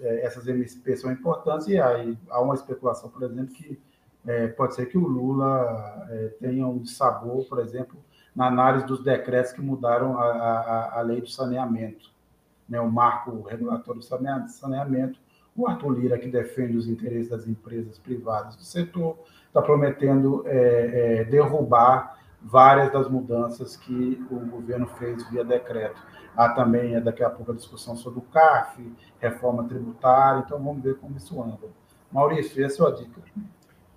é 0.00 0.26
essas 0.26 0.46
MSP 0.46 0.96
são 0.96 1.10
importantes 1.10 1.66
e 1.66 1.80
aí 1.80 2.16
há 2.28 2.40
uma 2.40 2.54
especulação, 2.54 3.08
por 3.08 3.22
exemplo, 3.22 3.54
que 3.54 3.80
é, 4.26 4.48
pode 4.48 4.74
ser 4.74 4.86
que 4.86 4.98
o 4.98 5.06
Lula 5.06 6.06
é, 6.10 6.28
tenha 6.40 6.66
um 6.66 6.84
sabor, 6.84 7.44
por 7.46 7.58
exemplo, 7.60 7.98
na 8.34 8.48
análise 8.48 8.86
dos 8.86 9.02
decretos 9.02 9.52
que 9.52 9.60
mudaram 9.60 10.18
a, 10.18 10.24
a, 10.24 10.98
a 10.98 11.02
lei 11.02 11.20
do 11.20 11.28
saneamento 11.28 12.15
né, 12.68 12.80
o 12.80 12.90
marco 12.90 13.42
regulatório 13.42 14.00
do 14.00 14.48
saneamento, 14.48 15.18
o 15.56 15.66
Arthur 15.66 15.98
Lira, 15.98 16.18
que 16.18 16.28
defende 16.28 16.76
os 16.76 16.86
interesses 16.86 17.30
das 17.30 17.48
empresas 17.48 17.98
privadas 17.98 18.56
do 18.56 18.62
setor, 18.62 19.18
está 19.46 19.62
prometendo 19.62 20.44
é, 20.46 21.20
é, 21.20 21.24
derrubar 21.24 22.18
várias 22.42 22.92
das 22.92 23.08
mudanças 23.08 23.76
que 23.76 24.24
o 24.30 24.38
governo 24.40 24.86
fez 24.86 25.28
via 25.30 25.44
decreto. 25.44 26.00
Há 26.36 26.50
também, 26.50 26.94
é, 26.94 27.00
daqui 27.00 27.24
a 27.24 27.30
pouco, 27.30 27.52
a 27.52 27.54
discussão 27.54 27.96
sobre 27.96 28.18
o 28.18 28.22
CAF, 28.22 28.94
reforma 29.18 29.64
tributária, 29.64 30.42
então 30.44 30.62
vamos 30.62 30.82
ver 30.82 30.96
como 30.98 31.16
isso 31.16 31.42
anda. 31.42 31.68
Maurício, 32.12 32.62
é 32.62 32.66
a 32.66 32.70
sua 32.70 32.92
dica. 32.92 33.20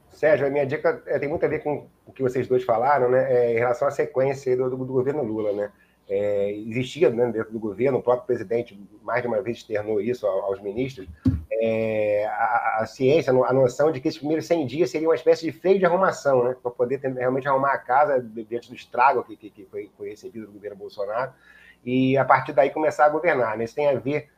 Sérgio, 0.07 0.47
a 0.47 0.49
minha 0.49 0.65
dica 0.65 1.03
é, 1.05 1.19
tem 1.19 1.29
muito 1.29 1.45
a 1.45 1.49
ver 1.49 1.59
com 1.59 1.87
o 2.05 2.11
que 2.11 2.23
vocês 2.23 2.47
dois 2.47 2.63
falaram, 2.63 3.09
né, 3.09 3.31
é, 3.31 3.53
em 3.53 3.59
relação 3.59 3.87
à 3.87 3.91
sequência 3.91 4.55
do, 4.55 4.69
do 4.69 4.85
governo 4.85 5.23
Lula, 5.23 5.51
né? 5.51 5.71
É, 6.09 6.51
existia 6.51 7.09
né, 7.11 7.31
dentro 7.31 7.51
do 7.51 7.59
governo, 7.59 7.99
o 7.99 8.01
próprio 8.01 8.25
presidente 8.25 8.79
mais 9.03 9.21
de 9.21 9.27
uma 9.27 9.41
vez 9.43 9.57
externou 9.57 10.01
isso 10.01 10.25
aos 10.25 10.59
ministros, 10.59 11.07
é, 11.51 12.25
a, 12.25 12.79
a, 12.81 12.85
ciência, 12.87 13.31
a 13.31 13.53
noção 13.53 13.91
de 13.91 13.99
que 13.99 14.07
esses 14.07 14.17
primeiros 14.17 14.47
100 14.47 14.65
dias 14.65 14.89
seriam 14.89 15.09
uma 15.09 15.15
espécie 15.15 15.45
de 15.45 15.51
freio 15.51 15.77
de 15.77 15.85
arrumação, 15.85 16.43
né, 16.43 16.55
para 16.61 16.71
poder 16.71 16.99
ter, 16.99 17.11
realmente 17.13 17.47
arrumar 17.47 17.73
a 17.73 17.77
casa 17.77 18.19
diante 18.21 18.69
do 18.69 18.75
estrago 18.75 19.23
que, 19.23 19.35
que, 19.35 19.49
que 19.51 19.65
foi, 19.65 19.91
foi, 19.95 20.09
recebido 20.09 20.47
do 20.47 20.53
governo 20.53 20.77
Bolsonaro, 20.77 21.31
e 21.85 22.17
a 22.17 22.25
partir 22.25 22.53
daí 22.53 22.71
começar 22.71 23.05
a 23.05 23.09
governar. 23.09 23.55
Né? 23.57 23.65
Isso 23.65 23.75
tem 23.75 23.87
a 23.87 23.93
ver 23.93 24.29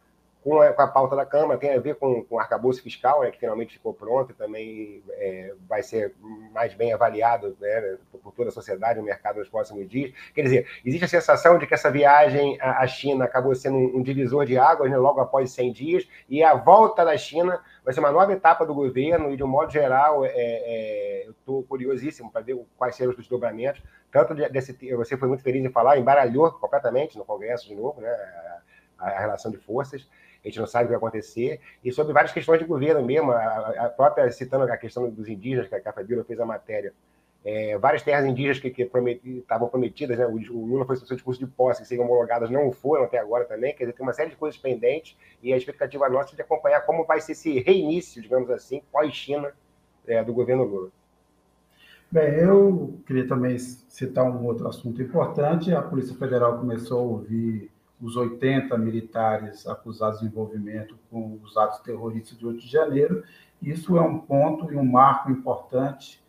com 0.44 0.60
a, 0.60 0.74
com 0.74 0.82
a, 0.82 0.88
pauta 0.88 1.16
da 1.16 1.26
Câmara, 1.26 1.60
tem 1.60 1.74
a 1.74 1.80
ver 1.80 1.96
com, 1.96 2.24
com 2.24 2.36
o 2.36 2.40
arcabouço 2.40 2.82
fiscal, 2.82 3.22
né, 3.22 3.30
que 3.30 3.40
finalmente 3.40 3.74
ficou 3.74 3.94
pronto 3.94 4.32
e 4.32 4.34
também 4.34 5.04
é, 5.12 5.54
vai 5.70 5.84
ser 5.84 6.16
mais 6.52 6.74
bem 6.74 6.92
avaliado 6.92 7.56
né, 7.60 7.98
por 8.24 8.34
toda 8.34 8.50
a 8.50 8.52
sociedade, 8.52 9.00
o 9.00 9.04
mercado 9.04 9.38
nos 9.38 9.50
próximos 9.50 9.88
dias. 9.88 10.12
Quer 10.34 10.42
dizer, 10.42 10.68
existe 10.84 11.06
a 11.06 11.08
sensação 11.08 11.60
de 11.60 11.68
que 11.68 11.74
essa 11.76 11.92
viagem 11.92 12.58
à 12.60 12.86
China 12.88 13.26
acabou 13.26 13.54
sendo 13.54 13.78
um, 13.78 14.02
divisor 14.02 14.46
de 14.46 14.58
águas 14.58 14.90
né, 14.90 14.98
logo 14.98 15.20
após 15.20 15.52
100 15.52 15.74
dias, 15.74 16.08
e 16.28 16.44
a 16.44 16.56
volta 16.56 17.06
da 17.06 17.16
China 17.16 17.60
vai 17.86 17.94
ser 17.94 18.00
uma 18.00 18.12
nova 18.12 18.34
etapa 18.34 18.66
do 18.66 18.74
governo, 18.74 19.32
e 19.32 19.38
de 19.38 19.44
um 19.44 19.48
modo 19.48 19.72
geral, 19.72 20.26
é, 20.26 20.32
é, 20.34 21.24
eu 21.28 21.32
estou 21.32 21.62
curiosíssimo 21.64 22.32
para 22.32 22.42
ver 22.42 22.60
quais 22.78 22.96
serão 22.96 23.12
os 23.12 23.18
desdobramentos. 23.18 23.82
Tanto 24.12 24.34
desse, 24.34 24.74
você 24.96 25.16
foi 25.16 25.28
muito 25.28 25.44
feliz 25.44 25.64
em 25.64 25.70
falar, 25.70 26.00
embaralhou 26.00 26.52
completamente 26.54 27.16
no 27.18 27.24
Congresso 27.24 27.68
de 27.68 27.76
novo, 27.76 28.02
né, 28.02 28.14
a 28.98 29.20
relação 29.20 29.52
de 29.52 29.58
forças 29.58 30.08
a 30.44 30.48
gente 30.48 30.60
não 30.60 30.68
sabe 30.68 30.86
o 30.86 30.88
que 30.88 30.92
vai 30.92 30.98
acontecer, 30.98 31.60
e 31.84 31.92
sobre 31.92 32.14
várias 32.14 32.34
questões 32.34 32.60
de 32.60 32.66
governo 32.66 33.04
mesmo, 33.04 33.32
a, 33.32 33.86
a 33.86 33.90
própria, 33.90 34.30
citando 34.32 34.64
a 34.64 34.78
questão 34.78 35.10
dos 35.10 35.28
indígenas, 35.28 35.68
que 35.68 35.76
a 35.76 35.94
Fabíola 35.94 36.24
fez 36.24 36.40
a 36.40 36.46
matéria, 36.46 36.94
é, 37.44 37.78
várias 37.78 38.04
terras 38.04 38.26
indígenas 38.26 38.60
que, 38.60 38.70
que 38.70 38.90
estavam 39.26 39.68
prometidas, 39.68 40.18
né? 40.18 40.26
o, 40.26 40.36
o 40.36 40.66
Lula 40.66 40.86
foi 40.86 40.96
seu 40.96 41.16
discurso 41.16 41.40
de 41.40 41.48
posse, 41.48 41.82
que 41.82 41.88
seriam 41.88 42.06
homologadas, 42.06 42.50
não 42.50 42.72
foram 42.72 43.06
até 43.06 43.18
agora 43.18 43.46
também, 43.46 43.74
quer 43.74 43.86
dizer, 43.86 43.94
tem 43.94 44.06
uma 44.06 44.14
série 44.14 44.30
de 44.30 44.36
coisas 44.36 44.60
pendentes, 44.60 45.18
e 45.42 45.52
a 45.52 45.58
expectativa 45.58 46.08
nossa 46.10 46.34
é 46.34 46.36
de 46.36 46.42
acompanhar 46.42 46.82
como 46.82 47.04
vai 47.06 47.20
ser 47.20 47.32
esse 47.32 47.60
reinício, 47.60 48.22
digamos 48.22 48.50
assim, 48.50 48.82
pós-China, 48.92 49.52
é, 50.08 50.24
do 50.24 50.34
governo 50.34 50.64
Lula. 50.64 50.90
Bem, 52.12 52.34
eu 52.40 53.00
queria 53.08 53.26
também 53.26 53.58
citar 53.58 54.26
um 54.26 54.46
outro 54.46 54.68
assunto 54.68 55.02
importante. 55.02 55.74
A 55.74 55.82
Polícia 55.82 56.14
Federal 56.16 56.60
começou 56.60 57.00
a 57.00 57.04
ouvir 57.04 57.71
os 58.02 58.16
80 58.16 58.78
militares 58.78 59.68
acusados 59.68 60.20
de 60.20 60.26
envolvimento 60.26 60.98
com 61.10 61.40
os 61.44 61.56
atos 61.56 61.80
terroristas 61.80 62.38
de 62.38 62.46
8 62.46 62.60
de 62.60 62.68
janeiro. 62.68 63.24
Isso 63.62 63.96
é 63.96 64.02
um 64.02 64.18
ponto 64.18 64.72
e 64.74 64.76
um 64.76 64.84
marco 64.84 65.32
importante, 65.32 66.20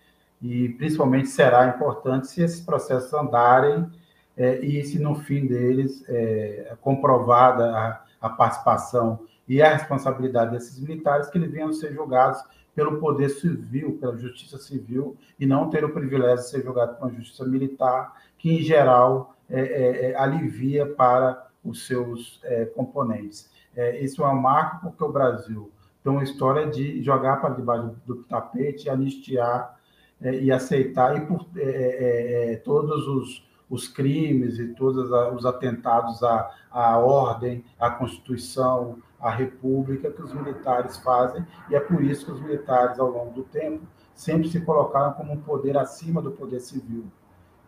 e 0.41 0.69
principalmente 0.71 1.29
será 1.29 1.67
importante 1.69 2.27
se 2.27 2.43
esses 2.43 2.61
processos 2.61 3.13
andarem 3.15 3.91
é, 4.37 4.59
e 4.61 4.85
se 4.85 4.99
no 4.99 5.15
fim 5.15 5.47
deles 5.47 6.05
é, 6.09 6.69
é 6.71 6.77
comprovada 6.81 7.71
a, 7.71 8.05
a, 8.21 8.29
participação 8.31 9.21
e 9.47 9.63
a 9.63 9.73
responsabilidade 9.73 10.53
desses 10.53 10.79
militares, 10.79 11.29
que 11.29 11.39
eles 11.39 11.51
venham 11.51 11.73
ser 11.73 11.93
julgados 11.93 12.43
pelo 12.75 12.99
poder 12.99 13.29
civil, 13.29 13.99
pela 13.99 14.17
justiça 14.17 14.59
civil, 14.59 15.17
e 15.39 15.47
não 15.47 15.69
ter 15.69 15.85
o 15.85 15.93
privilégio 15.93 16.45
de 16.45 16.51
ser 16.51 16.63
julgado 16.63 16.97
pela 16.97 17.13
justiça 17.13 17.45
militar, 17.45 18.15
que 18.39 18.51
em 18.51 18.63
geral 18.63 19.35
é, 19.49 19.61
é, 19.61 20.11
é 20.11 20.17
alivia 20.17 20.87
para 20.87 21.52
os 21.65 21.87
seus 21.87 22.41
é, 22.45 22.65
componentes. 22.67 23.51
É, 23.75 24.01
isso 24.01 24.23
é 24.23 24.29
um 24.29 24.41
marco 24.41 24.81
porque 24.83 25.05
o 25.05 25.13
Brasil 25.13 25.71
tem 26.03 26.13
uma 26.13 26.25
história 26.25 26.67
de 26.69 27.03
jogar 27.03 27.41
para 27.41 27.55
debaixo 27.55 27.95
do 28.05 28.25
tapete, 28.25 28.91
anistiar 28.91 29.79
é, 30.21 30.35
e 30.41 30.51
aceitar 30.51 31.17
e 31.17 31.27
por 31.27 31.47
é, 31.57 31.63
é, 31.63 32.53
é, 32.53 32.57
todos 32.57 33.07
os, 33.07 33.49
os, 33.71 33.89
crimes 33.89 34.59
e 34.59 34.69
todos 34.75 35.11
os 35.35 35.47
atentados 35.47 36.23
à, 36.23 36.51
à 36.71 36.99
ordem, 36.99 37.65
à 37.79 37.91
Constituição, 37.91 38.99
à 39.21 39.31
República 39.31 40.11
que 40.11 40.23
os 40.23 40.33
militares 40.33 40.97
fazem, 40.99 41.47
e 41.71 41.75
é 41.77 41.81
por 41.81 42.03
isso 42.03 42.27
que 42.27 42.33
os 42.33 42.41
militares, 42.41 42.99
ao 42.99 43.09
longo 43.09 43.31
do 43.31 43.45
tempo, 43.45 43.87
sempre 44.15 44.49
se 44.49 44.61
colocaram 44.61 45.13
como 45.13 45.33
um 45.33 45.41
poder 45.41 45.77
acima 45.77 46.21
do 46.21 46.33
poder 46.33 46.61
civil. 46.61 47.05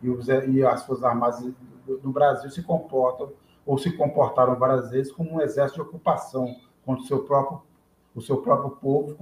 E, 0.01 0.09
os, 0.09 0.27
e 0.27 0.63
as 0.63 0.85
Forças 0.85 1.05
Armadas 1.05 1.41
do 1.85 2.11
Brasil 2.11 2.49
se 2.49 2.61
comportam 2.61 3.31
ou 3.65 3.77
se 3.77 3.91
comportaram 3.91 4.55
várias 4.55 4.91
vezes 4.91 5.11
como 5.11 5.33
um 5.33 5.41
exército 5.41 5.81
de 5.81 5.87
ocupação 5.89 6.55
contra 6.85 7.03
o 7.03 7.07
seu 7.07 7.23
próprio, 7.23 7.61
o 8.13 8.21
seu 8.21 8.37
próprio 8.37 8.71
povo, 8.71 9.15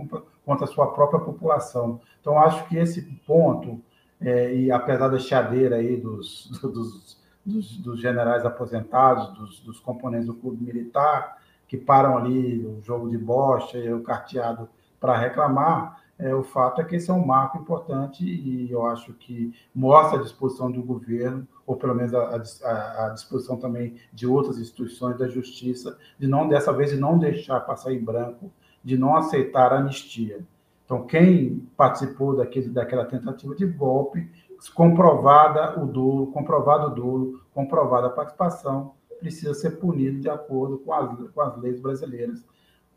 contra 0.46 0.66
a 0.66 0.68
sua 0.68 0.92
própria 0.92 1.20
população. 1.20 2.02
Então, 2.20 2.38
acho 2.38 2.68
que 2.68 2.78
esse 2.78 3.02
ponto, 3.26 3.82
é, 4.20 4.54
e 4.54 4.72
apesar 4.72 5.08
da 5.08 5.18
chiadeira 5.18 5.78
aí 5.78 5.96
dos, 5.98 6.50
dos, 6.62 7.18
dos, 7.46 7.78
dos 7.78 8.00
generais 8.00 8.46
aposentados, 8.46 9.30
dos, 9.38 9.60
dos, 9.62 9.80
componentes 9.80 10.28
do 10.28 10.34
clube 10.34 10.64
militar, 10.64 11.42
que 11.68 11.78
param 11.78 12.18
ali 12.18 12.66
o 12.66 12.82
jogo 12.84 13.10
de 13.10 13.18
bocha 13.18 13.78
e 13.78 13.92
o 13.92 14.04
carteado 14.04 14.70
para 15.00 15.18
reclamar, 15.18 16.02
é, 16.20 16.34
o 16.34 16.44
fato 16.44 16.80
é 16.80 16.84
que 16.84 16.96
esse 16.96 17.10
é 17.10 17.14
um 17.14 17.26
marco 17.26 17.58
importante 17.58 18.24
e 18.24 18.72
eu 18.72 18.86
acho 18.86 19.14
que 19.14 19.54
mostra 19.74 20.20
a 20.20 20.22
disposição 20.22 20.72
do 20.72 20.84
governo, 20.84 21.48
ou 21.66 21.76
pelo 21.76 21.96
menos 21.96 22.14
a, 22.14 22.42
a, 22.64 23.06
a, 23.06 23.10
disposição 23.10 23.58
também 23.58 23.96
de 24.12 24.28
outras 24.28 24.58
instituições 24.58 25.18
da 25.18 25.28
justiça, 25.28 25.98
de 26.20 26.28
não, 26.28 26.48
dessa 26.48 26.74
vez, 26.74 26.92
de 26.92 26.98
não 26.98 27.18
deixar 27.18 27.60
passar 27.62 27.94
em 27.94 28.04
branco, 28.04 28.52
de 28.84 28.98
não 28.98 29.16
aceitar 29.16 29.74
anistia. 29.74 30.42
Então, 30.86 31.06
quem 31.06 31.68
participou 31.78 32.36
daquele, 32.36 32.70
daquela 32.70 33.06
tentativa 33.06 33.56
de 33.56 33.66
golpe, 33.66 34.30
comprovada 34.74 35.82
o 35.82 35.86
dolo, 35.86 36.28
comprovado 36.28 36.88
o 36.88 36.96
dolo, 36.96 37.42
comprovada 37.54 38.08
a 38.08 38.12
participação, 38.12 38.94
precisa 39.20 39.54
ser 39.54 39.72
punido 39.80 40.20
de 40.20 40.30
acordo 40.30 40.80
com 40.80 40.94
as, 40.94 41.32
com 41.32 41.42
as 41.42 41.58
leis 41.58 41.80
brasileiras 41.80 42.46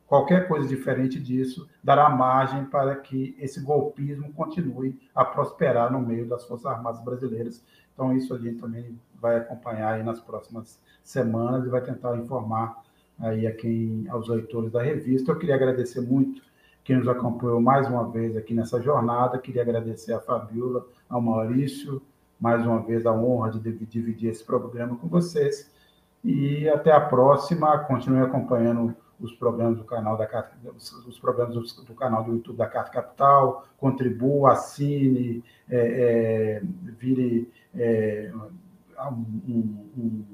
Qualquer 0.06 0.46
coisa 0.46 0.68
diferente 0.68 1.18
disso 1.18 1.68
dará 1.82 2.08
margem 2.08 2.64
para 2.66 2.94
que 2.94 3.36
esse 3.40 3.60
golpismo 3.60 4.32
continue 4.34 4.96
a 5.12 5.24
prosperar 5.24 5.92
no 5.92 6.00
meio 6.00 6.28
das 6.28 6.44
Forças 6.44 6.66
Armadas 6.66 7.02
brasileiras. 7.02 7.64
Então, 7.96 8.14
isso 8.14 8.34
a 8.34 8.38
gente 8.38 8.60
também 8.60 9.00
vai 9.18 9.38
acompanhar 9.38 9.94
aí 9.94 10.02
nas 10.02 10.20
próximas 10.20 10.78
semanas 11.02 11.66
e 11.66 11.70
vai 11.70 11.80
tentar 11.80 12.14
informar 12.18 12.82
aí 13.18 13.46
a 13.46 13.52
quem, 13.56 14.06
aos 14.10 14.28
leitores 14.28 14.70
da 14.70 14.82
revista. 14.82 15.32
Eu 15.32 15.38
queria 15.38 15.54
agradecer 15.54 16.02
muito 16.02 16.42
quem 16.84 16.96
nos 16.96 17.08
acompanhou 17.08 17.58
mais 17.58 17.88
uma 17.88 18.06
vez 18.06 18.36
aqui 18.36 18.52
nessa 18.52 18.82
jornada. 18.82 19.38
Queria 19.38 19.62
agradecer 19.62 20.12
a 20.12 20.20
Fabiola, 20.20 20.86
ao 21.08 21.22
Maurício, 21.22 22.02
mais 22.38 22.66
uma 22.66 22.82
vez 22.82 23.06
a 23.06 23.14
honra 23.14 23.52
de 23.52 23.72
dividir 23.86 24.28
esse 24.28 24.44
programa 24.44 24.94
com 24.96 25.08
vocês. 25.08 25.72
E 26.22 26.68
até 26.68 26.92
a 26.92 27.00
próxima. 27.00 27.78
Continue 27.78 28.20
acompanhando 28.20 28.94
os 29.18 29.32
programas 29.32 29.78
do 29.78 29.84
canal 29.84 30.16
da 30.16 30.28
os 31.06 31.18
programas 31.18 31.54
do, 31.54 31.84
do, 31.84 31.94
canal 31.94 32.24
do 32.24 32.32
YouTube 32.32 32.56
da 32.56 32.66
Carta 32.66 32.90
Capital, 32.90 33.66
contribua, 33.78 34.52
assine, 34.52 35.42
é, 35.68 36.60
é, 36.60 36.62
vire 36.98 37.50
é, 37.76 38.32
um, 39.10 39.84
um, 39.96 40.24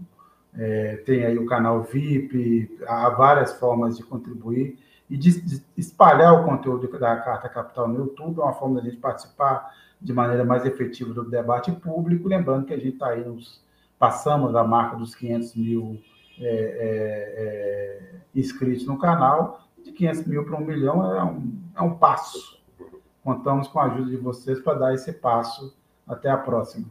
é, 0.55 0.97
tem 0.99 1.25
aí 1.25 1.39
o 1.39 1.47
canal 1.47 1.83
VIP, 1.83 2.79
há 2.87 3.09
várias 3.11 3.53
formas 3.59 3.97
de 3.97 4.03
contribuir 4.03 4.79
e 5.09 5.17
de, 5.17 5.41
de, 5.41 5.63
espalhar 5.77 6.41
o 6.41 6.45
conteúdo 6.45 6.89
da 6.99 7.17
Carta 7.17 7.49
Capital 7.49 7.89
no 7.89 7.99
YouTube, 7.99 8.41
é 8.41 8.45
uma 8.45 8.53
forma 8.53 8.81
de 8.81 8.89
a 8.89 8.91
gente 8.91 9.01
participar 9.01 9.75
de 10.01 10.13
maneira 10.13 10.45
mais 10.45 10.65
efetiva 10.65 11.13
do 11.13 11.29
debate 11.29 11.71
público, 11.73 12.29
lembrando 12.29 12.67
que 12.67 12.75
a 12.75 12.79
gente 12.79 12.95
está 12.95 13.09
aí 13.09 13.25
nos 13.25 13.63
passamos 13.99 14.55
a 14.57 14.65
marca 14.65 14.97
dos 14.97 15.15
500 15.15 15.55
mil 15.55 16.03
é, 16.39 16.45
é, 16.45 17.35
é, 17.37 18.21
inscritos 18.35 18.85
no 18.87 18.99
canal, 18.99 19.61
de 19.85 19.93
500 19.93 20.27
mil 20.27 20.45
para 20.45 20.57
um 20.57 20.65
milhão 20.65 21.17
é 21.17 21.23
um, 21.23 21.53
é 21.77 21.83
um 21.83 21.95
passo. 21.95 22.61
Contamos 23.23 23.69
com 23.69 23.79
a 23.79 23.85
ajuda 23.85 24.11
de 24.11 24.17
vocês 24.17 24.61
para 24.61 24.79
dar 24.79 24.95
esse 24.95 25.13
passo. 25.13 25.77
Até 26.07 26.29
a 26.29 26.37
próxima. 26.37 26.87